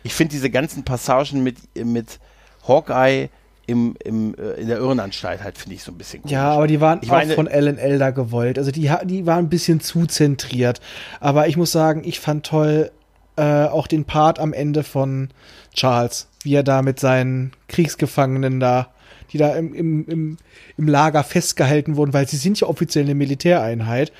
Ich 0.04 0.14
finde 0.14 0.32
diese 0.32 0.50
ganzen 0.50 0.84
Passagen 0.84 1.44
mit, 1.44 1.58
mit 1.76 2.20
Hawkeye 2.68 3.30
im, 3.68 3.96
im, 4.04 4.36
äh, 4.36 4.62
in 4.62 4.68
der 4.68 4.78
Irrenanstalt 4.78 5.44
halt, 5.44 5.58
finde 5.58 5.76
ich 5.76 5.82
so 5.84 5.92
ein 5.92 5.98
bisschen 5.98 6.22
komisch. 6.22 6.34
ja, 6.34 6.52
aber 6.52 6.68
die 6.68 6.80
waren 6.82 7.00
Ich 7.02 7.10
auch 7.10 7.14
meine- 7.14 7.34
von 7.34 7.48
Ellen 7.48 7.80
Elder 7.80 8.12
gewollt. 8.12 8.60
Also 8.60 8.70
die, 8.72 8.92
die 9.06 9.26
waren 9.26 9.46
ein 9.46 9.50
bisschen 9.50 9.80
zu 9.80 10.06
zentriert. 10.06 10.82
Aber 11.20 11.48
ich 11.48 11.58
muss 11.58 11.72
sagen, 11.72 12.04
ich 12.06 12.20
fand 12.20 12.46
toll 12.46 12.92
äh, 13.38 13.66
auch 13.66 13.88
den 13.88 14.06
Part 14.06 14.40
am 14.40 14.54
Ende 14.54 14.84
von 14.84 15.30
Charles, 15.74 16.28
wie 16.44 16.56
er 16.56 16.64
da 16.64 16.82
mit 16.82 17.00
seinen 17.00 17.52
Kriegsgefangenen 17.68 18.60
da 18.60 18.90
die 19.32 19.38
da 19.38 19.56
im, 19.56 19.74
im, 19.74 20.06
im, 20.08 20.38
im 20.78 20.88
Lager 20.88 21.24
festgehalten 21.24 21.96
wurden, 21.96 22.14
weil 22.14 22.28
sie 22.28 22.38
sind 22.38 22.60
ja 22.60 22.68
offiziell 22.68 23.04
eine 23.04 23.16
Militäreinheit. 23.16 24.14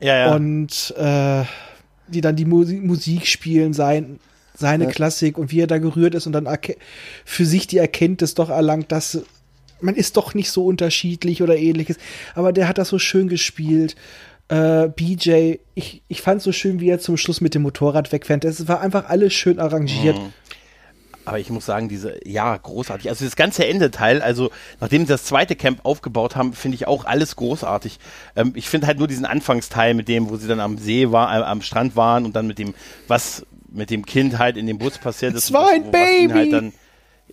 Ja, 0.00 0.16
ja. 0.16 0.34
Und 0.34 0.92
äh, 0.96 1.44
die 2.08 2.20
dann 2.20 2.36
die 2.36 2.44
Musik, 2.44 2.82
Musik 2.82 3.26
spielen, 3.26 3.72
sein, 3.72 4.18
seine 4.56 4.84
Ja. 4.84 4.90
Klassik 4.90 5.38
und 5.38 5.52
wie 5.52 5.60
er 5.60 5.66
da 5.66 5.78
gerührt 5.78 6.14
ist 6.14 6.26
und 6.26 6.32
dann 6.32 6.48
für 7.24 7.46
sich 7.46 7.66
die 7.66 7.78
Erkenntnis 7.78 8.34
doch 8.34 8.50
erlangt, 8.50 8.90
dass 8.90 9.22
man 9.80 9.94
ist 9.96 10.16
doch 10.16 10.34
nicht 10.34 10.50
so 10.50 10.66
unterschiedlich 10.66 11.42
oder 11.42 11.56
ähnliches. 11.56 11.96
Aber 12.34 12.52
der 12.52 12.68
hat 12.68 12.78
das 12.78 12.88
so 12.88 12.98
schön 12.98 13.28
gespielt. 13.28 13.96
Äh, 14.52 14.88
BJ, 14.88 15.54
ich, 15.74 16.02
ich 16.08 16.20
fand 16.20 16.42
so 16.42 16.52
schön, 16.52 16.78
wie 16.78 16.90
er 16.90 16.98
zum 16.98 17.16
Schluss 17.16 17.40
mit 17.40 17.54
dem 17.54 17.62
Motorrad 17.62 18.12
wegfährt. 18.12 18.44
Es 18.44 18.68
war 18.68 18.82
einfach 18.82 19.08
alles 19.08 19.32
schön 19.32 19.58
arrangiert. 19.58 20.18
Mhm. 20.18 20.32
Aber 21.24 21.38
ich 21.38 21.48
muss 21.48 21.64
sagen, 21.64 21.88
diese, 21.88 22.20
ja, 22.28 22.54
großartig. 22.54 23.08
Also 23.08 23.24
das 23.24 23.34
ganze 23.34 23.66
Ende-Teil, 23.66 24.20
also 24.20 24.50
nachdem 24.78 25.02
sie 25.02 25.08
das 25.08 25.24
zweite 25.24 25.56
Camp 25.56 25.80
aufgebaut 25.84 26.36
haben, 26.36 26.52
finde 26.52 26.74
ich 26.74 26.86
auch 26.86 27.06
alles 27.06 27.36
großartig. 27.36 27.98
Ähm, 28.36 28.52
ich 28.54 28.68
finde 28.68 28.88
halt 28.88 28.98
nur 28.98 29.08
diesen 29.08 29.24
Anfangsteil 29.24 29.94
mit 29.94 30.08
dem, 30.08 30.28
wo 30.28 30.36
sie 30.36 30.48
dann 30.48 30.60
am 30.60 30.76
See 30.76 31.10
war, 31.10 31.34
äh, 31.34 31.42
am 31.44 31.62
Strand 31.62 31.96
waren 31.96 32.26
und 32.26 32.36
dann 32.36 32.46
mit 32.46 32.58
dem, 32.58 32.74
was 33.08 33.46
mit 33.70 33.88
dem 33.88 34.04
Kind 34.04 34.36
halt 34.38 34.58
in 34.58 34.66
dem 34.66 34.76
Bus 34.76 34.98
passiert 34.98 35.32
ist. 35.34 35.44
Es 35.44 35.52
war 35.54 35.70
ein 35.70 35.84
ihn 35.84 35.90
Baby! 35.90 36.34
Halt 36.34 36.52
dann, 36.52 36.72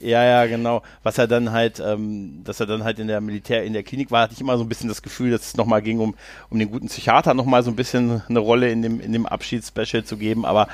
ja, 0.02 0.24
ja, 0.24 0.46
genau. 0.46 0.82
Was 1.04 1.18
er 1.18 1.28
dann 1.28 1.52
halt, 1.52 1.80
ähm, 1.80 2.42
dass 2.44 2.60
er 2.60 2.66
dann 2.66 2.84
halt 2.84 3.00
in 3.00 3.08
der 3.08 3.22
Militär, 3.22 3.64
in 3.64 3.74
der 3.74 3.84
Klinik 3.84 4.12
war, 4.12 4.24
hatte 4.24 4.34
ich 4.34 4.42
immer 4.42 4.58
so 4.58 4.64
ein 4.64 4.70
bisschen 4.70 4.88
das 4.90 5.02
Gefühl, 5.02 5.32
dass 5.32 5.48
es 5.48 5.58
nochmal 5.58 5.82
ging, 5.82 6.00
um, 6.00 6.16
um 6.50 6.60
den 6.60 6.72
guten 6.72 6.88
Psychiater 6.88 7.34
nochmal 7.34 7.64
so 7.64 7.70
ein 7.70 7.76
bisschen 7.76 8.22
eine 8.30 8.40
Rolle 8.40 8.70
in 8.70 8.82
dem, 8.82 9.00
in 9.00 9.14
dem 9.14 9.26
Abschiedsspecial 9.26 10.04
zu 10.04 10.18
geben. 10.18 10.46
Aber 10.46 10.68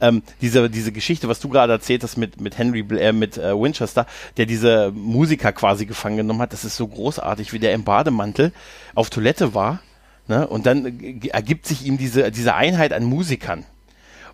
ähm, 0.00 0.22
diese, 0.40 0.70
diese 0.70 0.92
Geschichte, 0.92 1.28
was 1.28 1.40
du 1.40 1.48
gerade 1.48 1.72
erzählt 1.72 2.02
hast 2.04 2.16
mit, 2.16 2.40
mit 2.40 2.56
Henry, 2.56 2.82
Bl- 2.82 2.98
äh, 2.98 3.12
mit 3.12 3.36
äh, 3.36 3.52
Winchester, 3.52 4.06
der 4.36 4.46
diese 4.46 4.92
Musiker 4.92 5.52
quasi 5.52 5.86
gefangen 5.86 6.18
genommen 6.18 6.40
hat, 6.40 6.52
das 6.52 6.64
ist 6.64 6.76
so 6.76 6.86
großartig, 6.86 7.52
wie 7.52 7.58
der 7.58 7.74
im 7.74 7.84
Bademantel 7.84 8.52
auf 8.94 9.10
Toilette 9.10 9.54
war. 9.54 9.80
Ne? 10.28 10.46
Und 10.46 10.66
dann 10.66 11.00
äh, 11.00 11.28
ergibt 11.28 11.66
sich 11.66 11.84
ihm 11.84 11.98
diese, 11.98 12.30
diese 12.30 12.54
Einheit 12.54 12.92
an 12.92 13.04
Musikern. 13.04 13.64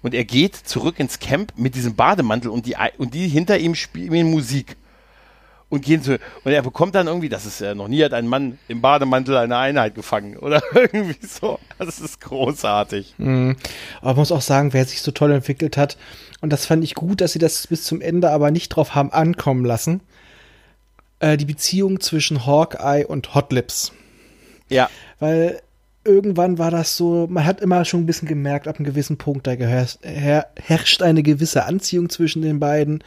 Und 0.04 0.12
er 0.12 0.26
geht 0.26 0.54
zurück 0.54 1.00
ins 1.00 1.18
Camp 1.18 1.54
mit 1.56 1.74
diesem 1.74 1.94
Bademantel 1.94 2.50
und 2.50 2.66
die, 2.66 2.76
und 2.98 3.14
die 3.14 3.26
hinter 3.26 3.56
ihm 3.56 3.74
spielen 3.74 4.30
Musik. 4.30 4.76
Und 5.70 5.82
gehen 5.82 6.02
zu, 6.02 6.18
und 6.44 6.52
er 6.52 6.60
bekommt 6.60 6.94
dann 6.94 7.06
irgendwie, 7.06 7.30
das 7.30 7.46
ist 7.46 7.62
äh, 7.62 7.74
noch 7.74 7.88
nie 7.88 8.04
hat 8.04 8.12
ein 8.12 8.26
Mann 8.26 8.58
im 8.68 8.82
Bademantel 8.82 9.34
eine 9.38 9.56
Einheit 9.56 9.94
gefangen 9.94 10.36
oder 10.40 10.62
irgendwie 10.74 11.26
so. 11.26 11.58
Das 11.78 12.00
ist 12.00 12.20
großartig. 12.20 13.14
Mhm. 13.16 13.56
Aber 14.02 14.10
man 14.10 14.16
muss 14.16 14.30
auch 14.30 14.42
sagen, 14.42 14.74
wer 14.74 14.84
sich 14.84 15.00
so 15.00 15.10
toll 15.10 15.32
entwickelt 15.32 15.78
hat, 15.78 15.96
und 16.42 16.52
das 16.52 16.66
fand 16.66 16.84
ich 16.84 16.94
gut, 16.94 17.22
dass 17.22 17.32
sie 17.32 17.38
das 17.38 17.66
bis 17.66 17.84
zum 17.84 18.02
Ende 18.02 18.28
aber 18.28 18.50
nicht 18.50 18.68
drauf 18.68 18.94
haben 18.94 19.10
ankommen 19.10 19.64
lassen, 19.64 20.02
äh, 21.20 21.38
die 21.38 21.46
Beziehung 21.46 22.00
zwischen 22.00 22.44
Hawkeye 22.44 23.06
und 23.06 23.34
Hot 23.34 23.54
Lips. 23.54 23.92
Ja, 24.68 24.90
Weil 25.18 25.62
irgendwann 26.04 26.58
war 26.58 26.70
das 26.70 26.96
so, 26.96 27.26
man 27.28 27.44
hat 27.44 27.60
immer 27.60 27.84
schon 27.84 28.00
ein 28.00 28.06
bisschen 28.06 28.28
gemerkt, 28.28 28.68
ab 28.68 28.76
einem 28.76 28.84
gewissen 28.84 29.16
Punkt, 29.16 29.46
da 29.46 29.52
herrscht 29.52 31.02
eine 31.02 31.22
gewisse 31.22 31.64
Anziehung 31.64 32.10
zwischen 32.10 32.42
den 32.42 32.60
beiden. 32.60 33.02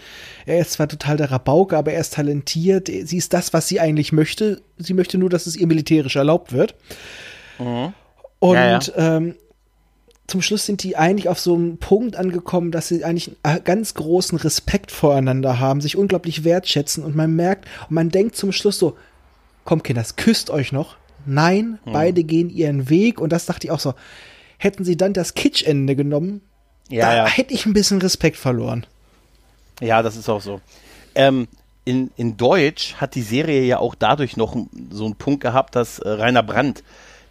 Er 0.46 0.60
ist 0.60 0.74
zwar 0.74 0.88
total 0.88 1.18
der 1.18 1.32
Rabauke, 1.32 1.78
aber 1.78 1.94
er 1.94 2.02
ist 2.02 2.14
talentiert. 2.14 2.88
Sie 2.88 3.18
ist 3.18 3.34
das, 3.34 3.54
was 3.54 3.68
sie 3.68 3.80
eigentlich 3.80 4.12
möchte. 4.12 4.62
Sie 4.78 4.94
möchte 4.94 5.18
nur, 5.18 5.30
dass 5.30 5.48
es 5.48 5.56
ihr 5.56 5.68
militärisch 5.68 6.16
erlaubt 6.16 6.54
wird. 6.54 6.76
Und 8.40 8.56
Ja, 8.56 8.80
ja. 8.80 8.80
Ähm, 8.96 9.36
zum 10.28 10.42
Schluss 10.42 10.66
sind 10.66 10.84
die 10.84 10.98
eigentlich 10.98 11.30
auf 11.30 11.40
so 11.40 11.56
einem 11.56 11.78
Punkt 11.78 12.18
angekommen, 12.18 12.72
dass 12.72 12.90
sie 12.90 13.04
eigentlich 13.06 13.32
einen 13.44 13.64
ganz 13.64 13.94
großen 13.94 14.38
Respekt 14.38 14.92
voreinander 14.92 15.60
haben, 15.60 15.80
sich 15.80 15.96
unglaublich 15.96 16.44
wertschätzen 16.44 17.04
und 17.04 17.16
man 17.16 17.34
merkt 17.34 17.66
und 17.90 17.96
man 17.96 18.10
denkt 18.10 18.36
zum 18.36 18.52
Schluss 18.52 18.78
so, 18.78 18.98
komm 19.64 19.84
Kinders, 19.84 20.18
küsst 20.18 20.50
euch 20.50 20.74
noch. 20.74 20.98
Nein, 21.28 21.80
Hm. 21.84 21.94
beide 21.94 22.24
gehen 22.24 22.50
ihren 22.50 22.90
Weg 22.90 23.20
und 23.20 23.32
das 23.32 23.46
dachte 23.46 23.68
ich 23.68 23.72
auch 23.72 23.80
so. 23.80 23.94
Hätten 24.58 24.84
sie 24.84 24.98
dann 24.98 25.14
das 25.14 25.36
Kitschende 25.36 25.96
genommen, 25.96 26.42
ja, 26.90 27.06
da 27.06 27.16
ja. 27.16 27.26
hätte 27.28 27.54
ich 27.54 27.66
ein 27.66 27.74
bisschen 27.74 28.02
Respekt 28.02 28.38
verloren. 28.38 28.86
Ja, 29.82 30.02
das 30.02 30.16
ist 30.16 30.30
auch 30.30 30.42
so. 30.42 30.62
Ähm, 31.14 31.48
in, 31.86 32.12
in 32.18 32.38
Deutsch 32.38 32.96
hat 32.96 33.16
die 33.16 33.22
Serie 33.22 33.64
ja 33.64 33.80
auch 33.80 33.96
dadurch 33.96 34.36
noch 34.38 34.56
so 34.90 35.06
einen 35.06 35.16
Punkt 35.16 35.42
gehabt, 35.42 35.76
dass 35.76 36.00
äh, 36.00 36.10
Rainer 36.10 36.44
Brandt 36.44 36.84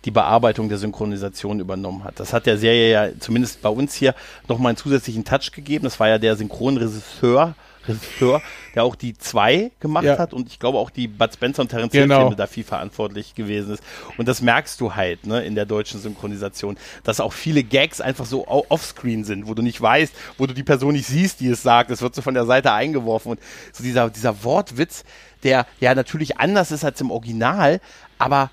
die 0.04 0.10
Bearbeitung 0.10 0.68
der 0.68 0.78
Synchronisation 0.78 1.58
übernommen 1.58 2.04
hat. 2.04 2.20
Das 2.20 2.32
hat 2.32 2.46
der 2.46 2.58
Serie 2.58 2.90
ja 2.90 3.08
zumindest 3.18 3.60
bei 3.60 3.68
uns 3.68 3.94
hier 3.94 4.14
nochmal 4.48 4.70
einen 4.70 4.76
zusätzlichen 4.76 5.24
Touch 5.24 5.50
gegeben. 5.52 5.84
Das 5.84 5.98
war 5.98 6.08
ja 6.08 6.18
der 6.18 6.36
Synchronregisseur, 6.36 7.54
Regisseur, 7.88 8.42
der 8.74 8.84
auch 8.84 8.94
die 8.94 9.16
zwei 9.16 9.70
gemacht 9.80 10.04
Ja. 10.04 10.18
hat 10.18 10.32
und 10.32 10.48
ich 10.48 10.58
glaube 10.58 10.78
auch 10.78 10.90
die 10.90 11.08
Bud 11.08 11.32
Spencer 11.32 11.62
und 11.62 11.68
Terence 11.68 11.92
Hill 11.92 12.02
Genau. 12.02 12.20
Filme 12.20 12.36
dafür 12.36 12.64
verantwortlich 12.64 13.34
gewesen 13.34 13.74
ist. 13.74 13.82
Und 14.16 14.28
das 14.28 14.40
merkst 14.42 14.80
du 14.80 14.94
halt 14.94 15.26
ne, 15.26 15.44
in 15.44 15.54
der 15.54 15.66
deutschen 15.66 16.00
Synchronisation, 16.00 16.76
dass 17.04 17.20
auch 17.20 17.32
viele 17.32 17.62
Gags 17.62 18.00
einfach 18.00 18.26
so 18.26 18.46
offscreen 18.48 19.24
sind, 19.24 19.46
wo 19.46 19.54
du 19.54 19.62
nicht 19.62 19.80
weißt, 19.80 20.12
wo 20.38 20.46
du 20.46 20.54
die 20.54 20.62
Person 20.62 20.92
nicht 20.94 21.06
siehst, 21.06 21.40
die 21.40 21.48
es 21.48 21.62
sagt. 21.62 21.90
Es 21.90 22.02
wird 22.02 22.14
so 22.14 22.22
von 22.22 22.34
der 22.34 22.46
Seite 22.46 22.72
eingeworfen 22.72 23.32
und 23.32 23.40
so 23.72 23.82
dieser, 23.82 24.10
dieser 24.10 24.42
Wortwitz, 24.44 25.04
der 25.42 25.66
ja 25.80 25.94
natürlich 25.94 26.38
anders 26.38 26.70
ist 26.72 26.84
als 26.84 27.00
im 27.00 27.10
Original, 27.10 27.80
aber 28.18 28.50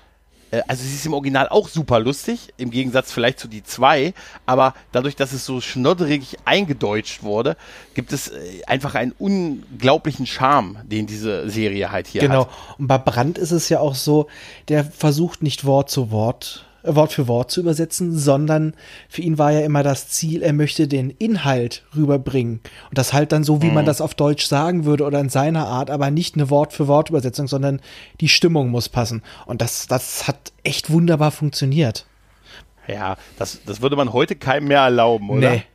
also 0.68 0.82
sie 0.84 0.94
ist 0.94 1.06
im 1.06 1.14
Original 1.14 1.48
auch 1.48 1.68
super 1.68 2.00
lustig, 2.00 2.52
im 2.56 2.70
Gegensatz 2.70 3.12
vielleicht 3.12 3.38
zu 3.38 3.48
die 3.48 3.62
zwei, 3.62 4.14
aber 4.46 4.74
dadurch, 4.92 5.16
dass 5.16 5.32
es 5.32 5.44
so 5.44 5.60
schnodderig 5.60 6.36
eingedeutscht 6.44 7.22
wurde, 7.22 7.56
gibt 7.94 8.12
es 8.12 8.28
äh, 8.28 8.62
einfach 8.66 8.94
einen 8.94 9.12
unglaublichen 9.18 10.26
Charme, 10.26 10.78
den 10.84 11.06
diese 11.06 11.48
Serie 11.50 11.90
halt 11.90 12.06
hier 12.06 12.20
Genau. 12.22 12.46
hat. 12.46 12.50
Und 12.78 12.86
bei 12.86 12.98
Brandt 12.98 13.38
ist 13.38 13.50
es 13.50 13.68
ja 13.68 13.80
auch 13.80 13.94
so, 13.94 14.28
der 14.68 14.84
versucht 14.84 15.42
nicht 15.42 15.64
Wort 15.64 15.90
zu 15.90 16.10
Wort, 16.10 16.64
äh, 16.66 16.73
Wort 16.84 17.12
für 17.12 17.28
Wort 17.28 17.50
zu 17.50 17.60
übersetzen, 17.60 18.16
sondern 18.16 18.74
für 19.08 19.22
ihn 19.22 19.38
war 19.38 19.52
ja 19.52 19.60
immer 19.60 19.82
das 19.82 20.08
Ziel, 20.08 20.42
er 20.42 20.52
möchte 20.52 20.86
den 20.86 21.10
Inhalt 21.10 21.82
rüberbringen. 21.96 22.60
Und 22.90 22.98
das 22.98 23.12
halt 23.12 23.32
dann 23.32 23.44
so, 23.44 23.62
wie 23.62 23.70
man 23.70 23.86
das 23.86 24.00
auf 24.00 24.14
Deutsch 24.14 24.46
sagen 24.46 24.84
würde 24.84 25.04
oder 25.04 25.20
in 25.20 25.30
seiner 25.30 25.66
Art, 25.66 25.90
aber 25.90 26.10
nicht 26.10 26.34
eine 26.34 26.50
Wort 26.50 26.72
für 26.72 26.86
Wort 26.86 27.08
Übersetzung, 27.08 27.48
sondern 27.48 27.80
die 28.20 28.28
Stimmung 28.28 28.68
muss 28.68 28.88
passen. 28.88 29.22
Und 29.46 29.62
das, 29.62 29.86
das 29.86 30.28
hat 30.28 30.52
echt 30.62 30.90
wunderbar 30.90 31.30
funktioniert. 31.30 32.06
Ja, 32.86 33.16
das, 33.38 33.60
das 33.64 33.80
würde 33.80 33.96
man 33.96 34.12
heute 34.12 34.36
keinem 34.36 34.68
mehr 34.68 34.80
erlauben, 34.80 35.30
oder? 35.30 35.50
Nee. 35.50 35.62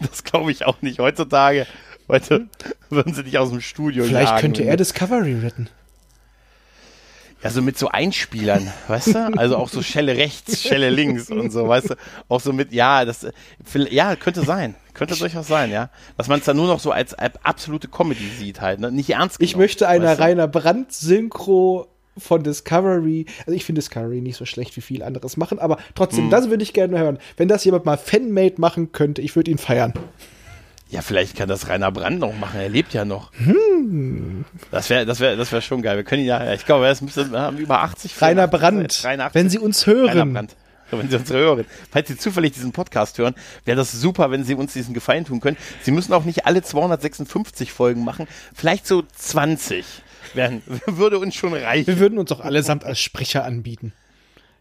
Das 0.00 0.22
glaube 0.22 0.52
ich 0.52 0.64
auch 0.66 0.80
nicht. 0.82 1.00
Heutzutage, 1.00 1.66
heute 2.08 2.46
würden 2.90 3.14
sie 3.14 3.24
dich 3.24 3.38
aus 3.38 3.50
dem 3.50 3.60
Studio 3.60 4.04
Vielleicht 4.04 4.28
jagen, 4.28 4.40
könnte 4.40 4.64
er 4.64 4.76
Discovery 4.76 5.34
retten. 5.40 5.68
Ja, 7.46 7.50
so 7.52 7.62
mit 7.62 7.78
so 7.78 7.88
Einspielern, 7.88 8.72
weißt 8.88 9.14
du? 9.14 9.32
Also 9.36 9.56
auch 9.56 9.68
so 9.68 9.82
Schelle 9.82 10.16
rechts, 10.16 10.62
Schelle 10.62 10.90
links 10.90 11.30
und 11.30 11.50
so, 11.50 11.68
weißt 11.68 11.90
du? 11.90 11.94
Auch 12.28 12.40
so 12.40 12.52
mit, 12.52 12.72
ja, 12.72 13.04
das, 13.04 13.26
ja, 13.90 14.16
könnte 14.16 14.42
sein. 14.42 14.74
Könnte 14.94 15.14
durchaus 15.16 15.46
sein, 15.46 15.70
ja. 15.70 15.90
Dass 16.16 16.28
man 16.28 16.38
es 16.38 16.46
dann 16.46 16.56
nur 16.56 16.66
noch 16.66 16.80
so 16.80 16.90
als, 16.90 17.14
absolute 17.14 17.88
Comedy 17.88 18.28
sieht 18.38 18.60
halt, 18.60 18.80
ne? 18.80 18.90
Nicht 18.90 19.10
ernst 19.10 19.36
Ich 19.40 19.50
genommen, 19.50 19.64
möchte 19.64 19.88
eine 19.88 20.06
weißt 20.06 20.18
du? 20.18 20.22
Rainer 20.24 20.48
Brandt-Synchro 20.48 21.88
von 22.18 22.42
Discovery. 22.42 23.26
Also 23.40 23.52
ich 23.52 23.64
finde 23.66 23.80
Discovery 23.82 24.22
nicht 24.22 24.36
so 24.36 24.46
schlecht, 24.46 24.74
wie 24.76 24.80
viel 24.80 25.02
anderes 25.02 25.36
machen, 25.36 25.58
aber 25.58 25.76
trotzdem, 25.94 26.26
Mhm. 26.26 26.30
das 26.30 26.48
würde 26.48 26.62
ich 26.62 26.72
gerne 26.72 26.98
hören. 26.98 27.18
Wenn 27.36 27.48
das 27.48 27.64
jemand 27.64 27.84
mal 27.84 27.98
Fanmade 27.98 28.54
machen 28.56 28.92
könnte, 28.92 29.20
ich 29.20 29.36
würde 29.36 29.50
ihn 29.50 29.58
feiern. 29.58 29.92
Ja, 30.88 31.02
vielleicht 31.02 31.36
kann 31.36 31.48
das 31.48 31.68
Rainer 31.68 31.90
Brand 31.90 32.20
noch 32.20 32.34
machen. 32.36 32.60
Er 32.60 32.68
lebt 32.68 32.94
ja 32.94 33.04
noch. 33.04 33.32
Hm. 33.32 34.44
Das 34.70 34.88
wäre, 34.88 35.04
das 35.04 35.18
wäre, 35.18 35.36
das 35.36 35.50
wäre 35.50 35.60
schon 35.60 35.82
geil. 35.82 35.96
Wir 35.96 36.04
können 36.04 36.22
ihn 36.22 36.28
ja, 36.28 36.52
ich 36.52 36.64
glaube, 36.64 36.86
es 36.86 37.00
müsste 37.00 37.30
wir 37.32 37.40
haben 37.40 37.58
über 37.58 37.80
80. 37.80 38.22
Rainer 38.22 38.48
84, 38.48 38.60
Brandt, 38.60 39.04
83. 39.04 39.34
wenn 39.34 39.50
Sie 39.50 39.58
uns 39.58 39.86
Rainer 39.86 40.14
hören. 40.14 40.32
Brandt. 40.32 40.56
Wenn 40.92 41.10
Sie 41.10 41.16
uns 41.16 41.32
hören. 41.32 41.64
Falls 41.90 42.06
Sie 42.06 42.16
zufällig 42.16 42.52
diesen 42.52 42.70
Podcast 42.70 43.18
hören, 43.18 43.34
wäre 43.64 43.76
das 43.76 43.90
super, 43.90 44.30
wenn 44.30 44.44
Sie 44.44 44.54
uns 44.54 44.72
diesen 44.72 44.94
Gefallen 44.94 45.24
tun 45.24 45.40
können. 45.40 45.56
Sie 45.82 45.90
müssen 45.90 46.12
auch 46.12 46.24
nicht 46.24 46.46
alle 46.46 46.62
256 46.62 47.72
Folgen 47.72 48.04
machen. 48.04 48.28
Vielleicht 48.54 48.86
so 48.86 49.02
20 49.02 49.84
wären, 50.34 50.62
würde 50.86 51.18
uns 51.18 51.34
schon 51.34 51.52
reichen. 51.52 51.88
Wir 51.88 51.98
würden 51.98 52.18
uns 52.18 52.30
auch 52.30 52.40
allesamt 52.40 52.84
als 52.84 53.00
Sprecher 53.00 53.44
anbieten. 53.44 53.92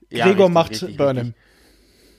Ja, 0.10 0.26
Gregor 0.26 0.46
richtig, 0.46 0.54
macht 0.54 0.72
richtig, 0.72 0.98
Burnham. 0.98 1.28
richtig. 1.28 1.45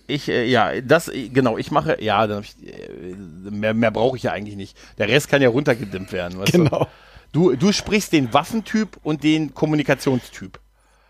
Ich, 0.06 0.28
äh, 0.28 0.44
ja, 0.44 0.80
das, 0.80 1.08
äh, 1.08 1.28
genau, 1.28 1.58
ich 1.58 1.70
mache, 1.70 2.02
ja, 2.02 2.26
dann 2.26 2.38
hab 2.38 2.44
ich, 2.44 2.56
äh, 2.66 3.14
mehr, 3.50 3.74
mehr 3.74 3.90
brauche 3.90 4.16
ich 4.16 4.24
ja 4.24 4.32
eigentlich 4.32 4.56
nicht. 4.56 4.76
Der 4.98 5.08
Rest 5.08 5.28
kann 5.28 5.42
ja 5.42 5.48
runtergedimmt 5.48 6.12
werden. 6.12 6.44
Genau. 6.44 6.88
Du? 7.32 7.50
Du, 7.50 7.56
du 7.56 7.72
sprichst 7.72 8.12
den 8.12 8.32
Waffentyp 8.32 8.98
und 9.02 9.22
den 9.22 9.52
Kommunikationstyp. 9.52 10.58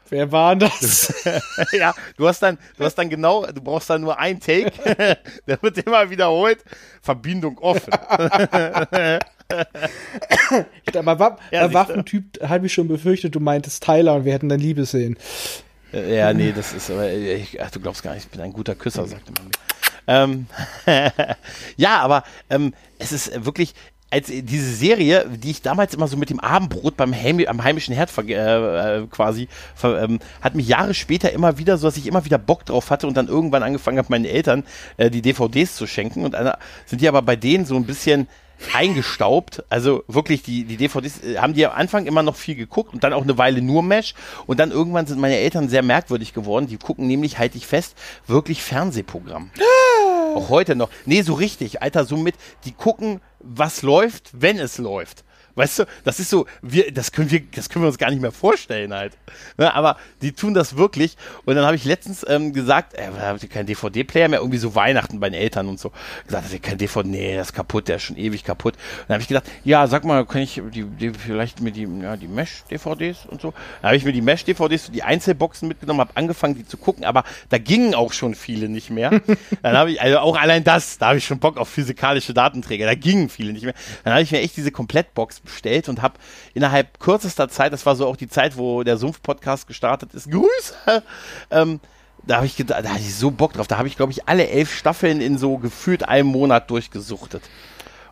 Wer 0.09 0.31
war 0.33 0.57
das? 0.57 1.13
ja, 1.73 1.95
du 2.17 2.29
hast 2.29 2.41
dann, 2.41 2.59
du 2.79 2.85
hast 2.85 2.95
dann 2.95 3.09
genau, 3.11 3.45
du 3.47 3.61
brauchst 3.61 3.91
dann 3.91 4.03
nur 4.03 4.19
ein 4.19 4.41
Take, 4.41 4.73
der 5.47 5.63
wird 5.63 5.79
immer 5.79 6.09
wiederholt. 6.11 6.65
Verbindung 7.03 7.59
offen. 7.59 7.93
Ja, 11.51 11.63
bei 11.63 11.69
siehst 11.69 11.69
du. 11.69 11.75
Waffentyp 11.75 12.49
habe 12.49 12.67
ich 12.67 12.73
schon 12.73 12.89
befürchtet, 12.89 13.35
du 13.35 13.41
meintest 13.41 13.85
Tyler 13.85 14.15
und 14.15 14.25
wir 14.25 14.33
hätten 14.33 14.49
dann 14.49 14.61
Liebeszenen. 14.61 15.17
Äh, 15.17 15.19
Ja, 15.93 16.33
nee, 16.33 16.53
das 16.53 16.73
ist, 16.73 16.91
aber 16.91 17.11
ich, 17.13 17.63
ach, 17.63 17.71
du 17.71 17.81
glaubst 17.81 18.03
gar 18.03 18.15
nicht, 18.15 18.25
ich 18.25 18.31
bin 18.31 18.41
ein 18.41 18.53
guter 18.53 18.75
Küsser, 18.75 19.07
sagte 19.07 19.33
man 19.37 19.47
mir. 19.47 19.53
Ähm, 20.09 20.47
ja, 21.77 22.01
aber 22.01 22.25
ähm, 22.51 22.75
es 22.99 23.13
ist 23.13 23.45
wirklich, 23.45 23.75
als 24.11 24.29
diese 24.29 24.73
Serie, 24.73 25.27
die 25.29 25.51
ich 25.51 25.63
damals 25.63 25.95
immer 25.95 26.07
so 26.07 26.17
mit 26.17 26.31
dem 26.31 26.39
Abendbrot 26.39 26.97
beim 26.97 27.15
Heim, 27.15 27.41
am 27.47 27.65
heimischen 27.65 27.95
Herd 27.95 28.13
äh, 28.19 28.99
äh, 29.01 29.07
quasi, 29.09 29.49
ähm, 29.83 30.21
hat 30.41 30.55
mich 30.55 30.69
Jahre 30.69 30.95
später 30.95 31.33
immer 31.33 31.59
wieder, 31.59 31.77
so 31.77 31.89
dass 31.89 31.97
ich 31.97 32.07
immer 32.07 32.25
wieder 32.25 32.39
Bock 32.39 32.65
drauf 32.65 32.91
hatte 32.91 33.07
und 33.09 33.17
dann 33.17 33.27
irgendwann 33.27 33.65
angefangen 33.65 33.99
habe, 33.99 34.09
meinen 34.11 34.25
Eltern 34.25 34.65
äh, 34.97 35.11
die 35.11 35.23
DVDs 35.23 35.75
zu 35.75 35.87
schenken. 35.87 36.25
Und 36.25 36.35
einer, 36.37 36.59
sind 36.85 37.01
die 37.01 37.09
aber 37.09 37.23
bei 37.23 37.35
denen 37.35 37.67
so 37.67 37.75
ein 37.75 37.85
bisschen 37.85 38.29
eingestaubt. 38.75 39.65
Also 39.69 40.05
wirklich, 40.09 40.43
die, 40.43 40.65
die 40.65 40.77
DVDs 40.77 41.23
äh, 41.23 41.39
haben 41.39 41.55
die 41.55 41.67
am 41.67 41.73
Anfang 41.73 42.07
immer 42.07 42.23
noch 42.23 42.37
viel 42.37 42.55
geguckt 42.55 42.93
und 42.95 43.05
dann 43.05 43.13
auch 43.13 43.23
eine 43.23 43.39
Weile 43.39 43.63
nur 43.63 43.83
Mesh. 43.83 44.15
Und 44.47 44.61
dann 44.61 44.71
irgendwann 44.71 45.07
sind 45.07 45.21
meine 45.21 45.37
Eltern 45.37 45.69
sehr 45.69 45.83
merkwürdig 45.83 46.33
geworden. 46.33 46.67
Die 46.67 46.79
gucken 46.79 47.07
nämlich, 47.07 47.39
halte 47.39 47.59
ich 47.59 47.67
fest, 47.67 47.97
wirklich 48.27 48.63
Fernsehprogramm. 48.63 49.51
auch 50.37 50.49
heute 50.51 50.77
noch. 50.77 50.91
Nee, 51.05 51.23
so 51.23 51.35
richtig, 51.35 51.83
Alter, 51.83 52.05
so 52.05 52.17
mit, 52.17 52.35
die 52.65 52.73
gucken, 52.73 53.21
was 53.41 53.83
läuft, 53.83 54.31
wenn 54.33 54.59
es 54.59 54.79
läuft. 54.79 55.25
Weißt 55.57 55.81
du, 55.81 55.85
das 56.05 56.21
ist 56.21 56.29
so, 56.29 56.47
wir, 56.61 56.93
das 56.93 57.13
können 57.13 57.31
wir, 57.31 57.41
das 57.55 57.71
können 57.71 57.85
wir 57.85 57.89
uns 57.89 57.97
gar 57.99 58.11
nicht 58.11 58.21
mehr 58.21 58.31
vorstellen 58.31 58.93
halt. 58.93 59.15
Ne, 59.57 59.75
aber 59.75 59.97
die 60.21 60.33
tun 60.33 60.53
das 60.53 60.77
wirklich. 60.77 61.17
Und 61.47 61.57
dann 61.57 61.65
habe 61.65 61.77
ich 61.77 61.85
letztens 61.85 62.25
ähm, 62.29 62.53
gesagt, 62.53 62.95
äh, 62.95 63.09
habt 63.19 63.43
ihr 63.43 63.49
keinen 63.49 63.67
DVD-Player 63.67 64.29
mehr? 64.29 64.41
Irgendwie 64.41 64.59
so 64.59 64.75
Weihnachten 64.75 65.19
bei 65.19 65.31
den 65.31 65.41
Eltern 65.41 65.69
und 65.69 65.81
so. 65.81 65.93
Gesagt, 66.27 66.45
habt 66.45 66.53
ihr 66.53 66.61
kein 66.61 66.79
DVD? 66.79 67.09
Nee, 67.09 67.37
das 67.37 67.49
ist 67.49 67.53
kaputt, 67.55 67.89
der 67.89 67.97
ist 67.97 68.03
schon 68.03 68.19
ewig 68.19 68.45
kaputt. 68.45 68.75
Und 68.75 69.09
dann 69.09 69.15
habe 69.15 69.23
ich 69.23 69.29
gedacht, 69.29 69.45
ja, 69.65 69.87
sag 69.87 70.05
mal, 70.05 70.27
kann 70.27 70.43
ich 70.43 70.61
die, 70.75 70.85
die 70.85 71.11
vielleicht 71.11 71.61
mit 71.61 71.75
die, 71.75 71.89
ja, 72.03 72.17
die 72.17 72.29
Mesh-DVDs 72.29 73.25
und 73.27 73.41
so. 73.41 73.55
Dann 73.81 73.89
habe 73.89 73.97
ich 73.97 74.05
mir 74.05 74.13
die 74.13 74.21
Mesh-DVDs, 74.21 74.91
die 74.91 75.03
Einzelboxen 75.03 75.69
mitgenommen, 75.69 76.01
habe 76.01 76.13
angefangen, 76.17 76.55
die 76.55 76.67
zu 76.67 76.77
gucken, 76.77 77.05
aber 77.05 77.25
da 77.49 77.57
gingen 77.57 77.95
auch 77.95 78.13
schon 78.13 78.35
viele 78.35 78.69
nicht 78.69 78.91
mehr. 78.91 79.11
dann 79.63 79.77
habe 79.77 79.93
ich, 79.93 80.03
also 80.03 80.19
auch 80.19 80.37
allein 80.37 80.65
das, 80.65 80.99
da 80.99 81.09
habe 81.09 81.19
ich 81.19 81.25
schon 81.25 81.39
Bock 81.39 81.57
auf 81.57 81.71
physikalische 81.71 82.35
Datenträger. 82.35 82.85
Da 82.85 82.95
gingen 82.95 83.31
viele 83.31 83.55
nicht 83.55 83.65
mehr. 83.65 83.75
Dann 84.05 84.13
habe 84.13 84.23
ich 84.23 84.31
mir 84.31 84.41
echt 84.41 84.57
diese 84.57 84.71
Komplettbox 84.71 85.41
bestellt 85.47 85.89
und 85.89 86.03
habe 86.03 86.15
innerhalb 86.55 87.01
kürzester 87.01 87.49
Zeit, 87.49 87.73
das 87.73 87.87
war 87.87 87.97
so 87.97 88.07
auch 88.07 88.17
die 88.17 88.29
Zeit, 88.29 88.59
wo 88.59 88.83
der 88.83 88.99
Sumpf-Podcast 88.99 89.67
gestartet 89.67 90.13
ist, 90.15 90.31
Grüße, 90.31 91.03
ähm, 91.51 91.81
da 92.27 92.37
habe 92.37 92.47
ich 92.47 92.57
gedacht, 92.57 92.85
da 92.85 92.91
hatte 92.91 93.01
ich 93.01 93.15
so 93.15 93.31
Bock 93.31 93.53
drauf. 93.53 93.69
Da 93.69 93.79
habe 93.79 93.89
ich, 93.89 93.97
glaube 93.97 94.13
ich, 94.13 94.29
alle 94.29 94.49
elf 94.49 94.75
Staffeln 94.75 95.21
in 95.21 95.39
so 95.39 95.59
gefühlt 95.59 96.09
einem 96.09 96.29
Monat 96.29 96.71
durchgesuchtet. 96.71 97.43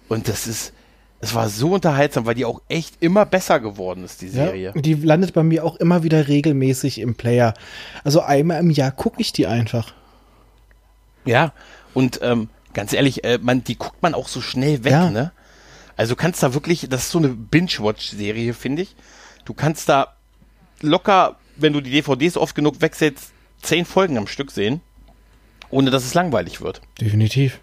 Und 0.09 0.29
das 0.29 0.47
ist, 0.47 0.73
es 1.20 1.35
war 1.35 1.49
so 1.49 1.73
unterhaltsam, 1.73 2.27
weil 2.27 2.35
die 2.35 2.44
auch 2.44 2.62
echt 2.68 2.97
immer 3.01 3.27
besser 3.27 3.59
geworden 3.59 4.05
ist, 4.05 4.23
die 4.23 4.29
Serie. 4.29 4.73
Ja, 4.75 4.81
die 4.81 4.94
landet 4.94 5.33
bei 5.33 5.42
mir 5.42 5.64
auch 5.64 5.77
immer 5.77 6.03
wieder 6.03 6.29
regelmäßig 6.29 7.01
im 7.01 7.14
Player. 7.14 7.55
Also 8.05 8.20
einmal 8.20 8.61
im 8.61 8.70
Jahr 8.70 8.92
gucke 8.92 9.20
ich 9.20 9.33
die 9.33 9.47
einfach. 9.47 9.94
Ja, 11.25 11.53
und 11.94 12.20
ähm, 12.23 12.49
ganz 12.75 12.92
ehrlich, 12.92 13.25
äh, 13.25 13.38
man, 13.40 13.64
die 13.64 13.77
guckt 13.77 14.03
man 14.03 14.14
auch 14.14 14.29
so 14.29 14.40
schnell 14.40 14.85
weg, 14.85 14.92
ja. 14.92 15.11
ne? 15.11 15.33
Also 15.97 16.15
du 16.15 16.17
kannst 16.21 16.43
da 16.43 16.55
wirklich, 16.55 16.87
das 16.89 17.05
ist 17.05 17.11
so 17.11 17.19
eine 17.19 17.29
Binge-Watch-Serie, 17.29 18.55
finde 18.55 18.83
ich. 18.83 18.97
Du 19.45 19.55
kannst 19.55 19.89
da 19.89 20.15
locker, 20.81 21.37
wenn 21.57 21.73
du 21.73 21.81
die 21.81 21.91
DVDs 21.91 22.37
oft 22.37 22.55
genug 22.55 22.81
wegsetzt, 22.81 23.33
zehn 23.63 23.85
Folgen 23.85 24.19
am 24.19 24.27
Stück 24.27 24.51
sehen, 24.51 24.81
ohne 25.71 25.91
dass 25.91 26.05
es 26.05 26.15
langweilig 26.15 26.61
wird. 26.61 26.81
Definitiv. 27.01 27.61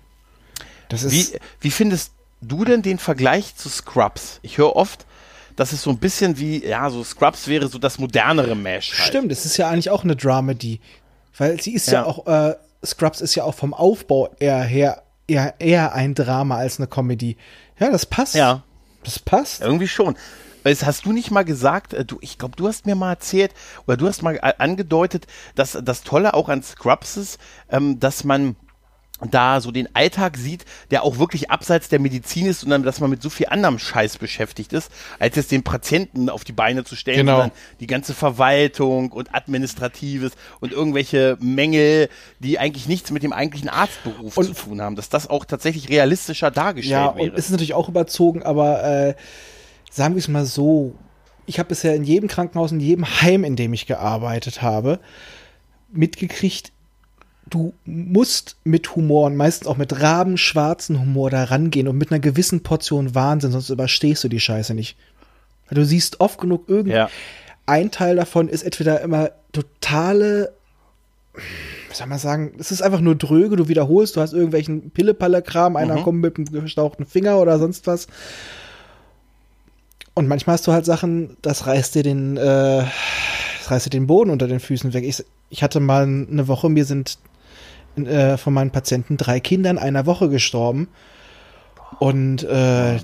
Das 0.90 1.04
ist 1.04 1.34
wie, 1.34 1.40
wie 1.62 1.72
findest 1.72 2.14
du 2.42 2.66
denn 2.66 2.82
den 2.82 2.98
Vergleich 2.98 3.56
zu 3.56 3.70
Scrubs? 3.70 4.40
Ich 4.42 4.58
höre 4.58 4.76
oft, 4.76 5.06
dass 5.56 5.74
es 5.74 5.82
so 5.82 5.90
ein 5.90 5.98
bisschen 5.98 6.40
wie, 6.40 6.66
ja, 6.66 6.90
so 6.90 7.04
Scrubs 7.04 7.48
wäre 7.48 7.68
so 7.68 7.78
das 7.78 8.00
modernere 8.00 8.56
Mesh. 8.56 8.98
Halt. 8.98 9.10
Stimmt, 9.10 9.32
es 9.32 9.46
ist 9.46 9.58
ja 9.58 9.70
eigentlich 9.70 9.90
auch 9.90 10.04
eine 10.04 10.16
Dramedy. 10.16 10.80
Weil 11.38 11.62
sie 11.62 11.74
ist 11.74 11.88
ja, 11.88 12.02
ja 12.02 12.06
auch, 12.06 12.28
äh, 12.28 12.56
Scrubs 12.86 13.22
ist 13.22 13.36
ja 13.36 13.44
auch 13.44 13.56
vom 13.56 13.74
Aufbau 13.74 14.34
eher 14.40 14.64
her 14.64 15.04
eher, 15.32 15.56
eher 15.60 15.94
ein 15.94 16.14
Drama 16.14 16.58
als 16.58 16.80
eine 16.80 16.88
Comedy. 16.88 17.38
Ja, 17.82 17.90
das 17.90 18.06
passt. 18.06 18.36
Ja. 18.36 18.62
Das 19.04 19.18
passt. 19.18 19.62
Irgendwie 19.62 19.88
schon. 19.88 20.16
Das 20.64 20.86
hast 20.86 21.06
du 21.06 21.12
nicht 21.12 21.32
mal 21.32 21.44
gesagt, 21.44 21.94
äh, 21.94 22.06
du, 22.06 22.20
ich 22.22 22.38
glaube, 22.38 22.56
du 22.56 22.68
hast 22.68 22.86
mir 22.86 22.94
mal 22.94 23.10
erzählt 23.10 23.54
oder 23.88 23.98
du 23.98 24.08
hast 24.08 24.22
mal 24.22 24.40
angedeutet, 24.60 25.26
dass 25.56 25.78
das 25.82 26.04
Tolle 26.04 26.36
auch 26.36 26.50
an 26.50 26.62
Scrubs 26.62 27.18
ist, 27.18 27.40
ähm, 27.70 28.00
dass 28.00 28.24
man 28.24 28.56
da 29.30 29.62
so 29.62 29.72
den 29.72 29.94
Alltag 29.96 30.38
sieht, 30.38 30.66
der 30.90 31.04
auch 31.04 31.20
wirklich 31.20 31.52
abseits 31.52 31.90
der 31.90 32.00
Medizin 32.00 32.48
ist 32.48 32.64
und 32.64 32.72
dann, 32.72 32.84
dass 32.84 33.00
man 33.00 33.10
mit 33.10 33.22
so 33.22 33.30
viel 33.30 33.48
anderem 33.50 33.78
Scheiß 33.78 34.18
beschäftigt 34.18 34.74
ist, 34.74 34.92
als 35.20 35.36
jetzt 35.36 35.52
den 35.52 35.64
Patienten 35.64 36.30
auf 36.30 36.44
die 36.44 36.54
Beine 36.54 36.84
zu 36.84 36.96
stellen, 36.96 37.18
genau. 37.18 37.34
sondern 37.34 37.52
die 37.80 37.88
ganze 37.88 38.14
Verwaltung 38.14 39.12
und 39.12 39.34
Administratives 39.36 40.34
und 40.60 40.72
irgendwelche 40.72 41.38
Mängel, 41.40 42.10
die 42.40 42.58
eigentlich 42.58 42.88
nichts 42.88 43.12
mit 43.12 43.24
dem 43.24 43.34
eigentlichen 43.34 43.70
Arztberuf 43.70 44.38
und, 44.38 44.46
zu 44.46 44.54
tun 44.54 44.82
haben, 44.82 44.96
dass 44.96 45.10
das 45.10 45.30
auch 45.30 45.46
tatsächlich 45.46 45.90
realistischer 45.90 46.50
dargestellt 46.50 46.92
ja, 46.92 47.16
wäre. 47.16 47.26
Ja, 47.26 47.32
und 47.32 47.38
es 47.38 47.46
ist 47.46 47.52
natürlich 47.52 47.74
auch 47.74 47.90
überzogen, 47.90 48.44
aber 48.44 48.84
äh, 48.84 49.16
sagen 49.92 50.16
wir 50.16 50.20
es 50.20 50.28
mal 50.28 50.46
so, 50.46 50.96
ich 51.46 51.60
habe 51.60 51.70
bisher 51.70 51.96
in 51.96 52.04
jedem 52.04 52.30
Krankenhaus, 52.30 52.72
in 52.72 52.80
jedem 52.80 53.06
Heim, 53.22 53.44
in 53.44 53.56
dem 53.56 53.74
ich 53.74 53.86
gearbeitet 53.86 54.62
habe, 54.62 55.00
mitgekriegt, 55.92 56.72
du 57.52 57.74
musst 57.86 58.56
mit 58.64 58.96
Humor 58.96 59.28
und 59.28 59.36
meistens 59.36 59.68
auch 59.68 59.78
mit 59.78 60.02
rabenschwarzen 60.02 61.00
Humor 61.00 61.30
da 61.30 61.44
rangehen 61.44 61.88
und 61.88 61.98
mit 61.98 62.12
einer 62.12 62.20
gewissen 62.20 62.64
Portion 62.64 63.14
Wahnsinn, 63.14 63.52
sonst 63.52 63.70
überstehst 63.70 64.24
du 64.24 64.30
die 64.30 64.40
Scheiße 64.40 64.74
nicht. 64.74 64.98
Du 65.70 65.86
siehst 65.86 66.20
oft 66.20 66.40
genug 66.40 66.64
irgendwie. 66.68 66.96
Ja. 66.96 67.10
Ein 67.66 67.92
Teil 67.92 68.16
davon 68.16 68.50
ist 68.50 68.64
entweder 68.64 69.02
immer 69.02 69.32
totale, 69.52 70.54
was 71.90 72.00
soll 72.00 72.08
man 72.08 72.20
sagen, 72.20 72.54
es 72.58 72.72
ist 72.72 72.82
einfach 72.82 73.02
nur 73.02 73.16
dröge, 73.16 73.58
du 73.58 73.68
wiederholst, 73.68 74.16
du 74.16 74.22
hast 74.22 74.34
irgendwelchen 74.34 74.90
Pille-Palle-Kram, 74.92 75.76
einer 75.76 75.98
mhm. 75.98 76.04
kommt 76.04 76.22
mit 76.22 76.38
einem 76.38 76.64
gestauchten 76.64 77.06
Finger 77.06 77.38
oder 77.40 77.60
sonst 77.60 77.86
was. 77.86 78.08
Und 80.14 80.28
manchmal 80.28 80.56
hast 80.56 80.68
du 80.68 80.74
halt 80.74 80.86
Sachen, 80.86 81.38
das 81.42 81.68
reißt 81.68 81.96
dir 81.96 82.04
den, 82.04 82.38
äh, 82.38 82.84
das 83.60 83.72
reißt 83.72 83.86
dir 83.86 83.92
den 83.92 84.08
Boden 84.08 84.30
unter 84.30 84.48
den 84.48 84.60
Füßen 84.60 84.94
weg. 84.94 85.06
Ich, 85.06 85.24
ich 85.50 85.64
hatte 85.64 85.80
mal 85.80 86.04
eine 86.04 86.48
Woche, 86.48 86.70
mir 86.70 86.86
sind 86.86 87.18
äh, 87.98 88.38
von 88.38 88.54
meinen 88.54 88.72
Patienten 88.72 89.18
drei 89.18 89.40
Kindern 89.40 89.78
einer 89.78 90.06
Woche 90.06 90.30
gestorben. 90.30 90.88
Und 92.00 92.44
äh, 92.44 93.00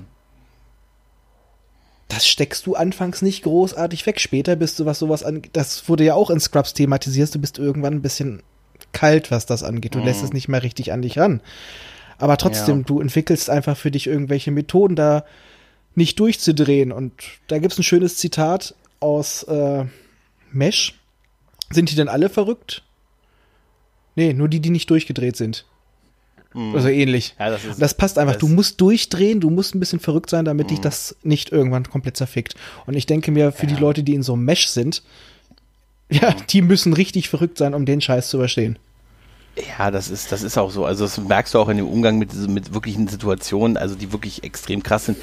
das 2.08 2.26
steckst 2.26 2.66
du 2.66 2.74
anfangs 2.74 3.22
nicht 3.22 3.42
großartig 3.42 4.06
weg. 4.06 4.20
Später 4.20 4.56
bist 4.56 4.80
du, 4.80 4.86
was 4.86 4.98
sowas 4.98 5.22
an. 5.22 5.42
Das 5.52 5.88
wurde 5.88 6.04
ja 6.04 6.14
auch 6.14 6.30
in 6.30 6.40
Scrubs 6.40 6.74
thematisiert. 6.74 7.34
Du 7.34 7.38
bist 7.38 7.58
irgendwann 7.58 7.94
ein 7.94 8.02
bisschen 8.02 8.42
kalt, 8.92 9.30
was 9.30 9.46
das 9.46 9.62
angeht. 9.62 9.94
Du 9.94 9.98
mhm. 9.98 10.06
lässt 10.06 10.24
es 10.24 10.32
nicht 10.32 10.48
mehr 10.48 10.62
richtig 10.62 10.92
an 10.92 11.02
dich 11.02 11.18
ran. 11.18 11.42
Aber 12.18 12.36
trotzdem, 12.36 12.78
ja. 12.78 12.84
du 12.84 13.00
entwickelst 13.00 13.50
einfach 13.50 13.76
für 13.76 13.90
dich 13.90 14.06
irgendwelche 14.06 14.50
Methoden, 14.50 14.96
da 14.96 15.24
nicht 15.94 16.18
durchzudrehen. 16.18 16.92
Und 16.92 17.12
da 17.46 17.58
gibt 17.58 17.74
es 17.74 17.78
ein 17.78 17.84
schönes 17.84 18.16
Zitat 18.16 18.74
aus 19.00 19.42
äh, 19.44 19.84
Mesh. 20.50 20.94
Sind 21.70 21.90
die 21.90 21.96
denn 21.96 22.08
alle 22.08 22.30
verrückt? 22.30 22.82
Nee, 24.18 24.32
nur 24.32 24.48
die, 24.48 24.58
die 24.58 24.70
nicht 24.70 24.90
durchgedreht 24.90 25.36
sind. 25.36 25.64
Mhm. 26.52 26.74
Also 26.74 26.88
ähnlich. 26.88 27.36
Ja, 27.38 27.50
das, 27.50 27.64
ist, 27.64 27.80
das, 27.80 27.94
passt 27.94 28.18
einfach. 28.18 28.34
Das 28.34 28.40
du 28.40 28.48
musst 28.48 28.80
durchdrehen, 28.80 29.38
du 29.38 29.48
musst 29.48 29.76
ein 29.76 29.78
bisschen 29.78 30.00
verrückt 30.00 30.28
sein, 30.28 30.44
damit 30.44 30.66
mhm. 30.66 30.70
dich 30.70 30.80
das 30.80 31.14
nicht 31.22 31.52
irgendwann 31.52 31.84
komplett 31.84 32.16
zerfickt. 32.16 32.56
Und 32.86 32.94
ich 32.94 33.06
denke 33.06 33.30
mir, 33.30 33.52
für 33.52 33.66
ja. 33.66 33.76
die 33.76 33.80
Leute, 33.80 34.02
die 34.02 34.14
in 34.14 34.24
so 34.24 34.32
einem 34.32 34.44
Mesh 34.44 34.66
sind, 34.66 35.04
ja, 36.10 36.30
mhm. 36.30 36.34
die 36.50 36.62
müssen 36.62 36.94
richtig 36.94 37.28
verrückt 37.28 37.58
sein, 37.58 37.74
um 37.74 37.86
den 37.86 38.00
Scheiß 38.00 38.28
zu 38.28 38.38
überstehen. 38.38 38.76
Ja, 39.66 39.90
das 39.90 40.08
ist, 40.10 40.30
das 40.30 40.42
ist 40.42 40.58
auch 40.58 40.70
so. 40.70 40.84
Also 40.84 41.04
das 41.04 41.18
merkst 41.18 41.54
du 41.54 41.58
auch 41.58 41.68
in 41.68 41.78
dem 41.78 41.88
Umgang 41.88 42.18
mit, 42.18 42.34
mit 42.48 42.74
wirklichen 42.74 43.08
Situationen, 43.08 43.76
also 43.76 43.94
die 43.94 44.12
wirklich 44.12 44.44
extrem 44.44 44.82
krass 44.82 45.06
sind. 45.06 45.18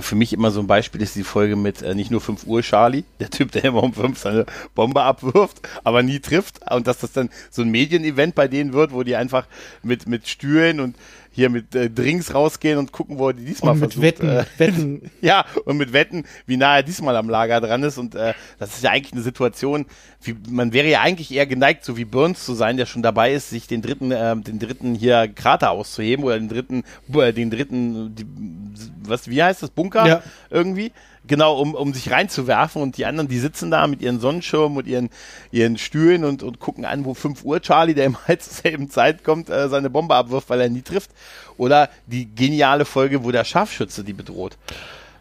Für 0.00 0.14
mich 0.14 0.32
immer 0.32 0.50
so 0.50 0.60
ein 0.60 0.66
Beispiel 0.66 1.02
ist 1.02 1.16
die 1.16 1.24
Folge 1.24 1.56
mit 1.56 1.82
äh, 1.82 1.94
nicht 1.94 2.10
nur 2.10 2.20
5 2.20 2.46
Uhr 2.46 2.62
Charlie, 2.62 3.04
der 3.20 3.30
Typ, 3.30 3.52
der 3.52 3.64
immer 3.64 3.82
um 3.82 3.92
5 3.92 4.18
seine 4.18 4.46
Bombe 4.74 5.02
abwirft, 5.02 5.60
aber 5.84 6.02
nie 6.02 6.20
trifft. 6.20 6.60
Und 6.70 6.86
dass 6.86 6.98
das 6.98 7.12
dann 7.12 7.30
so 7.50 7.62
ein 7.62 7.70
Medienevent 7.70 8.34
bei 8.34 8.48
denen 8.48 8.72
wird, 8.72 8.92
wo 8.92 9.02
die 9.02 9.16
einfach 9.16 9.46
mit, 9.82 10.08
mit 10.08 10.28
Stühlen 10.28 10.80
und 10.80 10.96
hier 11.30 11.50
mit 11.50 11.74
äh, 11.74 11.90
Drinks 11.90 12.34
rausgehen 12.34 12.78
und 12.78 12.92
gucken, 12.92 13.18
wo 13.18 13.28
er 13.28 13.34
die 13.34 13.44
diesmal 13.44 13.74
und 13.74 13.80
mit 13.80 13.92
versucht. 13.94 14.20
Wetten, 14.20 14.28
äh, 14.28 14.44
Wetten. 14.58 15.10
ja, 15.20 15.44
und 15.64 15.76
mit 15.76 15.92
Wetten, 15.92 16.24
wie 16.46 16.56
nah 16.56 16.76
er 16.76 16.82
diesmal 16.82 17.16
am 17.16 17.28
Lager 17.28 17.60
dran 17.60 17.82
ist. 17.82 17.98
Und 17.98 18.14
äh, 18.14 18.34
das 18.58 18.76
ist 18.76 18.84
ja 18.84 18.90
eigentlich 18.90 19.12
eine 19.12 19.22
Situation, 19.22 19.86
wie, 20.22 20.36
man 20.48 20.72
wäre 20.72 20.88
ja 20.88 21.00
eigentlich 21.00 21.32
eher 21.32 21.46
geneigt, 21.46 21.84
so 21.84 21.96
wie 21.96 22.04
Burns 22.04 22.44
zu 22.44 22.54
sein, 22.54 22.76
der 22.76 22.86
schon 22.86 23.02
dabei 23.02 23.32
ist, 23.32 23.50
sich 23.50 23.66
den 23.66 23.82
dritten, 23.82 24.10
äh, 24.10 24.36
den 24.36 24.58
dritten 24.58 24.94
hier 24.94 25.28
Krater 25.28 25.70
auszuheben 25.70 26.24
oder 26.24 26.38
den 26.38 26.48
dritten, 26.48 26.84
äh, 27.14 27.32
den 27.32 27.50
dritten, 27.50 28.14
die, 28.14 28.26
was, 29.02 29.28
wie 29.28 29.42
heißt 29.42 29.62
das, 29.62 29.70
Bunker 29.70 30.06
ja. 30.06 30.22
irgendwie 30.50 30.92
genau, 31.28 31.60
um, 31.60 31.74
um 31.74 31.92
sich 31.92 32.10
reinzuwerfen 32.10 32.82
und 32.82 32.96
die 32.96 33.06
anderen, 33.06 33.28
die 33.28 33.38
sitzen 33.38 33.70
da 33.70 33.86
mit 33.86 34.02
ihren 34.02 34.18
Sonnenschirmen 34.18 34.78
und 34.78 34.86
ihren, 34.86 35.10
ihren 35.52 35.78
Stühlen 35.78 36.24
und, 36.24 36.42
und 36.42 36.58
gucken 36.58 36.84
an, 36.84 37.04
wo 37.04 37.14
5 37.14 37.44
Uhr 37.44 37.60
Charlie, 37.60 37.94
der 37.94 38.06
immer 38.06 38.18
halt 38.26 38.42
zur 38.42 38.54
selben 38.54 38.90
Zeit 38.90 39.22
kommt, 39.22 39.50
äh, 39.50 39.68
seine 39.68 39.90
Bombe 39.90 40.16
abwirft, 40.16 40.50
weil 40.50 40.60
er 40.60 40.70
nie 40.70 40.82
trifft. 40.82 41.10
Oder 41.56 41.90
die 42.06 42.32
geniale 42.34 42.84
Folge, 42.84 43.24
wo 43.24 43.30
der 43.30 43.44
Scharfschütze 43.44 44.04
die 44.04 44.12
bedroht. 44.12 44.56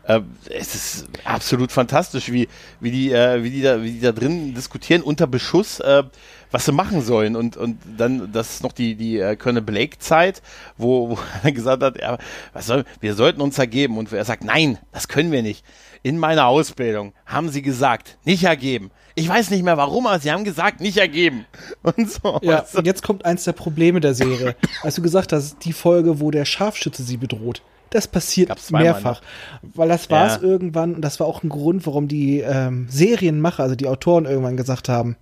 Äh, 0.08 0.22
es 0.50 0.74
ist 0.74 1.06
absolut 1.26 1.72
fantastisch, 1.72 2.32
wie, 2.32 2.48
wie, 2.80 2.92
die, 2.92 3.12
äh, 3.12 3.44
wie, 3.44 3.50
die 3.50 3.62
da, 3.62 3.82
wie 3.84 3.92
die 3.92 4.00
da 4.00 4.14
drin 4.14 4.54
diskutieren 4.54 5.02
unter 5.02 5.28
Beschuss, 5.28 5.82
äh, 5.82 6.04
was 6.50 6.66
sie 6.66 6.72
machen 6.72 7.02
sollen. 7.02 7.36
Und, 7.36 7.58
und 7.58 7.80
dann, 7.98 8.32
das 8.32 8.56
ist 8.56 8.64
noch 8.64 8.72
die, 8.72 8.96
die 8.96 9.20
äh, 9.20 9.36
Colonel 9.36 9.64
Blake-Zeit, 9.64 10.42
wo, 10.78 11.10
wo 11.10 11.20
er 11.44 11.52
gesagt 11.52 11.84
hat, 11.84 12.00
ja, 12.00 12.18
was 12.54 12.68
soll, 12.68 12.86
wir 13.02 13.16
sollten 13.16 13.42
uns 13.42 13.58
ergeben. 13.58 13.98
Und 13.98 14.14
er 14.14 14.24
sagt, 14.24 14.46
nein, 14.46 14.78
das 14.94 15.10
können 15.10 15.32
wir 15.32 15.44
nicht. 15.44 15.66
In 16.04 16.18
meiner 16.20 16.48
Ausbildung 16.48 17.14
haben 17.26 17.50
sie 17.50 17.62
gesagt, 17.62 18.18
nicht 18.24 18.46
ergeben. 18.46 18.92
Ich 19.18 19.28
weiß 19.28 19.50
nicht 19.50 19.64
mehr 19.64 19.78
warum, 19.78 20.06
aber 20.06 20.20
sie 20.20 20.32
haben 20.32 20.44
gesagt, 20.44 20.80
nicht 20.80 20.98
ergeben. 20.98 21.48
Und 21.82 22.12
so. 22.12 22.40
Ja, 22.44 22.64
und 22.76 22.86
jetzt 22.86 23.02
kommt 23.02 23.26
eins 23.26 23.46
der 23.46 23.54
Probleme 23.54 24.00
der 24.00 24.14
Serie. 24.14 24.56
Als 24.84 24.94
du 24.94 25.02
gesagt 25.02 25.34
hast, 25.34 25.66
die 25.66 25.74
Folge, 25.74 26.20
wo 26.20 26.30
der 26.30 26.46
Scharfschütze 26.46 27.02
sie 27.02 27.18
bedroht. 27.18 27.64
Das 27.90 28.08
passiert 28.08 28.52
mehrfach. 28.72 29.22
Ne? 29.22 29.70
Weil 29.74 29.90
das 29.90 30.12
war 30.12 30.28
es 30.28 30.36
ja. 30.36 30.42
irgendwann, 30.44 30.94
und 30.94 31.02
das 31.02 31.20
war 31.20 31.26
auch 31.26 31.42
ein 31.42 31.50
Grund, 31.50 31.88
warum 31.88 32.08
die 32.08 32.42
ähm, 32.42 32.86
Serienmacher, 32.92 33.64
also 33.64 33.76
die 33.76 33.88
Autoren 33.88 34.26
irgendwann 34.26 34.56
gesagt 34.56 34.88
haben, 34.88 35.16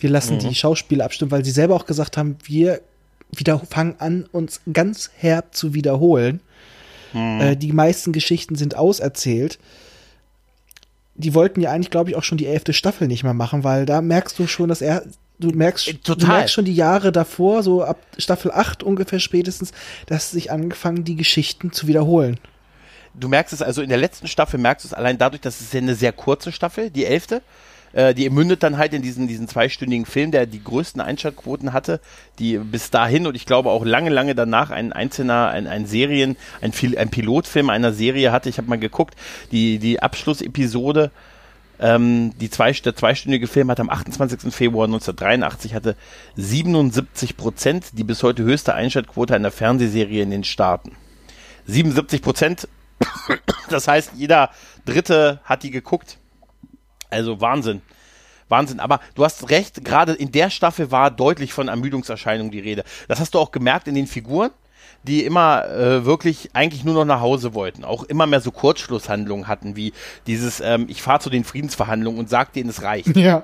wir 0.00 0.10
lassen 0.10 0.34
mhm. 0.34 0.40
die 0.40 0.54
Schauspieler 0.56 1.04
abstimmen, 1.04 1.30
weil 1.30 1.44
sie 1.44 1.52
selber 1.52 1.76
auch 1.76 1.86
gesagt 1.86 2.16
haben, 2.16 2.36
wir 2.42 2.80
wieder 3.30 3.60
fangen 3.60 3.94
an, 3.98 4.26
uns 4.32 4.60
ganz 4.72 5.10
herb 5.16 5.54
zu 5.54 5.72
wiederholen. 5.72 6.40
Mhm. 7.12 7.40
Äh, 7.40 7.56
die 7.56 7.72
meisten 7.72 8.10
Geschichten 8.10 8.56
sind 8.56 8.76
auserzählt. 8.76 9.60
Die 11.16 11.34
wollten 11.34 11.60
ja 11.60 11.70
eigentlich, 11.70 11.90
glaube 11.90 12.10
ich, 12.10 12.16
auch 12.16 12.24
schon 12.24 12.38
die 12.38 12.46
elfte 12.46 12.72
Staffel 12.72 13.06
nicht 13.06 13.22
mehr 13.22 13.34
machen, 13.34 13.64
weil 13.64 13.86
da 13.86 14.00
merkst 14.00 14.38
du 14.38 14.46
schon, 14.46 14.68
dass 14.68 14.82
er 14.82 15.04
du 15.38 15.50
merkst, 15.50 15.88
äh, 15.88 15.94
Total. 15.94 16.16
du 16.16 16.26
merkst 16.26 16.54
schon 16.54 16.64
die 16.64 16.74
Jahre 16.74 17.12
davor, 17.12 17.62
so 17.62 17.82
ab 17.82 17.98
Staffel 18.18 18.50
8 18.52 18.82
ungefähr 18.82 19.20
spätestens, 19.20 19.72
dass 20.06 20.30
sich 20.30 20.50
angefangen, 20.50 21.04
die 21.04 21.16
Geschichten 21.16 21.72
zu 21.72 21.86
wiederholen. 21.86 22.38
Du 23.14 23.28
merkst 23.28 23.52
es 23.52 23.62
also 23.62 23.80
in 23.82 23.88
der 23.88 23.98
letzten 23.98 24.26
Staffel, 24.26 24.58
merkst 24.58 24.84
du 24.84 24.88
es 24.88 24.94
allein 24.94 25.18
dadurch, 25.18 25.40
dass 25.40 25.60
es 25.60 25.72
ja 25.72 25.78
eine 25.78 25.94
sehr 25.94 26.12
kurze 26.12 26.50
Staffel, 26.50 26.90
die 26.90 27.04
elfte, 27.04 27.42
äh, 27.94 28.14
die 28.14 28.28
mündet 28.28 28.62
dann 28.62 28.76
halt 28.76 28.92
in 28.92 29.02
diesen, 29.02 29.26
diesen 29.26 29.48
zweistündigen 29.48 30.04
Film, 30.04 30.30
der 30.30 30.46
die 30.46 30.62
größten 30.62 31.00
Einschaltquoten 31.00 31.72
hatte, 31.72 32.00
die 32.38 32.58
bis 32.58 32.90
dahin 32.90 33.26
und 33.26 33.34
ich 33.34 33.46
glaube 33.46 33.70
auch 33.70 33.84
lange, 33.84 34.10
lange 34.10 34.34
danach 34.34 34.70
ein 34.70 34.92
einzelner, 34.92 35.48
ein, 35.48 35.66
ein 35.66 35.86
Serien, 35.86 36.36
ein, 36.60 36.72
ein 36.96 37.10
Pilotfilm 37.10 37.70
einer 37.70 37.92
Serie 37.92 38.32
hatte. 38.32 38.48
Ich 38.48 38.58
habe 38.58 38.68
mal 38.68 38.78
geguckt, 38.78 39.14
die, 39.52 39.78
die 39.78 40.02
Abschlussepisode 40.02 41.10
ähm, 41.80 42.32
die 42.38 42.50
zwei, 42.50 42.70
der 42.72 42.94
zweistündige 42.94 43.48
Film 43.48 43.70
hat 43.70 43.80
am 43.80 43.90
28. 43.90 44.54
Februar 44.54 44.86
1983 44.86 45.74
hatte 45.74 45.96
77 46.36 47.36
Prozent, 47.36 47.86
die 47.98 48.04
bis 48.04 48.22
heute 48.22 48.44
höchste 48.44 48.74
Einschaltquote 48.74 49.34
einer 49.34 49.50
Fernsehserie 49.50 50.22
in 50.22 50.30
den 50.30 50.44
Staaten. 50.44 50.92
77 51.66 52.22
Prozent, 52.22 52.68
das 53.70 53.88
heißt, 53.88 54.12
jeder 54.14 54.50
Dritte 54.84 55.40
hat 55.44 55.62
die 55.62 55.70
geguckt. 55.70 56.18
Also 57.14 57.40
Wahnsinn. 57.40 57.82
Wahnsinn. 58.48 58.80
Aber 58.80 59.00
du 59.14 59.24
hast 59.24 59.50
recht, 59.50 59.84
gerade 59.84 60.12
in 60.12 60.32
der 60.32 60.50
Staffel 60.50 60.90
war 60.90 61.10
deutlich 61.10 61.52
von 61.52 61.68
Ermüdungserscheinungen 61.68 62.50
die 62.50 62.60
Rede. 62.60 62.84
Das 63.08 63.20
hast 63.20 63.34
du 63.34 63.38
auch 63.38 63.52
gemerkt 63.52 63.88
in 63.88 63.94
den 63.94 64.06
Figuren 64.06 64.50
die 65.06 65.24
immer 65.24 65.68
äh, 65.68 66.04
wirklich 66.04 66.50
eigentlich 66.54 66.84
nur 66.84 66.94
noch 66.94 67.04
nach 67.04 67.20
Hause 67.20 67.54
wollten, 67.54 67.84
auch 67.84 68.04
immer 68.04 68.26
mehr 68.26 68.40
so 68.40 68.50
Kurzschlusshandlungen 68.50 69.48
hatten, 69.48 69.76
wie 69.76 69.92
dieses, 70.26 70.60
ähm, 70.60 70.86
ich 70.88 71.02
fahre 71.02 71.20
zu 71.20 71.30
den 71.30 71.44
Friedensverhandlungen 71.44 72.18
und 72.18 72.30
sag 72.30 72.52
denen, 72.54 72.70
es 72.70 72.82
reicht. 72.82 73.14
Ja. 73.14 73.42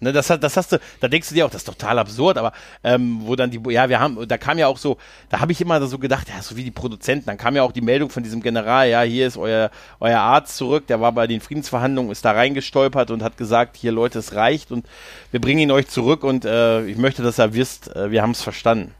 Ne, 0.00 0.12
das, 0.12 0.28
das 0.28 0.56
hast 0.56 0.70
du, 0.70 0.78
da 1.00 1.08
denkst 1.08 1.28
du 1.28 1.34
dir 1.34 1.44
auch, 1.44 1.50
das 1.50 1.62
ist 1.62 1.66
total 1.66 1.98
absurd, 1.98 2.38
aber 2.38 2.52
ähm, 2.84 3.18
wo 3.22 3.34
dann 3.34 3.50
die, 3.50 3.60
ja, 3.70 3.88
wir 3.88 3.98
haben, 3.98 4.28
da 4.28 4.38
kam 4.38 4.56
ja 4.56 4.68
auch 4.68 4.78
so, 4.78 4.96
da 5.28 5.40
habe 5.40 5.50
ich 5.50 5.60
immer 5.60 5.84
so 5.88 5.98
gedacht, 5.98 6.28
ja, 6.28 6.40
so 6.40 6.56
wie 6.56 6.62
die 6.62 6.70
Produzenten, 6.70 7.26
dann 7.26 7.36
kam 7.36 7.56
ja 7.56 7.64
auch 7.64 7.72
die 7.72 7.80
Meldung 7.80 8.08
von 8.08 8.22
diesem 8.22 8.40
General, 8.40 8.88
ja, 8.88 9.02
hier 9.02 9.26
ist 9.26 9.36
euer, 9.36 9.72
euer 9.98 10.20
Arzt 10.20 10.56
zurück, 10.56 10.86
der 10.86 11.00
war 11.00 11.10
bei 11.10 11.26
den 11.26 11.40
Friedensverhandlungen, 11.40 12.12
ist 12.12 12.24
da 12.24 12.30
reingestolpert 12.30 13.10
und 13.10 13.24
hat 13.24 13.36
gesagt, 13.36 13.76
hier 13.76 13.90
Leute, 13.90 14.20
es 14.20 14.34
reicht 14.34 14.70
und 14.70 14.86
wir 15.32 15.40
bringen 15.40 15.58
ihn 15.58 15.72
euch 15.72 15.88
zurück 15.88 16.22
und 16.22 16.44
äh, 16.44 16.86
ich 16.86 16.96
möchte, 16.96 17.24
dass 17.24 17.40
ihr 17.40 17.54
wisst, 17.54 17.94
äh, 17.96 18.12
wir 18.12 18.22
haben 18.22 18.30
es 18.30 18.42
verstanden. 18.42 18.94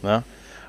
Ne? 0.00 0.22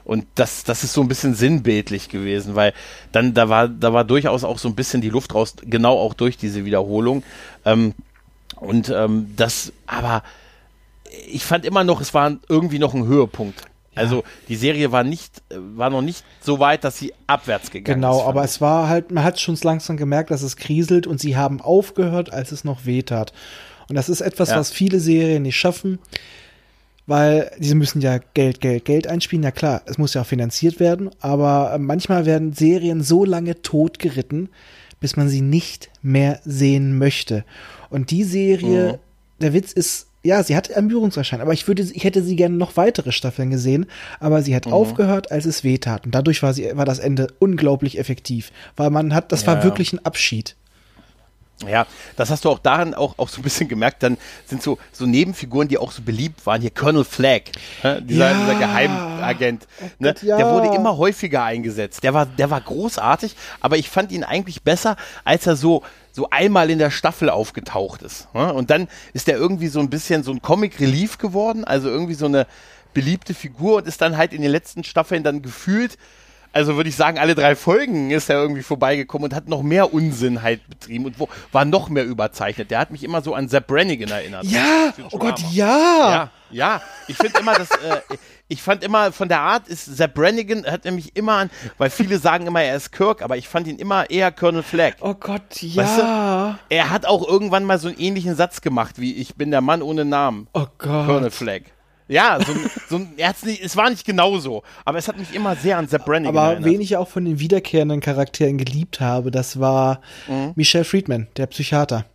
Und 0.04 0.26
das, 0.36 0.66
das 0.66 0.84
ist 0.84 0.92
so 0.92 1.00
ein 1.00 1.08
bisschen 1.08 1.36
sinnbildlich 1.36 2.10
gewesen, 2.10 2.56
weil 2.56 2.74
dann, 3.14 3.34
da 3.34 3.48
war, 3.48 3.70
da 3.70 3.94
war 3.94 4.04
durchaus 4.04 4.44
auch 4.44 4.60
so 4.60 4.68
ein 4.68 4.76
bisschen 4.76 5.00
die 5.00 5.10
Luft 5.10 5.34
raus, 5.34 5.56
genau 5.62 5.98
auch 5.98 6.14
durch 6.14 6.36
diese 6.36 6.66
Wiederholung. 6.66 7.24
Ähm, 7.64 7.94
und 8.64 8.90
ähm, 8.90 9.34
das, 9.36 9.74
aber 9.88 10.24
ich 11.28 11.44
fand 11.44 11.66
immer 11.66 11.84
noch, 11.84 12.02
es 12.02 12.14
war 12.14 12.38
irgendwie 12.50 12.80
noch 12.80 12.94
ein 12.94 13.06
Höhepunkt. 13.06 13.64
Also 13.96 14.24
die 14.48 14.56
Serie 14.56 14.92
war 14.92 15.04
nicht, 15.04 15.44
war 15.52 15.92
noch 15.92 16.02
nicht 16.02 16.24
so 16.42 16.58
weit, 16.60 16.84
dass 16.84 16.98
sie 16.98 17.14
abwärts 17.28 17.70
gegangen 17.70 18.02
genau, 18.02 18.14
ist. 18.14 18.18
Genau, 18.22 18.30
aber 18.30 18.44
es 18.44 18.60
war 18.60 18.90
halt, 18.90 19.12
man 19.12 19.24
hat 19.24 19.40
schon 19.40 19.56
langsam 19.62 19.98
gemerkt, 19.98 20.32
dass 20.32 20.42
es 20.42 20.56
kriselt 20.56 21.06
und 21.06 21.20
sie 21.20 21.38
haben 21.38 21.62
aufgehört, 21.62 22.34
als 22.34 22.52
es 22.52 22.64
noch 22.64 22.86
weh 22.86 23.04
tat. 23.04 23.34
Und 23.90 23.96
das 23.96 24.10
ist 24.10 24.22
etwas, 24.22 24.50
ja. 24.50 24.58
was 24.58 24.72
viele 24.72 25.00
Serien 25.00 25.44
nicht 25.44 25.58
schaffen 25.58 26.00
weil 27.06 27.52
diese 27.58 27.76
müssen 27.76 28.02
ja 28.02 28.20
Geld, 28.34 28.62
Geld, 28.62 28.86
Geld 28.86 29.08
einspielen. 29.08 29.44
Ja 29.44 29.52
klar, 29.52 29.82
es 29.86 29.98
muss 29.98 30.14
ja 30.14 30.22
auch 30.22 30.26
finanziert 30.26 30.80
werden, 30.80 31.10
aber 31.20 31.78
manchmal 31.80 32.26
werden 32.26 32.54
Serien 32.54 33.02
so 33.02 33.26
lange 33.26 33.62
totgeritten, 33.62 34.50
bis 35.00 35.18
man 35.18 35.28
sie 35.28 35.42
nicht 35.42 35.90
mehr 36.02 36.40
sehen 36.46 36.98
möchte. 36.98 37.44
Und 37.94 38.12
die 38.12 38.24
Serie, 38.24 38.94
mhm. 38.94 38.98
der 39.40 39.54
Witz 39.54 39.72
ist, 39.72 40.08
ja, 40.24 40.42
sie 40.42 40.56
hat 40.56 40.70
Ermüdungserscheinungen, 40.70 41.46
aber 41.46 41.54
ich 41.54 41.68
würde, 41.68 41.84
ich 41.84 42.04
hätte 42.04 42.24
sie 42.24 42.36
gerne 42.36 42.56
noch 42.56 42.78
weitere 42.78 43.12
Staffeln 43.12 43.50
gesehen, 43.50 43.86
aber 44.20 44.42
sie 44.42 44.56
hat 44.56 44.66
mhm. 44.66 44.74
aufgehört, 44.74 45.32
als 45.32 45.46
es 45.46 45.64
weh 45.64 45.78
tat. 45.78 46.06
Und 46.06 46.16
dadurch 46.16 46.42
war 46.42 46.54
sie, 46.54 46.72
war 46.74 46.86
das 46.86 47.00
Ende 47.00 47.28
unglaublich 47.40 48.00
effektiv, 48.00 48.52
weil 48.76 48.90
man 48.90 49.14
hat, 49.14 49.32
das 49.32 49.44
ja. 49.44 49.48
war 49.48 49.64
wirklich 49.64 49.94
ein 49.94 50.04
Abschied. 50.06 50.56
Ja, 51.68 51.86
das 52.16 52.30
hast 52.30 52.46
du 52.46 52.50
auch 52.50 52.60
daran 52.60 52.94
auch, 52.94 53.18
auch 53.18 53.30
so 53.30 53.40
ein 53.40 53.44
bisschen 53.44 53.68
gemerkt. 53.68 54.04
Dann 54.04 54.18
sind 54.46 54.62
so, 54.62 54.78
so 54.92 55.06
Nebenfiguren, 55.06 55.68
die 55.68 55.78
auch 55.78 55.92
so 55.92 56.02
beliebt 56.02 56.46
waren. 56.46 56.62
Hier 56.62 56.72
Colonel 56.72 57.04
Flagg, 57.04 57.52
ne? 57.84 58.02
dieser, 58.02 58.32
ja. 58.32 58.38
dieser 58.38 58.56
Geheimagent. 58.60 59.68
Oh 59.82 59.86
ne? 60.00 60.16
Ja. 60.22 60.38
Der 60.38 60.52
wurde 60.52 60.76
immer 60.76 60.98
häufiger 60.98 61.44
eingesetzt. 61.44 62.04
Der 62.04 62.14
war, 62.14 62.26
der 62.26 62.50
war 62.50 62.62
großartig, 62.62 63.36
aber 63.62 63.78
ich 63.78 63.90
fand 63.90 64.12
ihn 64.12 64.24
eigentlich 64.24 64.64
besser, 64.64 64.98
als 65.24 65.48
er 65.48 65.56
so, 65.56 65.84
so 66.12 66.30
einmal 66.30 66.70
in 66.70 66.80
der 66.80 66.92
Staffel 66.92 67.30
aufgetaucht 67.30 68.02
ist. 68.02 68.34
Ne? 68.34 68.54
Und 68.54 68.70
dann 68.70 68.88
ist 69.14 69.30
er 69.30 69.38
irgendwie 69.38 69.68
so 69.68 69.80
ein 69.80 69.90
bisschen 69.90 70.24
so 70.24 70.32
ein 70.32 70.42
Comic 70.42 70.80
Relief 70.80 71.18
geworden, 71.18 71.64
also 71.64 71.90
irgendwie 71.90 72.14
so 72.16 72.26
eine 72.26 72.46
beliebte 72.94 73.34
Figur 73.34 73.78
und 73.78 73.88
ist 73.88 74.02
dann 74.02 74.18
halt 74.18 74.34
in 74.34 74.42
den 74.42 74.52
letzten 74.52 74.84
Staffeln 74.84 75.24
dann 75.24 75.42
gefühlt 75.42 75.98
also 76.54 76.76
würde 76.76 76.90
ich 76.90 76.96
sagen, 76.96 77.18
alle 77.18 77.34
drei 77.34 77.56
Folgen 77.56 78.12
ist 78.12 78.30
er 78.30 78.40
irgendwie 78.40 78.62
vorbeigekommen 78.62 79.26
und 79.26 79.36
hat 79.36 79.50
noch 79.50 79.64
mehr 79.64 79.92
Unsinn 79.94 80.44
halt 80.44 80.68
betrieben 80.70 81.06
und 81.06 81.20
wo, 81.20 81.28
war 81.52 81.66
noch 81.66 81.90
mehr 81.90 82.06
überzeichnet. 82.06 82.70
Der 82.70 82.80
hat 82.80 82.92
mich 82.92 83.04
immer 83.04 83.22
so 83.22 83.34
an 83.34 83.50
Zap 83.50 83.68
Brannigan 83.68 84.10
erinnert. 84.10 84.46
Ja, 84.46 84.94
oh 85.12 85.18
Gott, 85.18 85.42
ja. 85.52 85.66
Ja, 86.12 86.32
ja. 86.52 86.82
Ich 87.08 87.18
finde 87.18 87.40
immer, 87.40 87.56
dass, 87.56 87.72
äh, 87.72 88.02
ich 88.48 88.62
fand 88.62 88.84
immer 88.84 89.12
von 89.12 89.28
der 89.28 89.42
Art 89.42 89.68
ist 89.68 89.98
Zap 89.98 90.14
Brannigan 90.14 90.64
hat 90.66 90.86
nämlich 90.86 91.16
immer 91.16 91.34
an, 91.34 91.50
weil 91.80 91.90
viele 91.90 92.20
sagen 92.20 92.46
immer, 92.46 92.62
er 92.62 92.76
ist 92.76 92.92
Kirk, 92.92 93.24
aber 93.24 93.36
ich 93.36 93.48
fand 93.48 93.68
ihn 93.68 93.80
immer 93.80 94.10
eher 94.12 94.32
Colonel 94.32 94.62
Flagg. 94.62 94.98
Oh 95.02 95.16
Gott, 95.16 95.60
ja. 95.62 95.84
Weißt 95.84 95.98
du? 95.98 96.60
Er 96.70 96.90
hat 96.92 97.08
auch 97.08 97.28
irgendwann 97.28 97.64
mal 97.66 97.80
so 97.80 97.88
einen 97.88 97.98
ähnlichen 97.98 98.36
Satz 98.36 98.62
gemacht 98.62 99.00
wie 99.00 99.16
ich 99.16 99.36
bin 99.36 99.50
der 99.50 99.62
Mann 99.62 99.82
ohne 99.82 100.06
Namen. 100.06 100.48
Oh 100.54 100.68
Gott. 100.78 101.08
Colonel 101.08 101.32
Flagg. 101.32 101.73
Ja, 102.08 102.38
so, 102.46 102.54
so 102.90 102.96
ein, 102.98 103.14
er 103.18 103.30
hat's 103.30 103.44
nicht, 103.44 103.64
es 103.64 103.78
war 103.78 103.90
nicht 103.90 104.06
genauso, 104.06 104.64
aber 104.86 104.98
es 104.98 105.08
hat 105.08 105.18
mich 105.18 105.34
immer 105.34 105.56
sehr 105.56 105.78
an 105.78 105.88
Sepp 105.88 106.06
Brannigan 106.06 106.36
Aber 106.36 106.54
erinnert. 106.54 106.70
wen 106.70 106.82
ich 106.82 106.98
auch 106.98 107.08
von 107.08 107.26
den 107.26 107.40
wiederkehrenden 107.40 108.02
Charakteren 108.02 108.58
geliebt 108.58 109.00
habe, 109.00 109.32
das 109.32 109.60
war 109.60 110.02
mhm. 110.28 110.52
Michelle 110.56 110.84
Friedman, 110.84 111.28
der 111.38 111.48
Psychiater. 111.48 112.06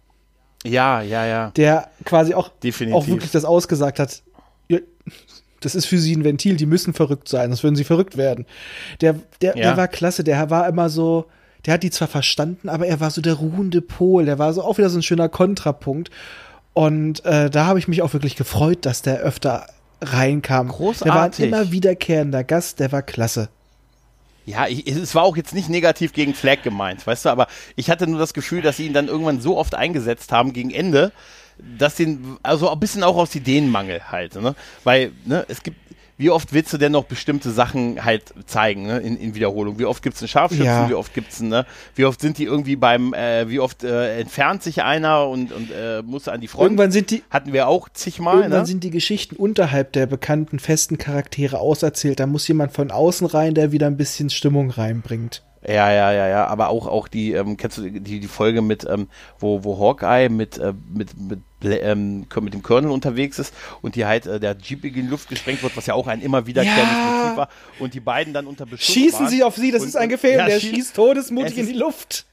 Ja, 0.64 1.00
ja, 1.00 1.24
ja. 1.24 1.50
Der 1.52 1.88
quasi 2.04 2.34
auch, 2.34 2.50
auch 2.92 3.06
wirklich 3.06 3.30
das 3.30 3.44
ausgesagt 3.44 3.98
hat. 3.98 4.22
Das 5.60 5.74
ist 5.74 5.86
für 5.86 5.98
sie 5.98 6.14
ein 6.14 6.24
Ventil, 6.24 6.56
die 6.56 6.66
müssen 6.66 6.94
verrückt 6.94 7.28
sein, 7.28 7.50
sonst 7.50 7.64
würden 7.64 7.76
sie 7.76 7.84
verrückt 7.84 8.16
werden. 8.16 8.46
Der, 9.00 9.16
der, 9.40 9.56
ja. 9.56 9.62
der 9.62 9.76
war 9.76 9.88
klasse, 9.88 10.22
der 10.22 10.50
war 10.50 10.68
immer 10.68 10.88
so, 10.88 11.26
der 11.66 11.74
hat 11.74 11.82
die 11.82 11.90
zwar 11.90 12.08
verstanden, 12.08 12.68
aber 12.68 12.86
er 12.86 13.00
war 13.00 13.10
so 13.10 13.20
der 13.20 13.34
ruhende 13.34 13.82
Pol, 13.82 14.24
der 14.24 14.38
war 14.38 14.52
so 14.52 14.62
auch 14.62 14.78
wieder 14.78 14.90
so 14.90 14.98
ein 14.98 15.02
schöner 15.02 15.28
Kontrapunkt. 15.28 16.10
Und 16.74 17.24
äh, 17.24 17.50
da 17.50 17.66
habe 17.66 17.80
ich 17.80 17.88
mich 17.88 18.02
auch 18.02 18.12
wirklich 18.12 18.36
gefreut, 18.36 18.86
dass 18.86 19.02
der 19.02 19.18
öfter 19.18 19.66
reinkam. 20.00 20.68
Großartig. 20.68 21.04
Der 21.04 21.52
war 21.52 21.58
ein 21.58 21.64
immer 21.64 21.72
wiederkehrender 21.72 22.44
Gast, 22.44 22.80
der 22.80 22.92
war 22.92 23.02
klasse. 23.02 23.48
Ja, 24.46 24.66
ich, 24.66 24.86
es 24.86 25.14
war 25.14 25.24
auch 25.24 25.36
jetzt 25.36 25.52
nicht 25.52 25.68
negativ 25.68 26.14
gegen 26.14 26.32
Flag 26.32 26.62
gemeint, 26.62 27.06
weißt 27.06 27.26
du, 27.26 27.28
aber 27.28 27.48
ich 27.76 27.90
hatte 27.90 28.06
nur 28.06 28.18
das 28.18 28.32
Gefühl, 28.32 28.62
dass 28.62 28.78
sie 28.78 28.86
ihn 28.86 28.94
dann 28.94 29.08
irgendwann 29.08 29.42
so 29.42 29.58
oft 29.58 29.74
eingesetzt 29.74 30.32
haben 30.32 30.54
gegen 30.54 30.70
Ende, 30.70 31.12
dass 31.58 31.96
den, 31.96 32.38
also 32.42 32.70
ein 32.70 32.80
bisschen 32.80 33.02
auch 33.02 33.16
aus 33.16 33.34
Ideenmangel 33.34 34.10
halt, 34.10 34.36
ne? 34.36 34.54
Weil, 34.84 35.12
ne, 35.26 35.44
es 35.48 35.62
gibt, 35.62 35.76
wie 36.18 36.30
oft 36.30 36.52
willst 36.52 36.72
du 36.72 36.78
denn 36.78 36.92
noch 36.92 37.04
bestimmte 37.04 37.52
Sachen 37.52 38.04
halt 38.04 38.34
zeigen, 38.46 38.86
ne, 38.86 38.98
in, 38.98 39.16
in 39.16 39.36
Wiederholung? 39.36 39.78
Wie 39.78 39.84
oft 39.84 40.02
gibt 40.02 40.16
es 40.16 40.22
einen 40.22 40.28
Scharfschützen, 40.28 40.66
ja. 40.66 40.88
wie 40.88 40.94
oft 40.94 41.14
gibt's 41.14 41.40
einen, 41.40 41.50
ne? 41.50 41.66
Wie 41.94 42.04
oft 42.04 42.20
sind 42.20 42.38
die 42.38 42.44
irgendwie 42.44 42.74
beim, 42.74 43.14
äh, 43.14 43.48
wie 43.48 43.60
oft 43.60 43.84
äh, 43.84 44.18
entfernt 44.18 44.64
sich 44.64 44.82
einer 44.82 45.28
und, 45.28 45.52
und 45.52 45.70
äh, 45.70 46.02
muss 46.02 46.26
an 46.26 46.40
die 46.40 46.48
Front? 46.48 46.64
Irgendwann 46.64 46.90
sind 46.90 47.12
die, 47.12 47.22
hatten 47.30 47.52
wir 47.52 47.68
auch 47.68 47.88
zigmal, 47.88 48.38
Irgendwann 48.38 48.60
ne? 48.60 48.66
sind 48.66 48.82
die 48.82 48.90
Geschichten 48.90 49.36
unterhalb 49.36 49.92
der 49.92 50.06
bekannten 50.06 50.58
festen 50.58 50.98
Charaktere 50.98 51.60
auserzählt. 51.60 52.18
Da 52.18 52.26
muss 52.26 52.48
jemand 52.48 52.72
von 52.72 52.90
außen 52.90 53.26
rein, 53.28 53.54
der 53.54 53.70
wieder 53.70 53.86
ein 53.86 53.96
bisschen 53.96 54.28
Stimmung 54.28 54.70
reinbringt. 54.70 55.44
Ja, 55.66 55.90
ja, 55.92 56.12
ja, 56.12 56.28
ja, 56.28 56.46
aber 56.46 56.68
auch, 56.68 56.86
auch 56.86 57.08
die, 57.08 57.32
ähm, 57.32 57.56
kennst 57.56 57.78
du 57.78 57.90
die, 57.90 58.20
die 58.20 58.28
Folge 58.28 58.62
mit, 58.62 58.86
ähm, 58.88 59.08
wo, 59.40 59.64
wo 59.64 59.78
Hawkeye 59.78 60.28
mit, 60.28 60.56
äh, 60.58 60.72
mit, 60.94 61.08
mit, 61.18 61.40
ähm, 61.82 62.26
mit 62.40 62.54
dem 62.54 62.62
Colonel 62.62 62.90
unterwegs 62.92 63.40
ist 63.40 63.52
und 63.82 63.96
die 63.96 64.06
halt, 64.06 64.26
äh, 64.26 64.38
der 64.38 64.56
Jeep 64.56 64.84
in 64.84 64.94
die 64.94 65.00
Luft 65.02 65.28
gesprengt 65.28 65.62
wird, 65.64 65.76
was 65.76 65.86
ja 65.86 65.94
auch 65.94 66.06
ein 66.06 66.20
immer 66.22 66.46
wiederkehrendes 66.46 66.96
Ja. 66.96 67.22
Motiv 67.24 67.36
war 67.38 67.48
und 67.80 67.92
die 67.94 68.00
beiden 68.00 68.32
dann 68.32 68.46
unter 68.46 68.66
Beschuss 68.66 68.94
Schießen 68.94 69.20
waren. 69.20 69.28
sie 69.30 69.42
auf 69.42 69.56
sie, 69.56 69.72
das 69.72 69.82
Und- 69.82 69.88
ist 69.88 69.96
ein 69.96 70.08
Gefährder, 70.08 70.44
ja, 70.44 70.48
der 70.48 70.58
schieß- 70.60 70.70
schießt 70.74 70.94
todesmutig 70.96 71.52
Es 71.58 71.66
in 71.66 71.72
die 71.72 71.78
Luft. 71.78 72.26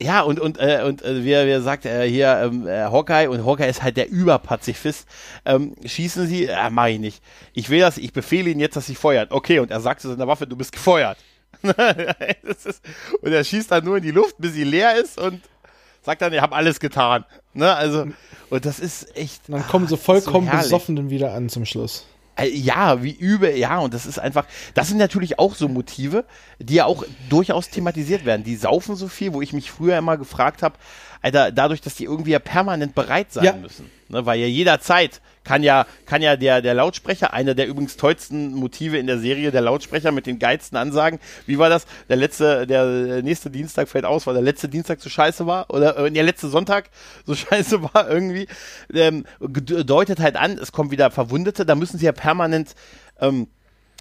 Ja, 0.00 0.22
und, 0.22 0.38
und, 0.40 0.58
äh, 0.60 0.82
und 0.86 1.02
äh, 1.02 1.24
wer, 1.24 1.46
wer 1.46 1.60
sagt 1.60 1.84
äh, 1.84 2.08
hier 2.08 2.40
ähm, 2.44 2.66
äh, 2.68 2.82
Hawkeye 2.84 3.28
und 3.28 3.44
Hawkeye 3.44 3.68
ist 3.68 3.82
halt 3.82 3.96
der 3.96 4.08
Überpazifist. 4.08 5.06
Ähm, 5.44 5.74
schießen 5.84 6.26
Sie? 6.28 6.46
Äh, 6.46 6.70
mach 6.70 6.86
ich 6.86 7.00
nicht. 7.00 7.22
Ich 7.52 7.68
will 7.68 7.80
das, 7.80 7.98
ich 7.98 8.12
befehle 8.12 8.48
Ihnen 8.50 8.60
jetzt, 8.60 8.76
dass 8.76 8.86
Sie 8.86 8.94
feuert. 8.94 9.32
Okay, 9.32 9.58
und 9.58 9.70
er 9.72 9.80
sagt 9.80 10.00
zu 10.00 10.08
seiner 10.08 10.28
Waffe, 10.28 10.46
du 10.46 10.56
bist 10.56 10.70
gefeuert. 10.70 11.18
Ist, 12.42 12.80
und 13.20 13.32
er 13.32 13.44
schießt 13.44 13.70
dann 13.70 13.84
nur 13.84 13.96
in 13.96 14.02
die 14.02 14.10
Luft, 14.10 14.36
bis 14.38 14.52
sie 14.52 14.64
leer 14.64 14.96
ist 14.96 15.18
und 15.18 15.40
sagt 16.02 16.22
dann, 16.22 16.32
ich 16.32 16.40
habe 16.40 16.54
alles 16.54 16.80
getan. 16.80 17.24
Ne, 17.54 17.74
also, 17.74 18.06
und 18.50 18.64
das 18.64 18.78
ist 18.78 19.16
echt. 19.16 19.48
Und 19.48 19.54
dann 19.58 19.66
kommen 19.66 19.84
ah, 19.86 19.88
sie 19.88 19.94
das 19.94 20.00
ist 20.00 20.06
vollkommen 20.06 20.46
herrlich. 20.46 20.64
besoffen 20.64 20.96
dann 20.96 21.10
wieder 21.10 21.32
an 21.34 21.48
zum 21.48 21.64
Schluss. 21.64 22.06
Äh, 22.36 22.48
Ja, 22.50 23.02
wie 23.02 23.10
übel, 23.12 23.56
ja, 23.56 23.78
und 23.78 23.92
das 23.94 24.06
ist 24.06 24.18
einfach, 24.18 24.46
das 24.74 24.88
sind 24.88 24.98
natürlich 24.98 25.38
auch 25.38 25.54
so 25.54 25.68
Motive, 25.68 26.24
die 26.60 26.74
ja 26.74 26.84
auch 26.84 27.04
durchaus 27.28 27.68
thematisiert 27.70 28.24
werden. 28.24 28.44
Die 28.44 28.56
saufen 28.56 28.94
so 28.94 29.08
viel, 29.08 29.32
wo 29.32 29.42
ich 29.42 29.52
mich 29.52 29.70
früher 29.70 29.98
immer 29.98 30.16
gefragt 30.16 30.62
habe, 30.62 30.76
Alter, 31.20 31.50
dadurch, 31.50 31.80
dass 31.80 31.96
die 31.96 32.04
irgendwie 32.04 32.30
ja 32.30 32.38
permanent 32.38 32.94
bereit 32.94 33.32
sein 33.32 33.44
Ja. 33.44 33.52
müssen. 33.54 33.90
Ne, 34.08 34.24
weil 34.24 34.38
ja 34.38 34.46
jederzeit 34.46 35.20
kann 35.48 35.62
ja, 35.62 35.86
kann 36.04 36.20
ja 36.20 36.36
der, 36.36 36.60
der 36.60 36.74
Lautsprecher, 36.74 37.32
einer 37.32 37.54
der 37.54 37.68
übrigens 37.68 37.96
tollsten 37.96 38.52
Motive 38.52 38.98
in 38.98 39.06
der 39.06 39.18
Serie, 39.18 39.50
der 39.50 39.62
Lautsprecher 39.62 40.12
mit 40.12 40.26
den 40.26 40.38
geilsten 40.38 40.76
Ansagen. 40.76 41.20
Wie 41.46 41.58
war 41.58 41.70
das? 41.70 41.86
Der 42.10 42.16
letzte, 42.16 42.66
der 42.66 43.22
nächste 43.22 43.48
Dienstag 43.48 43.88
fällt 43.88 44.04
aus, 44.04 44.26
weil 44.26 44.34
der 44.34 44.42
letzte 44.42 44.68
Dienstag 44.68 45.00
so 45.00 45.08
scheiße 45.08 45.46
war 45.46 45.70
oder 45.70 45.96
äh, 45.96 46.10
der 46.10 46.22
letzte 46.22 46.48
Sonntag 46.48 46.90
so 47.24 47.34
scheiße 47.34 47.82
war 47.82 48.10
irgendwie. 48.10 48.46
Ähm, 48.92 49.24
deutet 49.40 50.20
halt 50.20 50.36
an, 50.36 50.58
es 50.58 50.70
kommen 50.70 50.90
wieder 50.90 51.10
Verwundete, 51.10 51.64
da 51.64 51.74
müssen 51.74 51.96
sie 51.96 52.04
ja 52.04 52.12
permanent 52.12 52.74
ähm, 53.18 53.46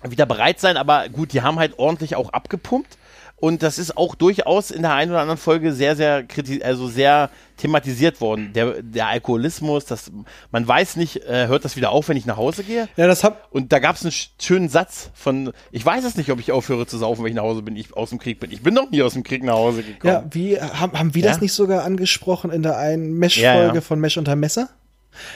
wieder 0.03 0.25
bereit 0.25 0.59
sein, 0.59 0.75
aber 0.75 1.07
gut, 1.07 1.31
die 1.31 1.43
haben 1.43 1.59
halt 1.59 1.79
ordentlich 1.79 2.17
auch 2.17 2.33
abgepumpt. 2.33 2.97
Und 3.39 3.61
das 3.61 3.77
ist 3.77 3.95
auch 3.97 4.15
durchaus 4.15 4.71
in 4.71 4.81
der 4.81 4.93
einen 4.93 5.11
oder 5.11 5.21
anderen 5.21 5.37
Folge 5.37 5.71
sehr, 5.71 5.95
sehr 5.95 6.23
kriti 6.23 6.63
also 6.63 6.87
sehr 6.87 7.29
thematisiert 7.57 8.19
worden. 8.19 8.51
Der, 8.53 8.81
der 8.81 9.07
Alkoholismus, 9.09 9.85
das, 9.85 10.11
man 10.49 10.67
weiß 10.67 10.95
nicht, 10.95 11.17
äh, 11.27 11.45
hört 11.45 11.63
das 11.63 11.75
wieder 11.75 11.91
auf, 11.91 12.09
wenn 12.09 12.17
ich 12.17 12.25
nach 12.25 12.37
Hause 12.37 12.63
gehe? 12.63 12.89
Ja, 12.97 13.05
das 13.05 13.23
hab, 13.23 13.47
Und 13.53 13.71
da 13.71 13.77
gab 13.77 13.95
es 13.95 14.01
einen 14.01 14.11
sch- 14.11 14.29
schönen 14.41 14.69
Satz 14.69 15.11
von, 15.13 15.53
ich 15.71 15.85
weiß 15.85 16.03
es 16.03 16.15
nicht, 16.17 16.31
ob 16.31 16.39
ich 16.39 16.51
aufhöre 16.51 16.87
zu 16.87 16.97
saufen, 16.97 17.23
wenn 17.23 17.29
ich 17.29 17.35
nach 17.35 17.43
Hause 17.43 17.61
bin, 17.61 17.75
ich 17.75 17.95
aus 17.95 18.09
dem 18.09 18.17
Krieg 18.17 18.39
bin. 18.39 18.51
Ich 18.51 18.63
bin 18.63 18.73
noch 18.73 18.89
nie 18.89 19.03
aus 19.03 19.13
dem 19.13 19.21
Krieg 19.23 19.43
nach 19.43 19.53
Hause 19.53 19.83
gekommen. 19.83 20.13
ja, 20.13 20.25
wie, 20.31 20.59
haben, 20.59 20.97
haben 20.97 21.13
wir 21.13 21.21
das 21.21 21.35
Ja? 21.37 21.41
nicht 21.43 21.53
sogar 21.53 21.83
angesprochen 21.83 22.49
in 22.51 22.63
der 22.63 22.77
einen 22.77 23.13
Mesh-Folge 23.19 23.43
Ja, 23.67 23.73
ja. 23.75 23.81
von 23.81 23.99
Mesh 23.99 24.17
unter 24.17 24.35
Messer? 24.35 24.69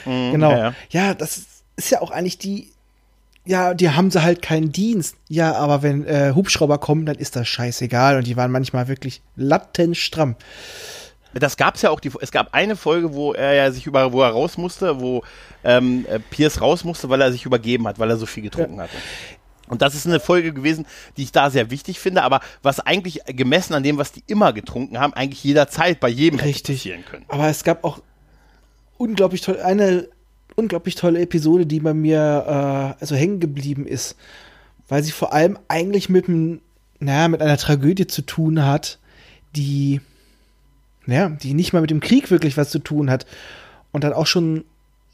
genau. 0.04 0.50
ja, 0.50 0.58
ja. 0.58 0.74
Ja, 0.90 1.14
das 1.14 1.42
ist 1.76 1.90
ja 1.90 2.00
auch 2.00 2.10
eigentlich 2.10 2.38
die, 2.38 2.72
ja, 3.44 3.74
die 3.74 3.90
haben 3.90 4.10
sie 4.10 4.22
halt 4.22 4.40
keinen 4.40 4.72
Dienst. 4.72 5.16
Ja, 5.28 5.54
aber 5.54 5.82
wenn 5.82 6.04
äh, 6.06 6.32
Hubschrauber 6.34 6.78
kommen, 6.78 7.06
dann 7.06 7.16
ist 7.16 7.34
das 7.34 7.48
scheißegal. 7.48 8.16
Und 8.16 8.26
die 8.26 8.36
waren 8.36 8.52
manchmal 8.52 8.88
wirklich 8.88 9.22
lattenstramm. 9.36 10.36
Das 11.34 11.56
gab's 11.56 11.82
ja 11.82 11.90
auch, 11.90 12.00
die, 12.00 12.10
es 12.20 12.30
gab 12.30 12.52
eine 12.52 12.76
Folge, 12.76 13.14
wo 13.14 13.32
er 13.32 13.54
ja 13.54 13.70
sich 13.72 13.86
über, 13.86 14.12
wo 14.12 14.22
er 14.22 14.30
raus 14.30 14.58
musste, 14.58 15.00
wo 15.00 15.24
ähm, 15.64 16.04
äh, 16.08 16.18
Pierce 16.18 16.60
raus 16.60 16.84
musste, 16.84 17.08
weil 17.08 17.20
er 17.20 17.32
sich 17.32 17.46
übergeben 17.46 17.88
hat, 17.88 17.98
weil 17.98 18.10
er 18.10 18.18
so 18.18 18.26
viel 18.26 18.42
getrunken 18.42 18.80
hatte. 18.80 18.96
Und 19.68 19.80
das 19.80 19.94
ist 19.94 20.06
eine 20.06 20.20
Folge 20.20 20.52
gewesen, 20.52 20.84
die 21.16 21.22
ich 21.22 21.32
da 21.32 21.48
sehr 21.48 21.70
wichtig 21.70 21.98
finde, 21.98 22.22
aber 22.22 22.40
was 22.62 22.80
eigentlich 22.80 23.20
gemessen 23.26 23.72
an 23.72 23.82
dem, 23.82 23.96
was 23.96 24.12
die 24.12 24.22
immer 24.26 24.52
getrunken 24.52 25.00
haben, 25.00 25.14
eigentlich 25.14 25.42
jederzeit 25.42 25.98
bei 25.98 26.10
jedem 26.10 26.40
Richtig. 26.40 26.80
passieren 26.80 27.04
können. 27.06 27.24
Aber 27.28 27.48
es 27.48 27.64
gab 27.64 27.82
auch 27.82 28.02
unglaublich 28.98 29.40
toll, 29.40 29.58
eine 29.60 30.08
unglaublich 30.56 30.94
tolle 30.94 31.20
Episode, 31.20 31.66
die 31.66 31.80
bei 31.80 31.94
mir 31.94 32.96
äh, 32.98 33.00
also 33.00 33.14
hängen 33.16 33.40
geblieben 33.40 33.86
ist, 33.86 34.16
weil 34.88 35.02
sie 35.02 35.12
vor 35.12 35.32
allem 35.32 35.58
eigentlich 35.68 36.08
mit 36.08 36.28
einem, 36.28 36.60
naja, 37.00 37.28
mit 37.28 37.40
einer 37.42 37.56
Tragödie 37.56 38.06
zu 38.06 38.22
tun 38.22 38.64
hat, 38.64 38.98
die, 39.56 40.00
ja, 41.06 41.28
die 41.28 41.54
nicht 41.54 41.72
mal 41.72 41.80
mit 41.80 41.90
dem 41.90 42.00
Krieg 42.00 42.30
wirklich 42.30 42.56
was 42.56 42.70
zu 42.70 42.78
tun 42.78 43.10
hat 43.10 43.26
und 43.92 44.04
dann 44.04 44.12
auch 44.12 44.26
schon 44.26 44.64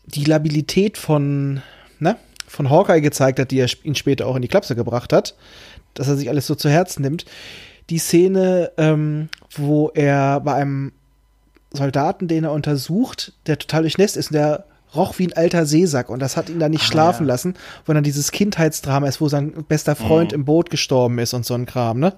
die 0.06 0.24
Labilität 0.24 0.96
von, 0.96 1.62
ne, 1.98 2.16
von 2.46 2.70
Hawkeye 2.70 3.00
gezeigt 3.00 3.38
hat, 3.38 3.50
die 3.50 3.60
er 3.60 3.68
ihn 3.82 3.94
später 3.94 4.26
auch 4.26 4.36
in 4.36 4.42
die 4.42 4.48
Klapse 4.48 4.74
gebracht 4.74 5.12
hat, 5.12 5.36
dass 5.94 6.08
er 6.08 6.16
sich 6.16 6.28
alles 6.28 6.46
so 6.46 6.54
zu 6.54 6.70
Herzen 6.70 7.02
nimmt. 7.02 7.24
Die 7.90 7.98
Szene, 7.98 8.72
ähm, 8.76 9.28
wo 9.54 9.90
er 9.94 10.40
bei 10.40 10.54
einem 10.54 10.92
Soldaten, 11.70 12.28
den 12.28 12.44
er 12.44 12.52
untersucht, 12.52 13.32
der 13.46 13.58
total 13.58 13.82
durchnässt 13.82 14.16
ist 14.16 14.30
und 14.30 14.34
der 14.34 14.64
roch 14.94 15.18
wie 15.18 15.26
ein 15.26 15.32
alter 15.34 15.66
Seesack 15.66 16.08
und 16.08 16.20
das 16.20 16.36
hat 16.36 16.48
ihn 16.48 16.58
dann 16.58 16.70
nicht 16.70 16.84
Ah, 16.84 16.86
schlafen 16.86 17.26
ja. 17.26 17.32
lassen, 17.34 17.54
wo 17.86 17.92
dann 17.92 18.04
dieses 18.04 18.32
Kindheitsdrama 18.32 19.06
ist, 19.06 19.20
wo 19.20 19.28
sein 19.28 19.52
bester 19.68 19.96
Freund 19.96 20.32
im 20.32 20.44
Boot 20.44 20.70
gestorben 20.70 21.18
ist 21.18 21.34
und 21.34 21.44
so 21.44 21.54
ein 21.54 21.66
Kram, 21.66 21.98
ne? 22.00 22.14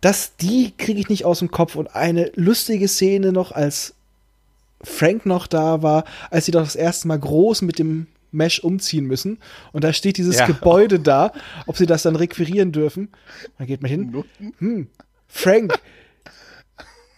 Das, 0.00 0.36
die 0.36 0.72
kriege 0.76 0.98
ich 1.00 1.08
nicht 1.08 1.24
aus 1.24 1.38
dem 1.38 1.50
Kopf 1.50 1.76
und 1.76 1.94
eine 1.94 2.30
lustige 2.34 2.88
Szene 2.88 3.32
noch, 3.32 3.52
als 3.52 3.94
Frank 4.82 5.26
noch 5.26 5.46
da 5.46 5.82
war, 5.82 6.04
als 6.30 6.46
sie 6.46 6.50
doch 6.52 6.62
das 6.64 6.74
erste 6.76 7.06
Mal 7.08 7.18
groß 7.18 7.62
mit 7.62 7.78
dem 7.78 8.08
Mesh 8.32 8.60
umziehen 8.60 9.04
müssen 9.04 9.38
und 9.72 9.84
da 9.84 9.92
steht 9.92 10.16
dieses 10.16 10.38
Ja. 10.38 10.46
Gebäude 10.46 10.98
da, 10.98 11.32
ob 11.66 11.76
sie 11.76 11.86
das 11.86 12.02
dann 12.02 12.16
requirieren 12.16 12.72
dürfen. 12.72 13.10
Dann 13.58 13.66
geht 13.66 13.80
man 13.82 13.90
hin, 13.90 14.24
hm, 14.58 14.88
Frank, 15.28 15.78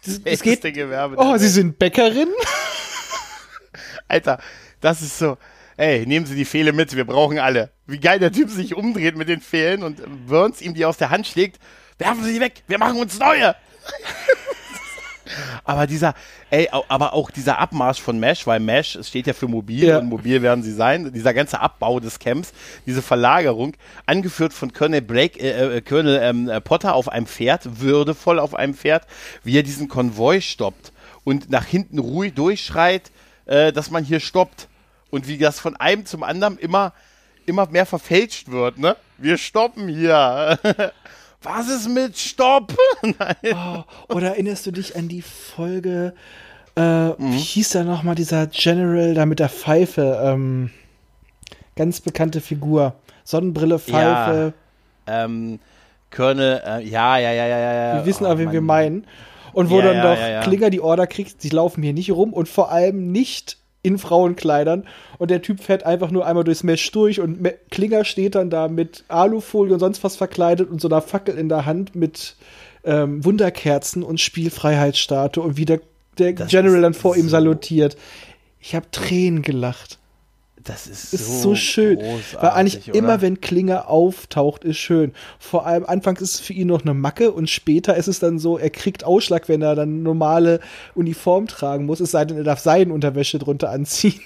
es 0.25 0.43
geht, 0.43 0.63
Gewerbe 0.63 1.17
oh, 1.19 1.37
Sie 1.39 1.49
sind 1.49 1.79
Bäckerin? 1.79 2.29
Alter, 4.09 4.39
das 4.81 5.03
ist 5.03 5.19
so. 5.19 5.37
Ey, 5.77 6.07
nehmen 6.07 6.25
Sie 6.25 6.37
die 6.37 6.45
Pfähle 6.45 6.73
mit, 6.73 6.95
wir 6.95 7.05
brauchen 7.05 7.39
alle. 7.39 7.71
Wie 7.87 7.99
geil 7.99 8.21
der 8.21 8.31
Typ 8.31 8.49
sich 8.49 8.77
umdreht 8.77 9.17
mit 9.17 9.29
den 9.29 9.41
Pfählen 9.41 9.83
und 9.83 10.01
Burns 10.27 10.63
ihm 10.63 10.75
die 10.75 10.85
aus 10.85 10.99
der 10.99 11.11
Hand 11.11 11.27
schlägt. 11.27 11.59
Werfen 11.99 12.23
Sie 12.23 12.35
die 12.35 12.41
weg, 12.41 12.63
wir 12.69 12.79
machen 12.79 12.99
uns 12.99 13.19
neue. 13.19 13.57
aber 15.65 15.87
dieser, 15.87 16.15
ey, 16.51 16.69
aber 16.71 17.13
auch 17.13 17.31
dieser 17.31 17.59
Abmarsch 17.59 18.01
von 18.01 18.19
Mesh, 18.19 18.47
weil 18.47 18.61
Mesh, 18.61 18.97
es 18.97 19.09
steht 19.09 19.27
ja 19.27 19.33
für 19.33 19.49
mobil 19.49 19.85
Ja. 19.85 19.99
und 19.99 20.09
mobil 20.09 20.43
werden 20.43 20.63
sie 20.63 20.73
sein, 20.73 21.13
dieser 21.13 21.35
ganze 21.35 21.61
Abbau 21.61 22.01
des 22.01 22.19
Camps, 22.19 22.53
diese 22.87 23.03
Verlagerung, 23.03 23.75
angeführt 24.07 24.53
von 24.53 24.73
Colonel 24.73 25.03
Blake, 25.03 25.39
äh, 25.41 25.79
äh, 25.79 25.81
Colonel 25.81 26.21
ähm, 26.23 26.49
äh, 26.49 26.61
Potter 26.61 26.95
auf 26.95 27.09
einem 27.09 27.27
Pferd, 27.27 27.81
würdevoll 27.81 28.39
auf 28.39 28.55
einem 28.55 28.75
Pferd, 28.75 29.07
wie 29.43 29.57
er 29.57 29.63
diesen 29.63 29.89
Konvoi 29.89 30.41
stoppt 30.41 30.93
und 31.25 31.51
nach 31.51 31.65
hinten 31.65 31.99
ruhig 31.99 32.35
durchschreit, 32.35 33.11
äh, 33.47 33.73
dass 33.73 33.91
man 33.91 34.05
hier 34.05 34.21
stoppt. 34.21 34.69
Und 35.11 35.29
wie 35.29 35.39
das 35.39 35.61
von 35.61 35.77
einem 35.77 36.07
zum 36.07 36.23
anderen 36.23 36.59
immer, 36.59 36.93
immer 37.47 37.67
mehr 37.69 37.87
verfälscht 37.87 38.51
wird, 38.51 38.79
ne? 38.79 38.97
Wir 39.19 39.39
stoppen 39.39 39.89
hier. 39.89 40.59
Was 41.43 41.69
ist 41.69 41.89
mit 41.89 42.19
Stopp? 42.19 42.75
Nein. 43.03 43.37
Oh, 43.55 44.15
oder 44.15 44.29
erinnerst 44.31 44.67
du 44.67 44.71
dich 44.71 44.97
an 44.97 45.09
die 45.09 45.23
Folge, 45.23 46.15
äh, 46.77 47.09
Mhm. 47.09 47.17
wie 47.19 47.39
hieß 47.39 47.71
da 47.71 47.85
nochmal 47.85 48.15
dieser 48.15 48.47
General 48.49 49.15
da 49.15 49.27
mit 49.27 49.39
der 49.39 49.51
Pfeife? 49.51 50.21
Ähm, 50.25 50.71
ganz 51.77 52.01
bekannte 52.01 52.41
Figur. 52.41 52.95
Sonnenbrille, 53.25 53.79
Pfeife. 53.79 54.55
Ähm, 55.07 55.61
äh, 56.19 56.81
ja, 56.81 57.19
ja, 57.19 57.33
ja, 57.33 57.33
ja, 57.33 57.47
ja. 57.47 57.73
ja. 57.75 57.95
Wir 57.97 58.07
wissen 58.07 58.25
Oh, 58.25 58.29
aber, 58.31 58.39
wen 58.39 58.53
wir 58.53 58.61
meinen. 58.61 59.07
Und 59.55 59.71
wo 59.71 59.81
Ja, 59.81 59.93
dann 59.93 60.03
doch 60.03 60.21
ja. 60.21 60.41
Klinger 60.43 60.71
die 60.71 60.81
Order 60.81 61.07
kriegt, 61.07 61.41
sie 61.41 61.49
laufen 61.49 61.83
hier 61.83 61.93
nicht 61.93 62.11
rum 62.11 62.33
und 62.33 62.49
vor 62.49 62.71
allem 62.71 63.11
nicht 63.13 63.59
in 63.83 63.99
Frauenkleidern. 63.99 64.85
Und 65.19 65.31
der 65.31 65.43
Typ 65.43 65.61
fährt 65.61 65.85
einfach 65.85 66.11
nur 66.11 66.27
einmal 66.27 66.45
durchs 66.45 66.63
Mesh 66.63 66.91
durch 66.91 67.21
und 67.21 67.47
Klinger 67.71 68.05
steht 68.05 68.35
dann 68.35 68.51
da 68.51 68.69
mit 68.69 69.05
Alufolie 69.09 69.75
und 69.75 69.81
sonst 69.81 70.03
was 70.03 70.17
verkleidet 70.17 70.71
und 70.71 70.81
so 70.81 70.89
einer 70.89 71.03
Fackel 71.03 71.37
in 71.37 71.49
der 71.49 71.67
Hand 71.67 71.95
mit 71.95 72.37
ähm, 72.85 73.25
Wunderkerzen 73.25 74.03
und 74.03 74.21
Spielfreiheitsstatue 74.21 75.43
und 75.43 75.57
wie 75.57 75.67
der, 75.67 75.81
der 76.19 76.33
General 76.33 76.83
dann 76.83 76.95
vor 76.95 77.17
ihm 77.17 77.29
salutiert. 77.29 77.97
Ich 78.59 78.75
habe 78.75 78.87
Tränen 78.91 79.43
gelacht. 79.43 79.99
Das 80.65 80.87
ist, 80.87 81.12
Ist 81.12 81.43
so, 81.43 81.55
schön. 81.55 81.99
großartig, 81.99 82.37
Weil 82.41 82.51
eigentlich 82.51 82.89
oder? 82.89 82.99
immer, 82.99 83.21
wenn 83.21 83.43
Klinger 83.43 83.89
auftaucht, 83.89 84.65
ist 84.65 84.79
schön. 84.79 85.12
Vor 85.39 85.67
allem 85.67 85.85
anfangs 85.85 86.23
ist 86.23 86.35
es 86.35 86.41
für 86.41 86.55
ihn 86.55 86.69
noch 86.69 86.83
eine 86.83 86.95
Macke 86.95 87.33
und 87.33 87.51
später 87.51 87.97
ist 87.97 88.09
es 88.09 88.19
dann 88.19 88.39
so, 88.39 88.57
er 88.57 88.71
kriegt 88.71 89.05
Ausschlag, 89.05 89.49
wenn 89.49 89.61
er 89.61 89.75
dann 89.75 90.03
normale 90.03 90.61
Uniform 90.95 91.49
tragen 91.49 91.85
muss, 91.85 92.01
es 92.01 92.12
sei 92.12 92.25
denn, 92.25 92.39
er 92.39 92.45
darf 92.45 92.61
Seidenunterwäsche 92.61 93.39
drunter 93.39 93.69
anziehen. 93.71 94.19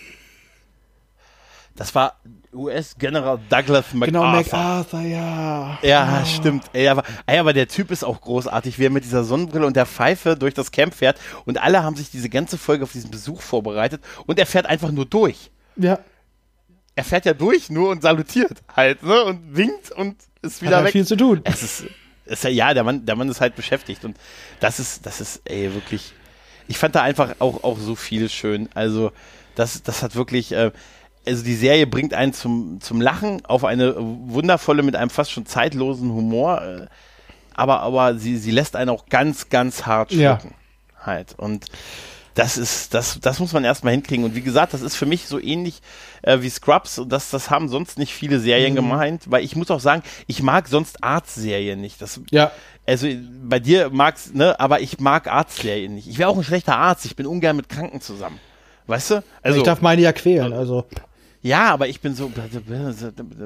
Das 1.74 1.94
war 1.94 2.14
US-General 2.52 3.38
Douglas 3.48 3.92
MacArthur. 3.92 4.06
Genau, 4.06 4.24
MacArthur, 4.24 5.00
ja. 5.00 5.78
Ja, 5.82 6.24
stimmt. 6.24 6.64
Ey, 6.72 6.88
aber, 6.88 7.02
ey, 7.26 7.38
aber 7.38 7.52
der 7.52 7.68
Typ 7.68 7.90
ist 7.90 8.04
auch 8.04 8.20
großartig, 8.20 8.78
wie 8.78 8.86
er 8.86 8.90
mit 8.90 9.04
dieser 9.04 9.22
Sonnenbrille 9.22 9.66
und 9.66 9.76
der 9.76 9.86
Pfeife 9.86 10.36
durch 10.36 10.54
das 10.54 10.72
Camp 10.72 10.94
fährt. 10.94 11.18
Und 11.44 11.62
alle 11.62 11.82
haben 11.82 11.94
sich 11.94 12.10
diese 12.10 12.28
ganze 12.28 12.58
Folge 12.58 12.84
auf 12.84 12.92
diesen 12.92 13.10
Besuch 13.10 13.42
vorbereitet. 13.42 14.02
Und 14.26 14.38
er 14.38 14.46
fährt 14.46 14.66
einfach 14.66 14.90
nur 14.90 15.04
durch. 15.06 15.50
Ja, 15.76 16.00
Er 16.98 17.04
fährt 17.04 17.26
ja 17.26 17.32
durch 17.32 17.70
nur 17.70 17.90
und 17.90 18.02
salutiert 18.02 18.60
halt, 18.74 19.04
ne? 19.04 19.22
Und 19.22 19.56
winkt 19.56 19.92
und 19.92 20.16
ist 20.42 20.56
hat 20.56 20.62
wieder 20.62 20.76
halt 20.78 20.86
weg. 20.86 20.92
viel 20.92 21.06
zu 21.06 21.16
tun. 21.16 21.40
Es 21.44 21.62
ist, 21.62 21.84
ist 22.24 22.42
ja, 22.42 22.50
ja, 22.50 22.74
der 22.74 22.82
Mann, 22.82 23.06
der 23.06 23.14
Mann 23.14 23.28
ist 23.28 23.40
halt 23.40 23.54
beschäftigt 23.54 24.04
und 24.04 24.16
das 24.58 24.80
ist, 24.80 25.06
das 25.06 25.20
ist, 25.20 25.40
ey, 25.44 25.72
wirklich. 25.74 26.12
Ich 26.66 26.76
fand 26.76 26.96
da 26.96 27.02
einfach 27.02 27.36
auch, 27.38 27.62
auch 27.62 27.78
so 27.78 27.94
viel 27.94 28.28
schön. 28.28 28.68
Also, 28.74 29.12
das, 29.54 29.80
das 29.84 30.02
hat 30.02 30.16
wirklich, 30.16 30.50
äh, 30.50 30.72
also 31.24 31.44
die 31.44 31.54
Serie 31.54 31.86
bringt 31.86 32.14
einen 32.14 32.32
zum, 32.32 32.80
zum 32.80 33.00
Lachen 33.00 33.46
auf 33.46 33.64
eine 33.64 33.94
wundervolle, 33.96 34.82
mit 34.82 34.96
einem 34.96 35.10
fast 35.10 35.30
schon 35.30 35.46
zeitlosen 35.46 36.10
Humor, 36.10 36.62
äh, 36.62 36.86
aber, 37.54 37.78
aber 37.78 38.18
sie, 38.18 38.38
sie 38.38 38.50
lässt 38.50 38.74
einen 38.74 38.90
auch 38.90 39.06
ganz, 39.06 39.50
ganz 39.50 39.86
hart 39.86 40.10
schlucken. 40.12 40.50
Ja. 40.50 41.06
Halt. 41.06 41.36
Und 41.38 41.66
das 42.38 42.56
ist, 42.56 42.94
das, 42.94 43.18
das 43.20 43.40
muss 43.40 43.52
man 43.52 43.64
erstmal 43.64 43.92
hinkriegen. 43.94 44.24
Und 44.24 44.36
wie 44.36 44.42
gesagt, 44.42 44.72
das 44.72 44.80
ist 44.80 44.94
für 44.94 45.06
mich 45.06 45.26
so 45.26 45.40
ähnlich 45.40 45.82
äh, 46.22 46.40
wie 46.40 46.48
Scrubs. 46.48 47.00
Und 47.00 47.10
das, 47.10 47.30
das 47.30 47.50
haben 47.50 47.68
sonst 47.68 47.98
nicht 47.98 48.14
viele 48.14 48.38
Serien 48.38 48.74
mhm. 48.74 48.76
gemeint, 48.76 49.24
weil 49.26 49.42
ich 49.42 49.56
muss 49.56 49.72
auch 49.72 49.80
sagen, 49.80 50.04
ich 50.28 50.40
mag 50.40 50.68
sonst 50.68 51.02
Arztserien 51.02 51.80
nicht. 51.80 52.00
Das, 52.00 52.20
ja. 52.30 52.52
Also 52.86 53.08
bei 53.42 53.58
dir 53.58 53.90
mag's, 53.90 54.32
ne, 54.32 54.58
aber 54.60 54.80
ich 54.80 55.00
mag 55.00 55.26
Arztserien 55.26 55.96
nicht. 55.96 56.06
Ich 56.06 56.18
wäre 56.18 56.28
auch 56.28 56.36
ein 56.36 56.44
schlechter 56.44 56.76
Arzt. 56.76 57.04
Ich 57.06 57.16
bin 57.16 57.26
ungern 57.26 57.56
mit 57.56 57.68
Kranken 57.68 58.00
zusammen. 58.00 58.38
Weißt 58.86 59.10
du? 59.10 59.24
Also, 59.42 59.58
ich 59.58 59.64
darf 59.64 59.82
meine 59.82 60.00
ja 60.00 60.12
quälen, 60.12 60.52
also. 60.52 60.86
Ja, 61.42 61.70
aber 61.72 61.88
ich 61.88 62.00
bin 62.00 62.14
so, 62.14 62.30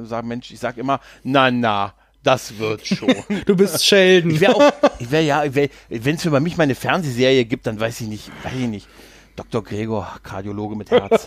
sag 0.04 0.24
Mensch, 0.26 0.50
ich 0.50 0.60
sag 0.60 0.76
immer, 0.76 1.00
na, 1.24 1.50
na, 1.50 1.94
das 2.22 2.58
wird 2.58 2.86
schon. 2.86 3.14
du 3.46 3.56
bist 3.56 3.84
Sheldon. 3.84 4.30
Ich 4.30 4.40
wäre 4.40 4.54
auch, 4.54 4.72
ich 4.98 5.10
wäre 5.10 5.22
ja, 5.22 5.54
wär, 5.54 5.68
wenn 5.88 6.16
es 6.16 6.22
für 6.22 6.40
mich 6.40 6.56
mal 6.56 6.64
eine 6.64 6.74
Fernsehserie 6.74 7.44
gibt, 7.44 7.66
dann 7.66 7.78
weiß 7.78 8.00
ich 8.02 8.08
nicht, 8.08 8.30
weiß 8.44 8.54
ich 8.54 8.68
nicht. 8.68 8.88
Dr. 9.36 9.64
Gregor, 9.64 10.18
Kardiologe 10.22 10.76
mit 10.76 10.90
Herz. 10.90 11.26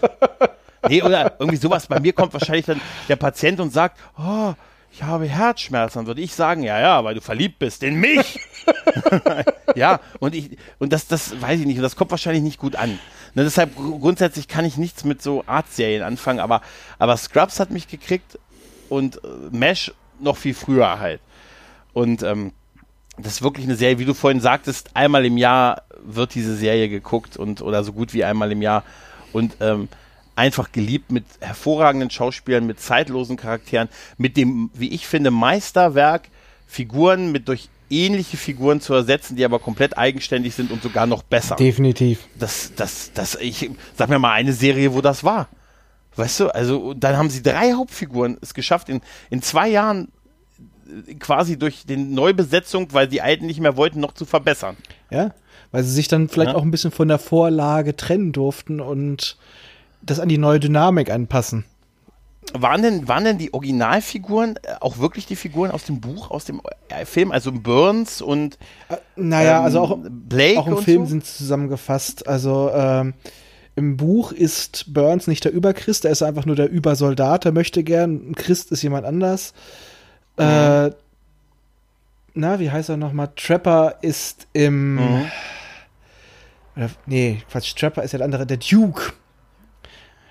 nee, 0.88 1.02
oder 1.02 1.36
irgendwie 1.40 1.58
sowas. 1.58 1.88
Bei 1.88 2.00
mir 2.00 2.14
kommt 2.14 2.34
wahrscheinlich 2.34 2.66
dann 2.66 2.80
der 3.10 3.16
Patient 3.16 3.60
und 3.60 3.74
sagt, 3.74 4.00
oh, 4.18 4.54
ich 4.92 5.04
habe 5.04 5.26
Herzschmerzen, 5.26 6.00
dann 6.00 6.08
würde 6.08 6.22
ich 6.22 6.34
sagen, 6.34 6.64
ja, 6.64 6.80
ja, 6.80 7.04
weil 7.04 7.16
du 7.16 7.22
verliebt 7.22 7.60
bist 7.60 7.84
in 7.84 7.96
mich. 7.96 8.40
ja, 9.76 10.00
und 10.20 10.34
ich, 10.34 10.58
und 10.80 10.94
das, 10.94 11.08
das 11.08 11.42
weiß 11.42 11.60
ich 11.60 11.66
nicht, 11.66 11.78
und 11.78 11.84
das 11.84 11.98
kommt 11.98 12.12
wahrscheinlich 12.12 12.44
nicht 12.44 12.60
gut 12.60 12.78
an. 12.78 12.98
Ne, 13.34 13.44
deshalb 13.44 13.76
grundsätzlich 13.76 14.48
kann 14.48 14.64
ich 14.64 14.78
nichts 14.78 15.04
mit 15.04 15.22
so 15.22 15.44
Arztserien 15.48 16.02
anfangen, 16.02 16.40
aber, 16.40 16.62
aber 16.98 17.18
Scrubs 17.18 17.60
hat 17.60 17.72
mich 17.72 17.90
gekriegt 17.90 18.40
und 18.88 19.18
äh, 19.18 19.28
Mesh 19.52 19.92
noch 20.20 20.38
viel 20.38 20.54
früher 20.54 21.00
halt. 21.00 21.22
Und 21.94 22.24
ähm, 22.24 22.52
das 23.18 23.34
ist 23.34 23.42
wirklich 23.42 23.66
eine 23.66 23.76
Serie, 23.76 24.00
wie 24.00 24.06
du 24.06 24.14
vorhin 24.14 24.42
sagtest, 24.42 24.90
einmal 24.94 25.26
im 25.26 25.38
Jahr 25.38 25.84
wird 26.04 26.36
diese 26.36 26.56
Serie 26.56 26.90
geguckt 26.90 27.38
und 27.38 27.62
oder 27.62 27.84
so 27.84 27.94
gut 27.94 28.14
wie 28.14 28.24
einmal 28.24 28.52
im 28.52 28.62
Jahr 28.62 28.84
und 29.32 29.58
ähm, 29.62 29.88
einfach 30.36 30.72
geliebt 30.72 31.12
mit 31.12 31.26
hervorragenden 31.40 32.10
Schauspielern, 32.10 32.66
mit 32.66 32.80
zeitlosen 32.80 33.38
Charakteren, 33.38 33.90
mit 34.18 34.36
dem, 34.38 34.70
wie 34.74 34.90
ich 34.90 35.08
finde, 35.08 35.32
Meisterwerk, 35.32 36.30
Figuren 36.68 37.32
mit 37.32 37.48
durch 37.48 37.70
ähnliche 37.90 38.38
Figuren 38.38 38.82
zu 38.82 38.94
ersetzen, 38.94 39.36
die 39.36 39.46
aber 39.46 39.60
komplett 39.60 39.98
eigenständig 39.98 40.56
sind 40.56 40.72
und 40.72 40.82
sogar 40.82 41.06
noch 41.06 41.24
besser. 41.24 41.56
Definitiv. 41.56 42.28
Das, 42.38 42.74
das, 42.76 43.12
das, 43.14 43.36
ich 43.36 43.70
sag 43.96 44.10
mir 44.10 44.20
mal 44.20 44.32
eine 44.32 44.54
Serie, 44.54 44.94
wo 44.94 45.02
das 45.02 45.24
war. 45.24 45.48
Weißt 46.16 46.40
du, 46.40 46.48
also 46.54 46.94
dann 46.94 47.18
haben 47.18 47.30
sie 47.30 47.44
drei 47.44 47.74
Hauptfiguren 47.74 48.38
es 48.42 48.54
geschafft, 48.54 48.90
in, 48.90 49.02
in 49.30 49.42
zwei 49.42 49.68
Jahren 49.68 50.12
äh, 51.08 51.16
quasi 51.16 51.58
durch 51.58 51.86
die 51.86 51.98
Neubesetzung, 51.98 52.88
weil 52.92 53.08
die 53.08 53.22
alten 53.22 53.46
nicht 53.46 53.60
mehr 53.60 53.78
wollten, 53.78 54.00
noch 54.00 54.14
zu 54.14 54.26
verbessern. 54.26 54.78
Ja, 55.10 55.32
weil 55.72 55.84
sie 55.84 55.92
sich 55.92 56.08
dann 56.08 56.30
vielleicht 56.30 56.52
ja. 56.52 56.58
auch 56.58 56.64
ein 56.64 56.72
bisschen 56.72 56.92
von 56.92 57.08
der 57.08 57.20
Vorlage 57.20 57.96
trennen 57.96 58.32
durften 58.32 58.80
und 58.80 59.38
das 60.02 60.20
an 60.20 60.30
die 60.30 60.38
neue 60.38 60.60
Dynamik 60.60 61.10
anpassen. 61.10 61.66
Waren 62.54 62.84
denn, 62.84 63.08
waren 63.08 63.26
denn 63.26 63.38
die 63.38 63.54
Originalfiguren 63.54 64.58
äh, 64.58 64.76
auch 64.80 65.00
wirklich 65.00 65.26
die 65.26 65.36
Figuren 65.36 65.72
aus 65.72 65.84
dem 65.84 66.00
Buch, 66.00 66.30
aus 66.32 66.46
dem 66.46 66.62
äh, 66.90 67.06
Film, 67.06 67.32
also 67.32 67.52
Burns 67.52 68.22
und 68.22 68.58
äh, 68.88 68.98
naja, 69.16 69.62
also 69.62 69.80
ähm, 69.80 69.84
also 69.84 69.96
auch, 69.96 70.10
Blake 70.10 70.60
auch 70.60 70.68
im 70.68 70.78
Film 70.78 71.04
so? 71.04 71.10
sind 71.10 71.26
zusammengefasst. 71.26 72.28
Also 72.28 72.72
ähm, 72.74 73.16
im 73.76 73.98
Buch 73.98 74.32
ist 74.32 74.94
Burns 74.94 75.28
nicht 75.28 75.44
der 75.44 75.52
Überchrist, 75.52 76.06
er 76.06 76.12
ist 76.12 76.24
einfach 76.24 76.46
nur 76.46 76.56
der 76.56 76.70
Übersoldat, 76.70 77.46
er 77.46 77.52
möchte 77.52 77.84
gern. 77.84 78.32
Ein 78.32 78.36
Christ 78.36 78.72
ist 78.72 78.82
jemand 78.82 79.06
anders. 79.06 79.54
Mhm. 80.38 80.44
Äh, 80.44 80.92
na, 82.34 82.60
wie 82.60 82.72
heißt 82.72 82.90
er 82.90 82.98
nochmal? 82.98 83.32
Trapper 83.36 83.96
ist 84.02 84.48
im. 84.54 84.96
Mhm. 84.96 85.32
Oder, 86.76 86.90
nee, 87.06 87.42
Quatsch, 87.50 87.76
Trapper 87.76 88.04
ist 88.04 88.12
ja 88.12 88.18
der 88.18 88.26
andere, 88.26 88.46
der 88.46 88.58
Duke. 88.58 89.14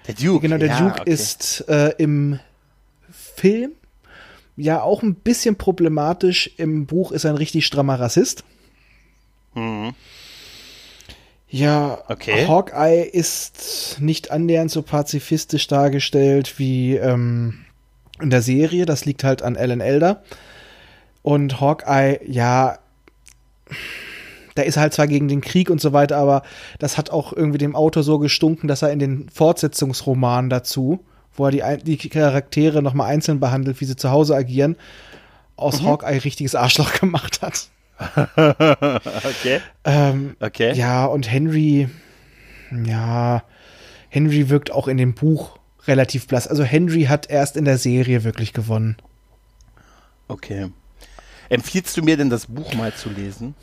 Der 0.07 0.14
Duke. 0.14 0.40
Genau, 0.40 0.59
der 0.59 0.68
ja, 0.68 0.78
Duke 0.78 1.01
okay. 1.01 1.11
ist 1.11 1.66
äh, 1.68 1.95
im 1.99 2.38
Film 3.11 3.72
ja 4.57 4.82
auch 4.82 5.03
ein 5.03 5.14
bisschen 5.14 5.57
problematisch. 5.57 6.51
Im 6.59 6.86
Buch 6.86 7.12
ist 7.12 7.24
er 7.24 7.30
ein 7.30 7.36
richtig 7.36 7.66
strammer 7.66 7.99
Rassist. 7.99 8.45
Mhm. 9.55 9.95
Ja, 11.55 12.02
okay. 12.09 12.48
Hawkeye 12.48 13.02
ist 13.02 13.98
nicht 14.00 14.32
annähernd 14.32 14.72
so 14.72 14.82
pazifistisch 14.82 15.68
dargestellt 15.68 16.59
wie 16.59 16.96
ähm, 16.96 17.64
in 18.20 18.30
der 18.30 18.42
Serie. 18.42 18.86
Das 18.86 19.05
liegt 19.05 19.22
halt 19.22 19.42
an 19.42 19.57
Alan 19.57 19.80
Elder. 19.80 20.24
Und 21.22 21.61
Hawkeye, 21.61 22.18
ja, 22.26 22.80
der 24.57 24.66
ist 24.66 24.76
halt 24.76 24.94
zwar 24.94 25.07
gegen 25.07 25.28
den 25.28 25.42
Krieg 25.42 25.70
und 25.70 25.80
so 25.80 25.92
weiter, 25.92 26.16
aber 26.16 26.42
das 26.80 26.98
hat 26.98 27.11
auch 27.11 27.32
irgendwie 27.32 27.59
dem 27.59 27.76
Autor 27.76 28.02
so 28.02 28.18
gestunken, 28.18 28.66
dass 28.66 28.82
er 28.82 28.90
in 28.90 28.98
den 28.98 29.28
Fortsetzungsromanen 29.28 30.50
dazu, 30.50 31.05
wo 31.36 31.46
er 31.46 31.76
die, 31.76 31.96
die 31.96 32.09
Charaktere 32.09 32.82
nochmal 32.82 33.12
einzeln 33.12 33.38
behandelt, 33.38 33.80
wie 33.80 33.84
sie 33.84 33.94
zu 33.94 34.11
Hause 34.11 34.34
agieren, 34.34 34.74
aus 35.55 35.82
mhm. 35.82 35.86
Hawkeye 35.86 36.18
richtiges 36.24 36.57
Arschloch 36.57 36.94
gemacht 37.00 37.42
hat. 37.42 37.68
okay. 38.36 39.61
Ähm, 39.84 40.36
okay. 40.40 40.72
Ja, 40.74 41.07
und 41.07 41.30
Henry, 41.30 41.88
ja, 42.84 43.42
Henry 44.09 44.49
wirkt 44.49 44.70
auch 44.70 44.88
in 44.88 44.97
dem 44.97 45.14
Buch 45.14 45.59
relativ 45.86 46.26
blass. 46.26 46.49
Also 46.49 46.64
Henry 46.64 47.05
hat 47.05 47.30
erst 47.30 47.57
in 47.57 47.64
der 47.64 47.78
Serie 47.78 48.24
wirklich 48.24 48.53
gewonnen. 48.53 48.97
Okay. 50.28 50.70
Empfiehlst 51.49 51.97
du 51.97 52.03
mir 52.03 52.16
denn 52.16 52.30
das 52.30 52.47
Buch 52.47 52.74
mal 52.74 52.95
zu 52.95 53.11
lesen? 53.11 53.55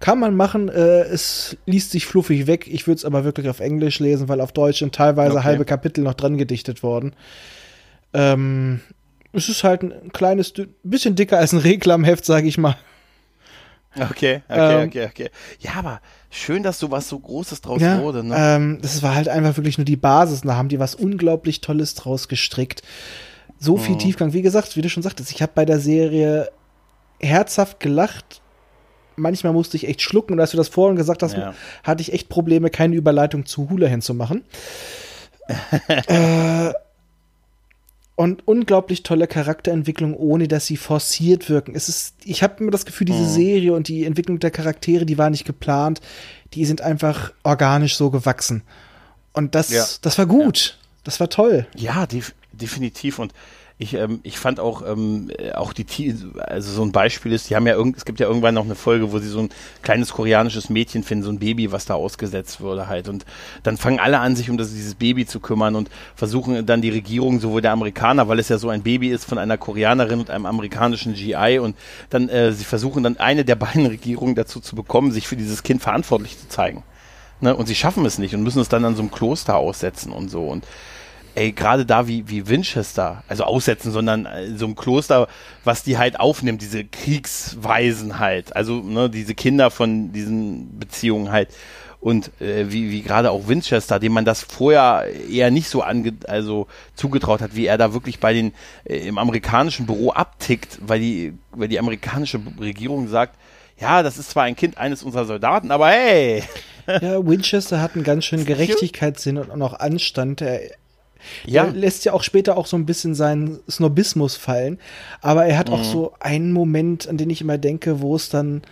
Kann 0.00 0.18
man 0.18 0.36
machen, 0.36 0.68
äh, 0.68 1.02
es 1.02 1.56
liest 1.64 1.90
sich 1.90 2.04
fluffig 2.06 2.46
weg. 2.46 2.66
Ich 2.68 2.86
würde 2.86 2.98
es 2.98 3.04
aber 3.04 3.24
wirklich 3.24 3.48
auf 3.48 3.60
Englisch 3.60 4.00
lesen, 4.00 4.28
weil 4.28 4.40
auf 4.40 4.52
Deutsch 4.52 4.80
sind 4.80 4.94
teilweise 4.94 5.36
okay. 5.36 5.44
halbe 5.44 5.64
Kapitel 5.64 6.04
noch 6.04 6.14
dran 6.14 6.36
gedichtet 6.36 6.82
worden. 6.82 7.14
Ähm, 8.12 8.80
es 9.32 9.48
ist 9.48 9.64
halt 9.64 9.82
ein 9.82 10.12
kleines, 10.12 10.52
bisschen 10.82 11.16
dicker 11.16 11.38
als 11.38 11.52
ein 11.52 11.58
Reklamheft, 11.58 12.24
sage 12.24 12.46
ich 12.46 12.58
mal. 12.58 12.76
Okay, 13.96 14.42
okay, 14.48 14.82
ähm, 14.82 14.88
okay, 14.88 15.06
okay. 15.06 15.30
Ja, 15.60 15.74
aber 15.76 16.00
schön, 16.30 16.62
dass 16.62 16.78
so 16.78 16.90
was 16.90 17.08
so 17.08 17.18
Großes 17.18 17.60
draus 17.60 17.80
ja, 17.80 18.00
wurde. 18.00 18.24
Ne? 18.24 18.34
Ähm, 18.36 18.78
das 18.82 19.02
war 19.02 19.14
halt 19.14 19.28
einfach 19.28 19.56
wirklich 19.56 19.78
nur 19.78 19.84
die 19.84 19.96
Basis. 19.96 20.42
Da 20.42 20.56
haben 20.56 20.68
die 20.68 20.80
was 20.80 20.94
unglaublich 20.94 21.60
Tolles 21.60 21.94
draus 21.94 22.28
gestrickt. 22.28 22.82
So 23.58 23.76
viel 23.76 23.94
mhm. 23.94 24.00
Tiefgang. 24.00 24.32
Wie 24.32 24.42
gesagt, 24.42 24.76
wie 24.76 24.82
du 24.82 24.88
schon 24.88 25.02
sagtest, 25.02 25.30
ich 25.30 25.42
habe 25.42 25.52
bei 25.54 25.64
der 25.64 25.78
Serie 25.78 26.50
herzhaft 27.20 27.80
gelacht. 27.80 28.42
Manchmal 29.16 29.52
musste 29.52 29.76
ich 29.76 29.86
echt 29.86 30.02
schlucken. 30.02 30.32
Und 30.32 30.40
als 30.40 30.50
du 30.50 30.56
das 30.56 30.68
vorhin 30.68 30.96
gesagt 30.96 31.22
hast, 31.22 31.36
ja. 31.36 31.54
hatte 31.84 32.02
ich 32.02 32.12
echt 32.12 32.28
Probleme, 32.28 32.70
keine 32.70 32.96
Überleitung 32.96 33.46
zu 33.46 33.70
Hula 33.70 33.86
hinzumachen. 33.86 34.44
äh, 35.88 36.72
und 38.16 38.46
unglaublich 38.46 39.02
tolle 39.02 39.26
Charakterentwicklung, 39.26 40.14
ohne 40.14 40.46
dass 40.46 40.66
sie 40.66 40.76
forciert 40.76 41.50
wirken. 41.50 41.74
Es 41.74 41.88
ist, 41.88 42.14
ich 42.24 42.42
habe 42.42 42.62
immer 42.62 42.70
das 42.70 42.86
Gefühl, 42.86 43.06
diese 43.06 43.24
mhm. 43.24 43.28
Serie 43.28 43.72
und 43.72 43.88
die 43.88 44.04
Entwicklung 44.04 44.38
der 44.38 44.50
Charaktere, 44.50 45.04
die 45.04 45.18
war 45.18 45.30
nicht 45.30 45.44
geplant, 45.44 46.00
die 46.54 46.64
sind 46.64 46.80
einfach 46.80 47.32
organisch 47.42 47.96
so 47.96 48.10
gewachsen. 48.10 48.62
Und 49.32 49.54
das, 49.54 49.70
ja. 49.70 49.84
das 50.02 50.16
war 50.18 50.26
gut. 50.26 50.76
Ja. 50.78 50.84
Das 51.04 51.20
war 51.20 51.28
toll. 51.28 51.66
Ja, 51.76 52.06
def 52.06 52.34
definitiv. 52.54 53.18
Und 53.18 53.32
ich, 53.76 53.94
ähm, 53.94 54.20
ich 54.22 54.38
fand 54.38 54.60
auch, 54.60 54.82
ähm, 54.86 55.32
auch 55.54 55.72
die, 55.72 56.14
also 56.38 56.72
so 56.72 56.82
ein 56.82 56.92
Beispiel 56.92 57.32
ist, 57.32 57.50
die 57.50 57.56
haben 57.56 57.66
ja 57.66 57.74
irgend, 57.74 57.96
es 57.96 58.04
gibt 58.04 58.20
ja 58.20 58.28
irgendwann 58.28 58.54
noch 58.54 58.64
eine 58.64 58.76
Folge, 58.76 59.10
wo 59.10 59.18
sie 59.18 59.28
so 59.28 59.40
ein 59.40 59.48
kleines 59.82 60.12
koreanisches 60.12 60.70
Mädchen 60.70 61.02
finden, 61.02 61.24
so 61.24 61.30
ein 61.30 61.40
Baby, 61.40 61.72
was 61.72 61.84
da 61.84 61.94
ausgesetzt 61.94 62.60
wurde 62.60 62.86
halt. 62.86 63.08
Und 63.08 63.24
dann 63.64 63.76
fangen 63.76 63.98
alle 63.98 64.20
an, 64.20 64.36
sich 64.36 64.48
um 64.48 64.58
das, 64.58 64.70
dieses 64.70 64.94
Baby 64.94 65.26
zu 65.26 65.40
kümmern 65.40 65.74
und 65.74 65.90
versuchen 66.14 66.64
dann 66.66 66.82
die 66.82 66.90
Regierung, 66.90 67.40
sowohl 67.40 67.62
der 67.62 67.72
Amerikaner, 67.72 68.28
weil 68.28 68.38
es 68.38 68.48
ja 68.48 68.58
so 68.58 68.68
ein 68.68 68.82
Baby 68.82 69.08
ist 69.08 69.24
von 69.24 69.38
einer 69.38 69.58
Koreanerin 69.58 70.20
und 70.20 70.30
einem 70.30 70.46
amerikanischen 70.46 71.14
GI 71.14 71.58
und 71.58 71.76
dann, 72.10 72.28
äh, 72.28 72.52
sie 72.52 72.64
versuchen 72.64 73.02
dann 73.02 73.16
eine 73.16 73.44
der 73.44 73.56
beiden 73.56 73.86
Regierungen 73.94 74.36
dazu 74.36 74.60
zu 74.60 74.76
bekommen, 74.76 75.10
sich 75.10 75.26
für 75.26 75.36
dieses 75.36 75.64
Kind 75.64 75.82
verantwortlich 75.82 76.38
zu 76.38 76.48
zeigen. 76.48 76.84
Ne? 77.40 77.56
Und 77.56 77.66
sie 77.66 77.74
schaffen 77.74 78.06
es 78.06 78.18
nicht 78.18 78.36
und 78.36 78.44
müssen 78.44 78.60
es 78.60 78.68
dann 78.68 78.84
an 78.84 78.94
so 78.94 79.02
einem 79.02 79.10
Kloster 79.10 79.56
aussetzen 79.56 80.12
und 80.12 80.30
so. 80.30 80.44
Und 80.46 80.64
ey, 81.34 81.52
gerade 81.52 81.84
da 81.86 82.06
wie, 82.08 82.28
wie 82.28 82.48
Winchester, 82.48 83.22
also 83.28 83.44
aussetzen, 83.44 83.92
sondern 83.92 84.26
äh, 84.26 84.56
so 84.56 84.66
ein 84.66 84.74
Kloster, 84.76 85.28
was 85.64 85.82
die 85.82 85.98
halt 85.98 86.20
aufnimmt, 86.20 86.62
diese 86.62 86.84
Kriegsweisen 86.84 88.18
halt, 88.18 88.54
also 88.54 88.80
ne, 88.80 89.10
diese 89.10 89.34
Kinder 89.34 89.70
von 89.70 90.12
diesen 90.12 90.78
Beziehungen 90.78 91.30
halt. 91.32 91.48
und 92.00 92.30
äh, 92.40 92.70
wie, 92.70 92.90
wie 92.90 93.02
gerade 93.02 93.30
auch 93.30 93.48
Winchester, 93.48 93.98
dem 93.98 94.12
man 94.12 94.24
das 94.24 94.42
vorher 94.42 95.06
eher 95.30 95.50
nicht 95.50 95.68
so 95.68 95.82
ange 95.82 96.12
also 96.28 96.66
zugetraut 96.94 97.40
hat, 97.40 97.56
wie 97.56 97.66
er 97.66 97.78
da 97.78 97.94
wirklich 97.94 98.20
bei 98.20 98.34
den 98.34 98.52
äh, 98.84 98.98
im 99.08 99.18
amerikanischen 99.18 99.86
Büro 99.86 100.10
abtickt, 100.12 100.78
weil 100.82 101.00
die, 101.00 101.32
weil 101.52 101.68
die 101.68 101.78
amerikanische 101.78 102.40
Regierung 102.60 103.08
sagt, 103.08 103.36
ja, 103.80 104.02
das 104.02 104.18
ist 104.18 104.30
zwar 104.30 104.44
ein 104.44 104.54
Kind 104.54 104.78
eines 104.78 105.02
unserer 105.02 105.24
Soldaten, 105.24 105.70
aber 105.70 105.88
hey. 105.88 106.44
Ja, 106.86 107.26
Winchester 107.26 107.80
hat 107.80 107.94
einen 107.94 108.04
ganz 108.04 108.26
schönen 108.26 108.44
Gerechtigkeitssinn 108.44 109.38
und 109.38 109.62
auch 109.62 109.80
Anstand. 109.80 110.42
Er, 110.42 110.60
ja. 111.46 111.64
lässt 111.64 112.04
ja 112.04 112.12
auch 112.12 112.22
später 112.22 112.56
auch 112.56 112.66
so 112.66 112.76
ein 112.76 112.86
bisschen 112.86 113.14
seinen 113.14 113.58
Snobismus 113.68 114.36
fallen. 114.36 114.78
Aber 115.20 115.46
er 115.46 115.58
hat 115.58 115.68
mhm. 115.68 115.74
auch 115.74 115.84
so 115.84 116.12
einen 116.20 116.52
Moment, 116.52 117.08
an 117.08 117.16
den 117.16 117.30
ich 117.30 117.40
immer 117.40 117.58
denke, 117.58 118.00
wo 118.00 118.16
es 118.16 118.28
dann 118.28 118.62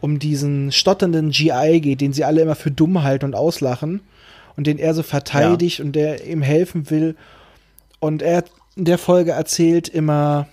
um 0.00 0.18
diesen 0.18 0.72
stotternden 0.72 1.30
GI 1.30 1.80
geht, 1.80 2.00
den 2.00 2.12
sie 2.12 2.24
alle 2.24 2.42
immer 2.42 2.54
für 2.54 2.70
dumm 2.70 3.02
halten 3.02 3.24
und 3.24 3.34
auslachen. 3.34 4.00
Und 4.56 4.66
den 4.66 4.78
er 4.78 4.94
so 4.94 5.02
verteidigt 5.02 5.78
ja. 5.78 5.84
und 5.84 5.92
der 5.92 6.26
ihm 6.26 6.42
helfen 6.42 6.90
will. 6.90 7.16
Und 8.00 8.22
er 8.22 8.44
in 8.76 8.84
der 8.84 8.98
Folge 8.98 9.32
erzählt 9.32 9.88
immer 9.88 10.48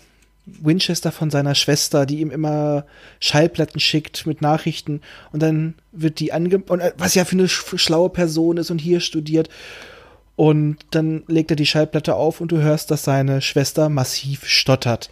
Winchester 0.46 1.12
von 1.12 1.32
seiner 1.32 1.56
Schwester, 1.56 2.06
die 2.06 2.22
ihm 2.22 2.32
immer 2.32 2.86
Schallplatten 3.20 3.80
schickt 3.80 4.28
mit 4.28 4.42
Nachrichten. 4.42 5.02
Und 5.32 5.42
dann 5.42 5.76
wird 5.92 6.20
die 6.20 6.34
ange... 6.34 6.60
Und 6.60 6.80
äh, 6.80 6.94
was 6.98 7.16
ja 7.16 7.26
für 7.26 7.36
eine 7.36 7.48
schlaue 7.48 8.10
Person 8.10 8.58
ist 8.58 8.70
und 8.70 8.80
hier 8.80 9.00
studiert. 9.00 9.50
Und 10.36 10.78
dann 10.92 11.24
legt 11.28 11.52
er 11.52 11.56
die 11.56 11.66
Schallplatte 11.66 12.16
auf 12.16 12.42
und 12.42 12.52
du 12.52 12.58
hörst, 12.58 12.92
dass 12.92 13.04
seine 13.04 13.42
Schwester 13.42 13.90
massiv 13.90 14.46
stottert. 14.46 15.10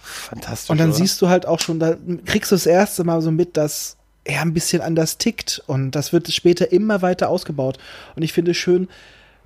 Fantastisch. 0.00 0.70
Und 0.70 0.78
dann 0.78 0.90
oder? 0.90 0.98
siehst 0.98 1.22
du 1.22 1.28
halt 1.28 1.46
auch 1.46 1.60
schon, 1.60 1.78
da 1.78 1.96
kriegst 2.26 2.50
du 2.50 2.56
das 2.56 2.66
erste 2.66 3.04
Mal 3.04 3.22
so 3.22 3.30
mit, 3.30 3.56
dass 3.56 3.96
er 4.24 4.42
ein 4.42 4.52
bisschen 4.52 4.82
anders 4.82 5.18
tickt. 5.18 5.62
Und 5.66 5.92
das 5.92 6.12
wird 6.12 6.30
später 6.30 6.72
immer 6.72 7.02
weiter 7.02 7.28
ausgebaut. 7.28 7.78
Und 8.16 8.22
ich 8.22 8.32
finde 8.32 8.54
schön, 8.54 8.88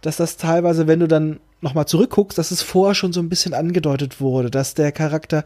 dass 0.01 0.17
das 0.17 0.37
teilweise, 0.37 0.87
wenn 0.87 1.01
du 1.01 1.09
dann 1.09 1.41
nochmal 1.61 1.87
zurückguckst, 1.87 2.37
dass 2.37 2.51
es 2.51 2.63
vorher 2.63 2.95
schon 2.95 3.13
so 3.13 3.21
ein 3.21 3.29
bisschen 3.29 3.55
angedeutet 3.55 4.21
wurde, 4.21 4.51
dass 4.51 4.75
der 4.75 4.93
Charakter 4.93 5.45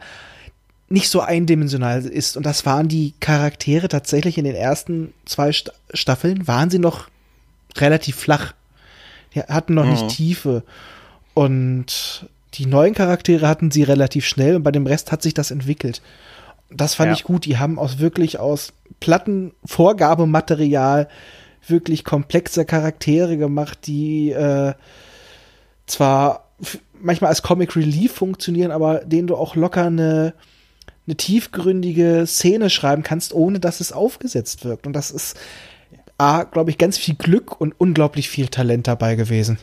nicht 0.89 1.09
so 1.09 1.21
eindimensional 1.21 2.03
ist. 2.05 2.35
Und 2.35 2.45
das 2.45 2.65
waren 2.65 2.87
die 2.87 3.13
Charaktere 3.19 3.87
tatsächlich 3.87 4.37
in 4.37 4.43
den 4.43 4.55
ersten 4.55 5.13
zwei 5.25 5.51
Staffeln, 5.93 6.47
waren 6.47 6.69
sie 6.69 6.79
noch 6.79 7.07
relativ 7.77 8.15
flach. 8.15 8.53
Die 9.35 9.41
hatten 9.41 9.73
noch 9.73 9.85
mhm. 9.85 9.91
nicht 9.91 10.09
Tiefe. 10.09 10.63
Und 11.33 12.27
die 12.55 12.65
neuen 12.65 12.93
Charaktere 12.93 13.47
hatten 13.47 13.71
sie 13.71 13.83
relativ 13.83 14.25
schnell 14.25 14.55
und 14.55 14.63
bei 14.63 14.71
dem 14.71 14.87
Rest 14.87 15.11
hat 15.11 15.21
sich 15.21 15.33
das 15.33 15.51
entwickelt. 15.51 16.01
Das 16.71 16.95
fand 16.95 17.09
ja. 17.09 17.13
ich 17.13 17.23
gut. 17.23 17.45
Die 17.45 17.57
haben 17.57 17.79
aus 17.79 17.99
wirklich 17.99 18.39
aus 18.39 18.73
Plattenvorgabematerial 18.99 21.07
wirklich 21.67 22.03
komplexe 22.03 22.65
Charaktere 22.65 23.37
gemacht, 23.37 23.79
die 23.85 24.31
äh, 24.31 24.73
zwar 25.85 26.49
manchmal 27.01 27.29
als 27.29 27.41
Comic 27.41 27.75
Relief 27.75 28.13
funktionieren, 28.13 28.71
aber 28.71 28.99
denen 28.99 29.27
du 29.27 29.35
auch 29.35 29.55
locker 29.55 29.85
eine, 29.85 30.33
eine 31.07 31.15
tiefgründige 31.15 32.25
Szene 32.27 32.69
schreiben 32.69 33.03
kannst, 33.03 33.33
ohne 33.33 33.59
dass 33.59 33.79
es 33.79 33.91
aufgesetzt 33.91 34.65
wirkt. 34.65 34.87
Und 34.87 34.93
das 34.93 35.11
ist 35.11 35.37
A, 36.19 36.43
glaube 36.43 36.69
ich, 36.69 36.77
ganz 36.77 36.97
viel 36.97 37.15
Glück 37.15 37.59
und 37.59 37.73
unglaublich 37.79 38.29
viel 38.29 38.49
Talent 38.49 38.87
dabei 38.87 39.15
gewesen. 39.15 39.57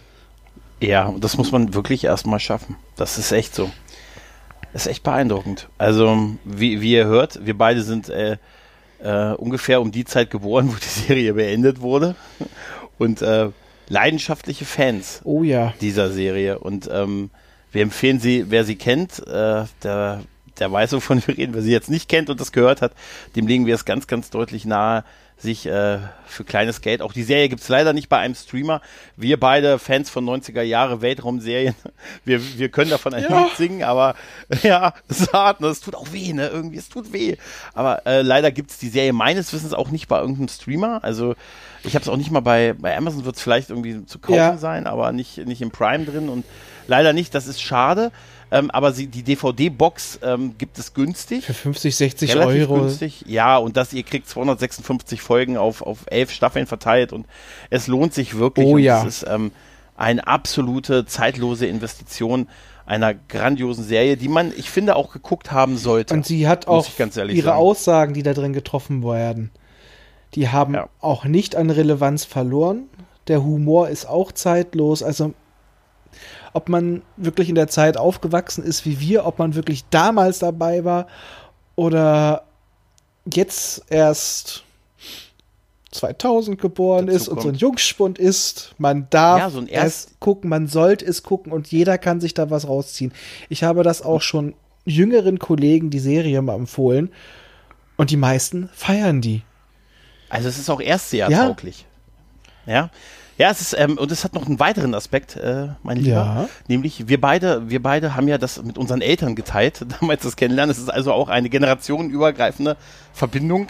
Ja, 0.81 1.07
und 1.07 1.23
das 1.23 1.37
muss 1.37 1.53
man 1.53 1.75
wirklich 1.75 2.05
erstmal 2.05 2.41
schaffen. 2.41 2.77
Das 2.97 3.19
ist 3.19 3.31
echt 3.33 3.55
so. 3.55 3.71
Das 4.73 4.87
ist 4.87 4.93
echt 4.93 5.03
beeindruckend. 5.03 5.69
Also, 5.79 6.37
wie, 6.45 6.81
wie 6.81 6.93
ihr 6.93 7.07
hört, 7.07 7.45
wir 7.47 7.57
beide 7.57 7.83
sind 7.83 8.09
äh, 8.09 8.37
äh, 9.03 9.33
ungefähr 9.35 9.81
um 9.81 9.93
die 9.93 10.05
Zeit 10.05 10.31
geboren, 10.31 10.69
wo 10.73 10.75
die 10.75 11.07
Serie 11.07 11.35
beendet 11.35 11.81
wurde. 11.81 12.15
Und 12.99 13.23
äh, 13.23 13.51
leidenschaftliche 13.89 14.65
Fans 14.65 15.21
oh, 15.25 15.43
ja. 15.43 15.75
dieser 15.81 16.11
Serie. 16.11 16.59
Und 16.59 16.89
ähm, 16.91 17.31
wir 17.73 17.83
empfehlen 17.83 18.21
sie, 18.21 18.51
wer 18.51 18.65
sie 18.65 18.77
kennt, 18.77 19.27
äh, 19.27 19.65
der, 19.83 20.23
der 20.59 20.73
weiß, 20.73 20.93
wovon 20.93 21.23
wir 21.27 21.37
reden. 21.37 21.55
Wer 21.55 21.63
sie 21.63 21.73
jetzt 21.73 21.91
nicht 21.91 22.09
kennt 22.09 22.31
und 22.31 22.41
das 22.41 22.53
gehört 22.53 22.81
hat, 22.81 22.93
dem 23.35 23.47
legen 23.47 23.67
wir 23.67 23.75
es 23.75 23.85
ganz, 23.85 24.07
ganz 24.07 24.31
deutlich 24.31 24.65
nahe, 24.65 25.05
sich 25.39 25.67
äh, 25.67 25.99
für 26.27 26.45
kleines 26.45 26.81
Geld, 26.81 27.03
auch 27.03 27.13
die 27.13 27.23
Serie 27.23 27.49
gibt's 27.49 27.69
leider 27.69 27.93
nicht 27.93 28.09
bei 28.09 28.19
einem 28.19 28.35
Streamer. 28.35 28.81
Wir 29.17 29.39
beide 29.39 29.79
Fans 29.79 30.09
von 30.09 30.25
90er 30.25 30.63
Jahre 30.63 31.03
Weltraumserien, 31.03 31.75
wir, 32.25 32.59
wir 32.59 32.69
können 32.71 32.91
davon 32.91 33.13
ein 33.13 33.23
ja. 33.23 33.45
Lied 33.45 33.57
singen, 33.57 33.83
aber 33.83 34.15
ja, 34.63 34.95
es 35.09 35.21
ist 35.21 35.33
hart, 35.33 35.61
ne? 35.61 35.69
es 35.69 35.81
tut 35.81 35.95
auch 35.95 36.13
weh, 36.13 36.33
ne? 36.33 36.49
irgendwie, 36.49 36.79
es 36.79 36.89
tut 36.89 37.13
weh. 37.13 37.37
Aber 37.75 38.07
äh, 38.07 38.23
leider 38.23 38.51
gibt's 38.51 38.79
die 38.79 38.89
Serie 38.89 39.13
meines 39.13 39.53
Wissens 39.53 39.75
auch 39.75 39.91
nicht 39.91 40.09
bei 40.09 40.19
irgendeinem 40.19 40.49
Streamer, 40.49 41.05
also 41.05 41.35
ich 41.85 41.95
habe 41.95 42.03
es 42.03 42.09
auch 42.09 42.17
nicht 42.17 42.31
mal 42.31 42.41
bei, 42.41 42.75
bei 42.77 42.97
Amazon 42.97 43.25
wird 43.25 43.37
es 43.37 43.43
vielleicht 43.43 43.71
irgendwie 43.71 44.05
zu 44.07 44.19
kaufen 44.19 44.37
ja. 44.37 44.57
sein, 44.57 44.87
aber 44.87 45.13
nicht, 45.13 45.39
nicht 45.47 45.63
im 45.63 45.71
Prime 45.71 46.05
drin 46.05 46.29
und 46.29 46.45
leider 46.87 47.13
nicht, 47.13 47.35
das 47.35 47.47
ist 47.47 47.61
schade. 47.61 48.11
Ähm, 48.59 48.71
aber 48.71 48.93
sie, 48.93 49.07
die 49.07 49.23
DVD-Box 49.23 50.21
ähm, 50.23 50.57
gibt 50.59 50.79
es 50.79 50.95
günstig. 50.95 51.45
Für 51.45 51.55
50, 51.55 51.97
60 51.97 52.35
Relativ 52.35 52.71
Euro. 52.71 52.81
günstig. 52.81 53.25
Ja, 53.27 53.57
und 53.57 53.77
das, 53.77 53.93
ihr 53.93 54.03
kriegt 54.03 54.29
256 54.29 55.21
Folgen 55.21 55.57
auf, 55.57 55.83
auf 55.83 55.99
elf 56.07 56.31
Staffeln 56.31 56.67
verteilt 56.67 57.13
und 57.13 57.27
es 57.71 57.87
lohnt 57.87 58.15
sich 58.15 58.37
wirklich. 58.37 58.67
Oh 58.67 58.79
ja. 58.79 59.01
Es 59.01 59.23
ist 59.23 59.29
ähm, 59.29 59.53
eine 59.97 60.27
absolute 60.27 61.07
zeitlose 61.07 61.67
Investition 61.67 62.49
einer 62.87 63.15
grandiosen 63.15 63.85
Serie, 63.85 64.17
die 64.17 64.29
man, 64.29 64.53
ich 64.57 64.71
finde, 64.71 64.97
auch 64.97 65.13
geguckt 65.13 65.51
haben 65.51 65.77
sollte. 65.77 66.15
Und 66.15 66.25
sie 66.25 66.47
hat 66.47 66.69
auch 66.69 66.87
ihre 66.99 67.43
sagen. 67.43 67.49
Aussagen, 67.51 68.15
die 68.15 68.23
da 68.23 68.33
drin 68.33 68.53
getroffen 68.53 69.03
werden, 69.03 69.51
die 70.35 70.49
haben 70.49 70.75
ja. 70.75 70.89
auch 71.01 71.25
nicht 71.25 71.57
an 71.57 71.71
Relevanz 71.71 72.25
verloren. 72.25 72.85
Der 73.27 73.43
Humor 73.43 73.89
ist 73.89 74.07
auch 74.07 74.31
zeitlos. 74.31 75.03
Also 75.03 75.35
ob 76.53 76.69
man 76.69 77.03
wirklich 77.17 77.49
in 77.49 77.55
der 77.55 77.69
Zeit 77.69 77.97
aufgewachsen 77.97 78.65
ist 78.65 78.85
wie 78.85 79.01
wir, 79.01 79.27
ob 79.27 79.39
man 79.39 79.55
wirklich 79.55 79.85
damals 79.91 80.39
dabei 80.39 80.85
war 80.85 81.07
oder 81.75 82.45
jetzt 83.33 83.85
erst 83.91 84.65
2000 85.93 86.61
geboren 86.61 87.09
ist 87.09 87.29
und 87.29 87.41
so 87.41 87.49
ein 87.49 87.55
Jungspund 87.55 88.19
ist. 88.19 88.75
Man 88.79 89.09
darf 89.11 89.39
ja, 89.39 89.51
so 89.51 89.65
es 89.67 90.09
gucken, 90.21 90.51
man 90.51 90.67
sollte 90.67 91.05
es 91.05 91.23
gucken 91.23 91.53
und 91.53 91.69
jeder 91.69 91.99
kann 91.99 92.21
sich 92.21 92.35
da 92.35 92.51
was 92.51 92.69
rausziehen. 92.69 93.13
Ich 93.49 93.65
habe 93.65 93.83
das 93.83 94.03
auch 94.03 94.23
schon 94.23 94.55
jüngeren 94.85 95.39
Kollegen 95.39 95.91
die 95.91 95.99
Serie 95.99 96.43
mal 96.43 96.55
empfohlen 96.55 97.11
und 97.97 98.11
die 98.11 98.17
meisten 98.17 98.69
feiern 98.73 99.21
die. 99.21 99.43
Also 100.29 100.49
es 100.49 100.59
ist 100.59 100.71
auch 100.71 100.81
erstsehertauglich. 100.81 101.87
Ja. 102.67 102.73
ja. 102.73 102.91
Ja, 103.39 103.51
es 103.51 103.61
ist, 103.61 103.79
ähm, 103.79 103.99
und 103.99 104.11
es 104.11 104.25
hat 104.25 104.35
noch 104.35 104.47
einen 104.47 104.59
weiteren 104.59 104.95
Aspekt, 104.95 105.37
äh, 105.37 105.69
mein 105.83 105.99
Lieber. 105.99 106.17
Ja. 106.17 106.49
Nämlich, 106.69 107.09
wir 107.09 107.21
beide, 107.21 107.69
wir 107.69 107.83
beide 107.83 108.17
haben 108.17 108.29
ja 108.29 108.39
das 108.39 108.63
mit 108.63 108.79
unseren 108.79 109.03
Eltern 109.03 109.35
geteilt, 109.35 109.85
damals 110.01 110.23
das 110.23 110.37
Kennenlernen. 110.37 110.71
Es 110.71 110.79
ist 110.79 110.91
also 110.91 111.13
auch 111.13 111.29
eine 111.29 111.51
generationenübergreifende 111.51 112.77
Verbindung 113.13 113.69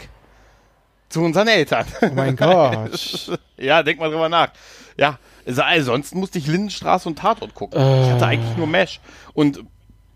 zu 1.09 1.23
unseren 1.23 1.49
Eltern. 1.49 1.87
Oh 2.03 2.09
mein 2.15 2.37
Gott. 2.37 3.39
ja, 3.57 3.83
denk 3.83 3.99
mal 3.99 4.11
drüber 4.11 4.29
nach. 4.29 4.51
Ja, 4.97 5.19
also, 5.47 5.63
ansonsten 5.63 6.19
musste 6.19 6.39
ich 6.39 6.47
Lindenstraße 6.47 7.09
und 7.09 7.19
Tatort 7.19 7.55
gucken. 7.55 7.81
Äh. 7.81 8.05
Ich 8.05 8.11
hatte 8.13 8.27
eigentlich 8.27 8.57
nur 8.57 8.67
Mesh. 8.67 9.01
Und 9.35 9.65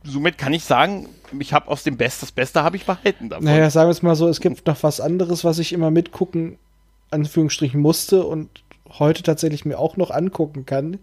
somit 0.04 0.38
kann 0.38 0.52
ich 0.52 0.64
sagen, 0.64 1.08
ich 1.38 1.52
habe 1.52 1.68
aus 1.68 1.84
dem 1.84 1.96
Best, 1.96 2.22
das 2.22 2.32
Beste 2.32 2.62
habe 2.62 2.76
ich 2.76 2.86
behalten 2.86 3.28
davon. 3.28 3.44
Naja, 3.44 3.70
sagen 3.70 3.88
wir 3.88 3.92
es 3.92 4.02
mal 4.02 4.16
so, 4.16 4.28
es 4.28 4.40
gibt 4.40 4.66
noch 4.66 4.82
was 4.82 5.00
anderes, 5.00 5.44
was 5.44 5.58
ich 5.58 5.72
immer 5.72 5.90
mitgucken, 5.90 6.58
Anführungsstrichen 7.10 7.80
musste 7.80 8.24
und 8.24 8.48
heute 8.98 9.22
tatsächlich 9.22 9.64
mir 9.64 9.78
auch 9.78 9.96
noch 9.96 10.10
angucken 10.10 10.66
kann. 10.66 10.98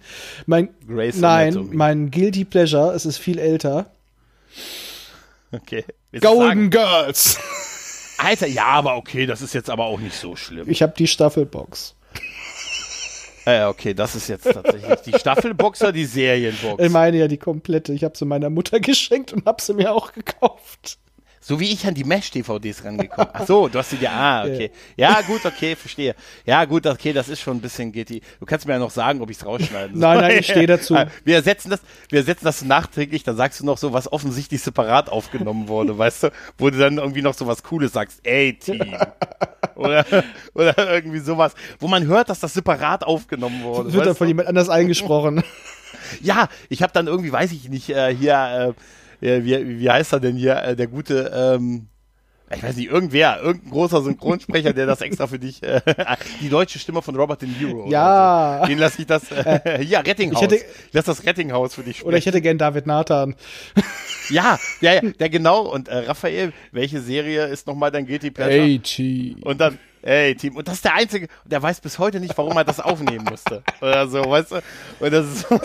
Mein, 0.45 0.69
Grace 0.88 1.17
nein, 1.17 1.53
Anatomy. 1.53 1.75
mein 1.75 2.11
Guilty 2.11 2.45
Pleasure, 2.45 2.93
es 2.93 3.05
ist 3.05 3.17
viel 3.17 3.39
älter. 3.39 3.91
Okay. 5.51 5.85
Golden 6.19 6.69
Girls. 6.69 7.39
Alter, 8.17 8.47
ja, 8.47 8.65
aber 8.65 8.97
okay, 8.97 9.25
das 9.25 9.41
ist 9.41 9.53
jetzt 9.53 9.69
aber 9.69 9.85
auch 9.85 9.99
nicht 9.99 10.15
so 10.15 10.35
schlimm. 10.35 10.69
Ich 10.69 10.81
habe 10.81 10.93
die 10.97 11.07
Staffelbox. 11.07 11.95
Äh, 13.45 13.63
okay, 13.63 13.93
das 13.93 14.13
ist 14.13 14.27
jetzt 14.27 14.43
tatsächlich 14.43 14.99
die 15.05 15.13
Staffelbox 15.17 15.81
oder 15.81 15.93
die 15.93 16.03
Serienbox? 16.03 16.83
Ich 16.83 16.91
meine 16.91 17.17
ja 17.17 17.29
die 17.29 17.38
komplette. 17.38 17.93
Ich 17.93 18.03
habe 18.03 18.17
sie 18.17 18.25
meiner 18.25 18.49
Mutter 18.49 18.79
geschenkt 18.81 19.31
und 19.31 19.45
habe 19.45 19.61
sie 19.61 19.73
mir 19.73 19.93
auch 19.93 20.11
gekauft. 20.11 20.97
So 21.48 21.62
wie 21.62 21.72
ich 21.72 21.88
an 21.88 21.93
die 21.93 22.04
Mesh-DVDs 22.04 22.84
rangekommen. 22.84 23.30
Ach 23.32 23.48
so, 23.48 23.70
du 23.70 23.80
hast 23.80 23.93
die 23.93 23.95
ja, 24.02 24.12
ah, 24.12 24.43
okay. 24.43 24.70
Ja, 24.98 25.22
gut, 25.22 25.45
okay, 25.45 25.78
verstehe. 25.78 26.14
Ja, 26.45 26.66
gut, 26.66 26.86
okay, 26.86 27.14
das 27.14 27.30
ist 27.30 27.39
schon 27.39 27.56
ein 27.56 27.62
bisschen 27.62 27.93
GT. 27.93 28.22
Du 28.41 28.45
kannst 28.45 28.68
mir 28.68 28.74
ja 28.74 28.80
noch 28.80 28.91
sagen, 28.91 29.22
ob 29.22 29.30
ich 29.30 29.38
es 29.38 29.45
rausschneiden 29.45 29.98
soll. 29.98 30.16
Nein, 30.16 30.20
nein, 30.20 30.39
ich 30.39 30.45
stehe 30.45 30.68
dazu. 30.68 30.98
Wir 31.24 31.36
ersetzen 31.36 31.70
das, 31.70 31.80
wir 32.10 32.20
ersetzen 32.20 32.43
das 32.43 32.66
nachträglich, 32.66 33.24
dann 33.24 33.38
sagst 33.38 33.62
du 33.62 33.66
noch 33.66 33.78
so, 33.78 33.93
was 33.93 34.12
offensichtlich 34.12 34.62
separat 34.62 35.10
aufgenommen 35.10 35.70
wurde, 35.70 35.98
weißt 35.98 36.24
du? 36.24 36.32
Wo 36.58 36.70
du 36.70 36.78
dann 36.78 36.98
irgendwie 36.98 37.22
noch 37.22 37.34
so 37.34 37.48
was 37.48 37.64
Cooles 37.64 37.93
sagst. 37.93 38.20
Ey, 38.24 38.58
Team. 38.60 38.98
Oder, 39.76 40.06
oder 40.54 40.93
irgendwie 40.95 41.20
sowas, 41.20 41.54
wo 41.80 41.88
man 41.88 42.08
hört, 42.08 42.30
dass 42.30 42.41
das 42.41 42.54
separat 42.56 43.06
aufgenommen 43.06 43.64
wurde. 43.64 43.86
Das 43.86 43.93
wird 43.93 44.06
dann 44.06 44.16
von 44.16 44.28
jemand 44.28 44.50
anders 44.50 44.68
eingesprochen. 44.68 45.41
Ja, 46.22 46.50
ich 46.68 46.84
habe 46.84 46.91
dann 46.91 47.08
irgendwie, 47.08 47.32
weiß 47.32 47.54
ich 47.54 47.70
nicht, 47.70 47.89
äh, 47.89 48.14
hier, 48.14 48.74
äh, 48.76 48.82
wie, 49.22 49.80
wie 49.80 49.89
heißt 49.89 50.13
er 50.13 50.20
denn 50.20 50.36
hier, 50.36 50.57
äh, 50.63 50.76
der 50.76 50.88
gute, 50.88 51.32
ähm, 51.36 51.88
ich 52.55 52.63
weiß 52.63 52.78
nicht, 52.78 52.89
irgendwer, 52.89 53.41
irgendein 53.41 53.72
großer 53.72 54.01
Synchronsprecher, 54.03 54.72
der 54.72 54.86
das 54.86 55.01
extra 55.01 55.28
für 55.28 55.38
dich, 55.38 55.61
äh, 55.63 55.82
die 56.41 56.47
deutsche 56.49 56.80
Stimme 56.80 57.01
von 57.01 57.13
Robert 57.15 57.41
De 57.41 57.49
Niro. 57.49 57.89
Ja. 57.89 58.59
So. 58.61 58.68
Den 58.68 58.78
lasse 58.80 59.01
ich 59.01 59.07
das, 59.07 59.24
äh, 59.32 59.84
ja, 59.84 59.99
Rettinghaus. 59.99 60.41
Ich 60.41 60.47
hätte- 60.49 60.55
ich 60.55 60.93
lass 60.93 61.05
das 61.05 61.26
Rettinghaus 61.26 61.74
für 61.76 61.84
dich 61.84 61.97
sprechen. 61.97 62.07
Oder 62.07 62.18
ich 62.18 62.26
hätte 62.26 62.39
gern 62.39 62.57
David 62.57 62.88
Nathan. 62.88 63.36
ja, 64.30 64.57
ja, 64.80 64.93
ja, 64.93 65.01
ja, 65.20 65.28
genau. 65.28 65.61
Und 65.63 65.89
äh, 65.89 65.97
Raphael, 65.97 66.53
welche 66.72 67.01
Serie 67.01 67.47
ist 67.47 67.68
nochmal 67.68 67.91
dein 67.91 68.05
Guilty 68.07 68.32
Pleasure? 68.32 68.63
AG. 68.63 69.43
Und 69.45 69.59
dann, 69.59 69.78
ey, 70.03 70.34
Team. 70.36 70.55
Und 70.55 70.70
das 70.70 70.76
ist 70.76 70.86
der 70.86 70.93
Einzige, 70.95 71.28
der 71.43 71.61
weiß 71.61 71.82
bis 71.82 71.99
heute 71.99 72.22
nicht, 72.22 72.38
warum 72.38 72.55
er 72.55 72.63
das 72.63 72.80
aufnehmen 72.80 73.26
musste. 73.30 73.61
Oder 73.82 74.07
so, 74.07 74.20
weißt 74.24 74.51
du? 74.51 74.55
Und 75.01 75.11
das 75.13 75.26
ist 75.26 75.49
so. 75.49 75.59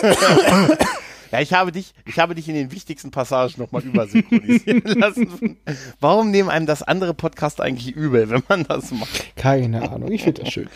Ja, 1.32 1.40
ich 1.40 1.54
habe 1.54 1.72
dich, 1.72 1.94
ich 2.04 2.18
habe 2.18 2.34
dich 2.34 2.46
in 2.46 2.54
den 2.54 2.72
wichtigsten 2.72 3.10
Passagen 3.10 3.54
nochmal 3.56 3.82
übersynchronisieren 3.82 4.82
lassen. 5.00 5.56
Warum 5.98 6.30
nehmen 6.30 6.50
einem 6.50 6.66
das 6.66 6.82
andere 6.82 7.14
Podcast 7.14 7.62
eigentlich 7.62 7.96
übel, 7.96 8.28
wenn 8.28 8.42
man 8.48 8.64
das 8.64 8.90
macht? 8.90 9.34
Keine 9.34 9.90
Ahnung, 9.90 10.12
ich 10.12 10.24
finde 10.24 10.42
das 10.42 10.52
schön. 10.52 10.68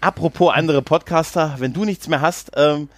Apropos 0.00 0.52
andere 0.52 0.82
Podcaster, 0.82 1.54
wenn 1.58 1.72
du 1.72 1.84
nichts 1.84 2.08
mehr 2.08 2.20
hast, 2.20 2.50
ähm, 2.56 2.88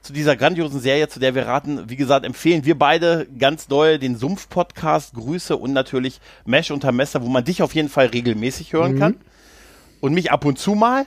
zu 0.00 0.12
dieser 0.12 0.36
grandiosen 0.36 0.78
Serie, 0.80 1.08
zu 1.08 1.18
der 1.18 1.34
wir 1.34 1.46
raten, 1.46 1.90
wie 1.90 1.96
gesagt, 1.96 2.24
empfehlen 2.24 2.64
wir 2.64 2.78
beide 2.78 3.26
ganz 3.36 3.66
doll 3.66 3.98
den 3.98 4.14
Sumpf-Podcast, 4.16 5.14
Grüße 5.14 5.56
und 5.56 5.72
natürlich 5.72 6.20
Mesh 6.44 6.70
unter 6.70 6.92
Messer, 6.92 7.22
wo 7.22 7.28
man 7.28 7.44
dich 7.44 7.62
auf 7.62 7.74
jeden 7.74 7.88
Fall 7.88 8.06
regelmäßig 8.06 8.72
hören 8.74 8.96
kann. 8.96 9.16
Und 10.00 10.14
mich 10.14 10.30
ab 10.30 10.44
und 10.44 10.56
zu 10.56 10.76
mal. 10.76 11.06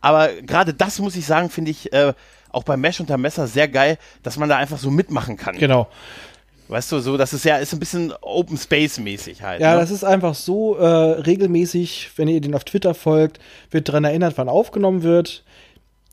Aber 0.00 0.28
gerade 0.42 0.72
das 0.72 1.00
muss 1.00 1.16
ich 1.16 1.26
sagen, 1.26 1.50
finde 1.50 1.72
ich 1.72 1.92
äh, 1.92 2.12
auch 2.52 2.64
bei 2.64 2.76
Mesh 2.76 3.00
unter 3.00 3.18
Messer 3.18 3.46
sehr 3.46 3.68
geil, 3.68 3.98
dass 4.22 4.36
man 4.36 4.48
da 4.48 4.56
einfach 4.56 4.78
so 4.78 4.90
mitmachen 4.90 5.36
kann. 5.36 5.58
Genau. 5.58 5.88
Weißt 6.68 6.90
du, 6.90 7.00
so, 7.00 7.16
das 7.16 7.32
ist 7.34 7.44
ja, 7.44 7.58
ist 7.58 7.72
ein 7.74 7.80
bisschen 7.80 8.14
Open 8.22 8.56
Space 8.56 8.98
mäßig 8.98 9.42
halt. 9.42 9.60
Ja, 9.60 9.74
ne? 9.74 9.80
das 9.80 9.90
ist 9.90 10.04
einfach 10.04 10.34
so 10.34 10.76
äh, 10.76 10.86
regelmäßig, 10.86 12.12
wenn 12.16 12.28
ihr 12.28 12.40
den 12.40 12.54
auf 12.54 12.64
Twitter 12.64 12.94
folgt, 12.94 13.40
wird 13.70 13.88
daran 13.88 14.04
erinnert, 14.04 14.38
wann 14.38 14.48
aufgenommen 14.48 15.02
wird. 15.02 15.44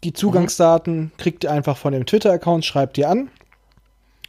Die 0.03 0.11
Zugangsdaten 0.11 1.11
kriegt 1.17 1.43
ihr 1.43 1.51
einfach 1.51 1.77
von 1.77 1.93
dem 1.93 2.05
Twitter-Account, 2.05 2.65
schreibt 2.65 2.97
ihr 2.97 3.09
an, 3.09 3.29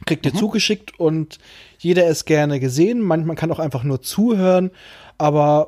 kriegt 0.05 0.25
ihr 0.25 0.33
zugeschickt 0.33 0.97
und 0.99 1.39
jeder 1.79 2.07
ist 2.07 2.25
gerne 2.25 2.59
gesehen. 2.59 3.01
Manchmal 3.01 3.35
kann 3.35 3.51
auch 3.51 3.59
einfach 3.59 3.83
nur 3.83 4.01
zuhören, 4.01 4.71
aber 5.17 5.67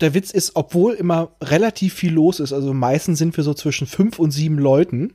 der 0.00 0.14
Witz 0.14 0.30
ist, 0.30 0.52
obwohl 0.54 0.94
immer 0.94 1.30
relativ 1.42 1.94
viel 1.94 2.12
los 2.12 2.40
ist, 2.40 2.52
also 2.52 2.74
meistens 2.74 3.18
sind 3.18 3.36
wir 3.36 3.44
so 3.44 3.54
zwischen 3.54 3.86
fünf 3.86 4.18
und 4.18 4.30
sieben 4.32 4.58
Leuten, 4.58 5.14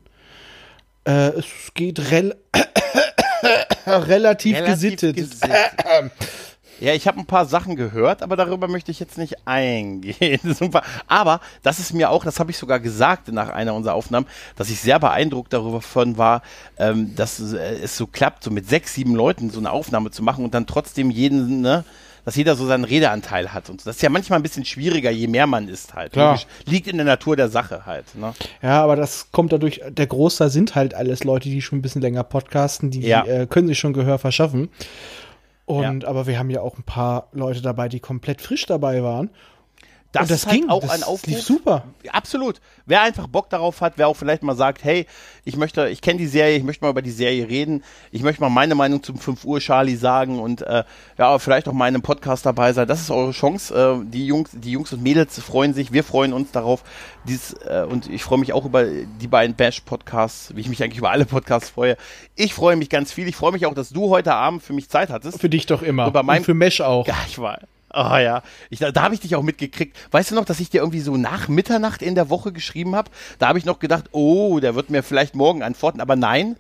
äh, 1.10 1.30
es 1.40 1.46
geht 1.74 2.12
rel 2.12 2.36
relativ, 3.88 4.56
Relativ 4.58 4.66
gesittet. 4.66 5.16
gesittet. 5.16 5.52
Ja, 6.80 6.94
ich 6.94 7.08
habe 7.08 7.20
ein 7.20 7.26
paar 7.26 7.46
Sachen 7.46 7.76
gehört, 7.76 8.24
aber 8.24 8.38
darüber 8.38 8.70
möchte 8.70 8.90
ich 8.92 9.00
jetzt 9.02 9.18
nicht 9.18 9.46
eingehen. 9.46 10.40
Super. 10.58 10.84
Aber 11.08 11.42
das 11.62 11.80
ist 11.80 11.94
mir 11.94 12.10
auch, 12.10 12.24
das 12.24 12.40
habe 12.40 12.52
ich 12.52 12.58
sogar 12.58 12.80
gesagt 12.80 13.30
nach 13.34 13.50
einer 13.50 13.74
unserer 13.74 13.96
Aufnahmen, 13.96 14.28
dass 14.56 14.70
ich 14.70 14.80
sehr 14.80 14.98
beeindruckt 15.00 15.52
darüber 15.52 15.82
von 15.82 16.18
war, 16.18 16.42
ähm, 16.78 17.16
dass 17.16 17.40
äh, 17.54 17.80
es 17.84 17.98
so 17.98 18.08
klappt, 18.08 18.44
so 18.46 18.52
mit 18.52 18.70
sechs, 18.70 18.94
sieben 18.94 19.14
Leuten 19.14 19.50
so 19.50 19.60
eine 19.60 19.72
Aufnahme 19.72 20.12
zu 20.12 20.24
machen 20.24 20.46
und 20.46 20.54
dann 20.54 20.68
trotzdem 20.68 21.10
jeden, 21.12 21.60
ne, 21.62 21.84
dass 22.26 22.36
jeder 22.36 22.56
so 22.56 22.66
seinen 22.66 22.84
Redeanteil 22.84 23.54
hat. 23.54 23.70
Und 23.70 23.86
das 23.86 23.98
ist 23.98 24.02
ja 24.02 24.10
manchmal 24.10 24.40
ein 24.40 24.44
bisschen 24.44 24.66
schwieriger, 24.66 25.10
je 25.12 25.28
mehr 25.28 25.48
man 25.48 25.68
ist 25.68 25.94
halt. 25.94 26.14
Klar. 26.14 26.34
Logisch. 26.34 26.48
Liegt 26.66 26.88
in 26.88 26.98
der 26.98 27.06
Natur 27.06 27.36
der 27.36 27.50
Sache 27.50 27.86
halt. 27.86 28.16
Ne? 28.16 28.34
Ja, 28.62 28.84
aber 28.84 28.96
das 28.96 29.32
kommt 29.32 29.52
dadurch, 29.54 29.82
der 29.90 30.08
Großteil 30.08 30.50
sind 30.50 30.76
halt 30.76 30.94
alles 30.94 31.24
Leute, 31.24 31.50
die 31.50 31.62
schon 31.62 31.80
ein 31.80 31.82
bisschen 31.82 32.02
länger 32.02 32.24
podcasten, 32.24 32.92
die 32.92 33.02
Ja. 33.02 33.24
äh, 33.26 33.48
können 33.48 33.68
sich 33.68 33.80
schon 33.80 33.94
Gehör 33.94 34.20
verschaffen. 34.20 34.70
Und 35.66 36.06
aber 36.06 36.26
wir 36.26 36.40
haben 36.40 36.50
ja 36.50 36.62
auch 36.62 36.78
ein 36.78 36.84
paar 36.84 37.28
Leute 37.32 37.62
dabei, 37.62 37.90
die 37.90 38.00
komplett 38.00 38.42
frisch 38.42 38.66
dabei 38.66 39.04
waren. 39.04 39.30
Das, 40.12 40.24
und 40.24 40.32
das 40.32 40.38
ist 40.40 40.46
halt 40.48 40.60
ging 40.62 40.70
auch 40.70 40.82
das 40.82 40.90
ein 40.90 41.04
Aufruf. 41.04 41.40
super. 41.42 41.84
Absolut. 42.12 42.60
Wer 42.88 43.04
einfach 43.04 43.28
Bock 43.28 43.50
darauf 43.52 43.80
hat, 43.82 43.94
wer 43.98 44.08
auch 44.08 44.16
vielleicht 44.16 44.42
mal 44.42 44.56
sagt, 44.56 44.84
hey, 44.84 45.06
ich 45.46 45.56
möchte, 45.56 45.88
ich 45.90 46.02
kenne 46.02 46.18
die 46.18 46.26
Serie, 46.26 46.58
ich 46.58 46.64
möchte 46.64 46.84
mal 46.84 46.90
über 46.90 47.04
die 47.04 47.12
Serie 47.12 47.48
reden, 47.48 47.84
ich 48.12 48.24
möchte 48.24 48.42
mal 48.42 48.50
meine 48.50 48.74
Meinung 48.74 49.04
zum 49.04 49.20
5 49.20 49.46
Uhr 49.46 49.60
Charlie 49.60 49.96
sagen 49.96 50.40
und 50.40 50.64
äh, 50.64 50.84
ja, 51.20 51.38
vielleicht 51.38 51.68
auch 51.68 51.74
mal 51.74 51.88
in 51.88 51.94
einem 51.94 52.02
Podcast 52.02 52.44
dabei 52.48 52.74
sein. 52.74 52.88
Das 52.88 53.02
ist 53.02 53.12
eure 53.12 53.32
Chance. 53.34 54.02
Äh, 54.04 54.10
die 54.10 54.26
Jungs, 54.26 54.50
die 54.54 54.72
Jungs 54.72 54.92
und 54.94 55.04
Mädels 55.04 55.40
freuen 55.40 55.76
sich, 55.76 55.94
wir 55.94 56.04
freuen 56.04 56.34
uns 56.34 56.52
darauf. 56.52 56.84
Dies, 57.28 57.54
äh, 57.68 57.86
und 57.88 58.10
ich 58.10 58.24
freue 58.24 58.40
mich 58.40 58.52
auch 58.54 58.66
über 58.66 58.86
die 58.86 59.28
beiden 59.28 59.56
Bash-Podcasts, 59.56 60.56
wie 60.56 60.62
ich 60.62 60.70
mich 60.70 60.82
eigentlich 60.82 60.98
über 60.98 61.12
alle 61.12 61.26
Podcasts 61.26 61.70
freue. 61.70 61.98
Ich 62.36 62.56
freue 62.56 62.76
mich 62.76 62.90
ganz 62.90 63.12
viel. 63.12 63.28
Ich 63.28 63.36
freue 63.36 63.52
mich 63.52 63.68
auch, 63.68 63.76
dass 63.76 63.90
du 63.90 64.10
heute 64.10 64.34
Abend 64.34 64.64
für 64.64 64.74
mich 64.74 64.90
Zeit 64.90 65.10
hattest. 65.10 65.40
Für 65.40 65.50
dich 65.50 65.68
doch 65.68 65.84
immer. 65.84 66.08
Und 66.08 66.14
bei 66.14 66.24
meinem- 66.24 66.40
und 66.40 66.46
für 66.46 66.56
Mesh 66.56 66.82
auch. 66.82 67.06
Ja, 67.06 67.16
ich 67.28 67.38
war. 67.38 67.60
Oh 67.94 68.18
ja, 68.18 68.44
ich, 68.70 68.80
da, 68.80 68.92
da 68.92 69.02
habe 69.04 69.14
ich 69.16 69.20
dich 69.20 69.36
auch 69.36 69.42
mitgekriegt. 69.42 69.98
Weißt 70.12 70.30
du 70.32 70.36
noch, 70.36 70.46
dass 70.46 70.60
ich 70.60 70.70
dir 70.70 70.82
irgendwie 70.82 71.00
so 71.00 71.18
nach 71.18 71.48
Mitternacht 71.48 72.02
in 72.02 72.14
der 72.16 72.30
Woche 72.30 72.52
geschrieben 72.52 72.96
habe? 72.96 73.10
Da 73.40 73.48
habe 73.48 73.58
ich 73.60 73.66
noch 73.66 73.80
gedacht, 73.80 74.06
oh, 74.12 74.60
der 74.60 74.76
wird 74.76 74.90
mir 74.92 75.02
vielleicht 75.04 75.36
morgen 75.36 75.64
antworten, 75.64 76.00
aber 76.02 76.16
nein. 76.16 76.56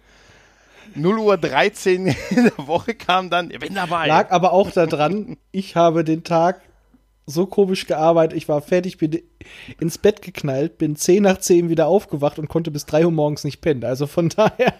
0 0.95 1.19
Uhr 1.19 1.37
13 1.37 2.07
in 2.31 2.43
der 2.45 2.67
Woche 2.67 2.95
kam 2.95 3.29
dann, 3.29 3.51
ich 3.51 3.59
bin 3.59 3.75
dabei. 3.75 4.07
Lag 4.07 4.31
aber 4.31 4.53
auch 4.53 4.71
daran, 4.71 5.37
ich 5.51 5.75
habe 5.75 6.03
den 6.03 6.23
Tag 6.23 6.61
so 7.27 7.45
komisch 7.45 7.85
gearbeitet. 7.85 8.35
Ich 8.35 8.49
war 8.49 8.59
fertig, 8.63 8.97
bin 8.97 9.21
ins 9.79 9.99
Bett 9.99 10.23
geknallt, 10.23 10.79
bin 10.79 10.95
10 10.95 11.21
nach 11.21 11.37
10 11.37 11.69
wieder 11.69 11.85
aufgewacht 11.85 12.39
und 12.39 12.47
konnte 12.49 12.71
bis 12.71 12.87
3 12.87 13.05
Uhr 13.05 13.11
morgens 13.11 13.43
nicht 13.43 13.61
pennen. 13.61 13.83
Also 13.85 14.07
von 14.07 14.29
daher. 14.29 14.73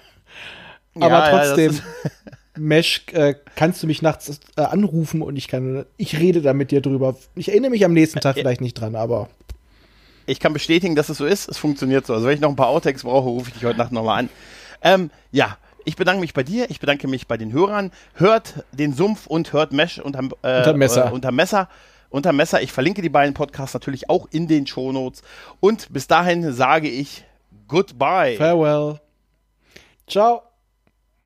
Ja, 0.96 1.06
aber 1.06 1.10
ja, 1.10 1.30
trotzdem, 1.46 1.70
ist- 1.74 1.84
Mesh, 2.60 3.04
äh, 3.14 3.36
kannst 3.56 3.82
du 3.82 3.88
mich 3.88 4.02
nachts 4.02 4.40
äh, 4.56 4.62
anrufen 4.62 5.22
und 5.22 5.36
ich 5.36 5.48
kann, 5.48 5.86
ich 5.98 6.20
rede 6.20 6.42
da 6.42 6.54
mit 6.54 6.72
dir 6.72 6.82
drüber. 6.82 7.16
Ich 7.36 7.50
erinnere 7.50 7.72
mich 7.72 7.84
am 7.86 7.94
nächsten 7.94 8.20
Tag 8.20 8.36
vielleicht 8.36 8.62
nicht 8.62 8.76
dran, 8.76 8.96
aber 8.96 9.30
Ich 10.26 10.40
kann 10.40 10.54
bestätigen, 10.54 10.96
dass 10.96 11.10
es 11.10 11.18
so 11.18 11.26
ist. 11.26 11.50
Es 11.50 11.58
funktioniert 11.58 12.06
so. 12.06 12.14
Also 12.14 12.28
wenn 12.28 12.36
ich 12.36 12.42
noch 12.42 12.50
ein 12.50 12.56
paar 12.56 12.68
Outtakes 12.68 13.04
brauche, 13.04 13.30
rufe 13.30 13.48
ich 13.50 13.54
dich 13.56 13.66
heute 13.66 13.80
Nacht 13.80 13.92
nochmal 13.92 14.20
an. 14.20 14.30
Ähm, 14.82 15.10
ja, 15.32 15.58
ich 15.86 15.96
bedanke 15.96 16.22
mich 16.22 16.34
bei 16.34 16.44
dir. 16.44 16.70
Ich 16.70 16.80
bedanke 16.80 17.08
mich 17.08 17.28
bei 17.28 17.38
den 17.38 17.52
Hörern. 17.52 17.92
Hört 18.14 18.64
den 18.72 18.94
Sumpf 18.94 19.26
und 19.28 19.54
hört 19.54 19.72
Mesh 19.74 19.98
unterm, 20.00 20.32
äh, 20.44 20.58
Unter 20.60 20.74
Messer. 20.74 21.08
Äh, 21.10 21.12
unter 21.14 21.32
Messer. 21.32 21.70
Unter 22.12 22.34
Messer. 22.34 22.62
Ich 22.62 22.72
verlinke 22.72 23.02
die 23.02 23.10
beiden 23.10 23.34
Podcasts 23.34 23.74
natürlich 23.74 24.10
auch 24.10 24.28
in 24.32 24.48
den 24.48 24.68
Shownotes. 24.68 25.22
Und 25.60 25.92
bis 25.92 26.08
dahin 26.08 26.54
sage 26.54 26.90
ich 26.90 27.24
Goodbye. 27.68 28.36
farewell. 28.38 29.00
Ciao. 30.08 30.42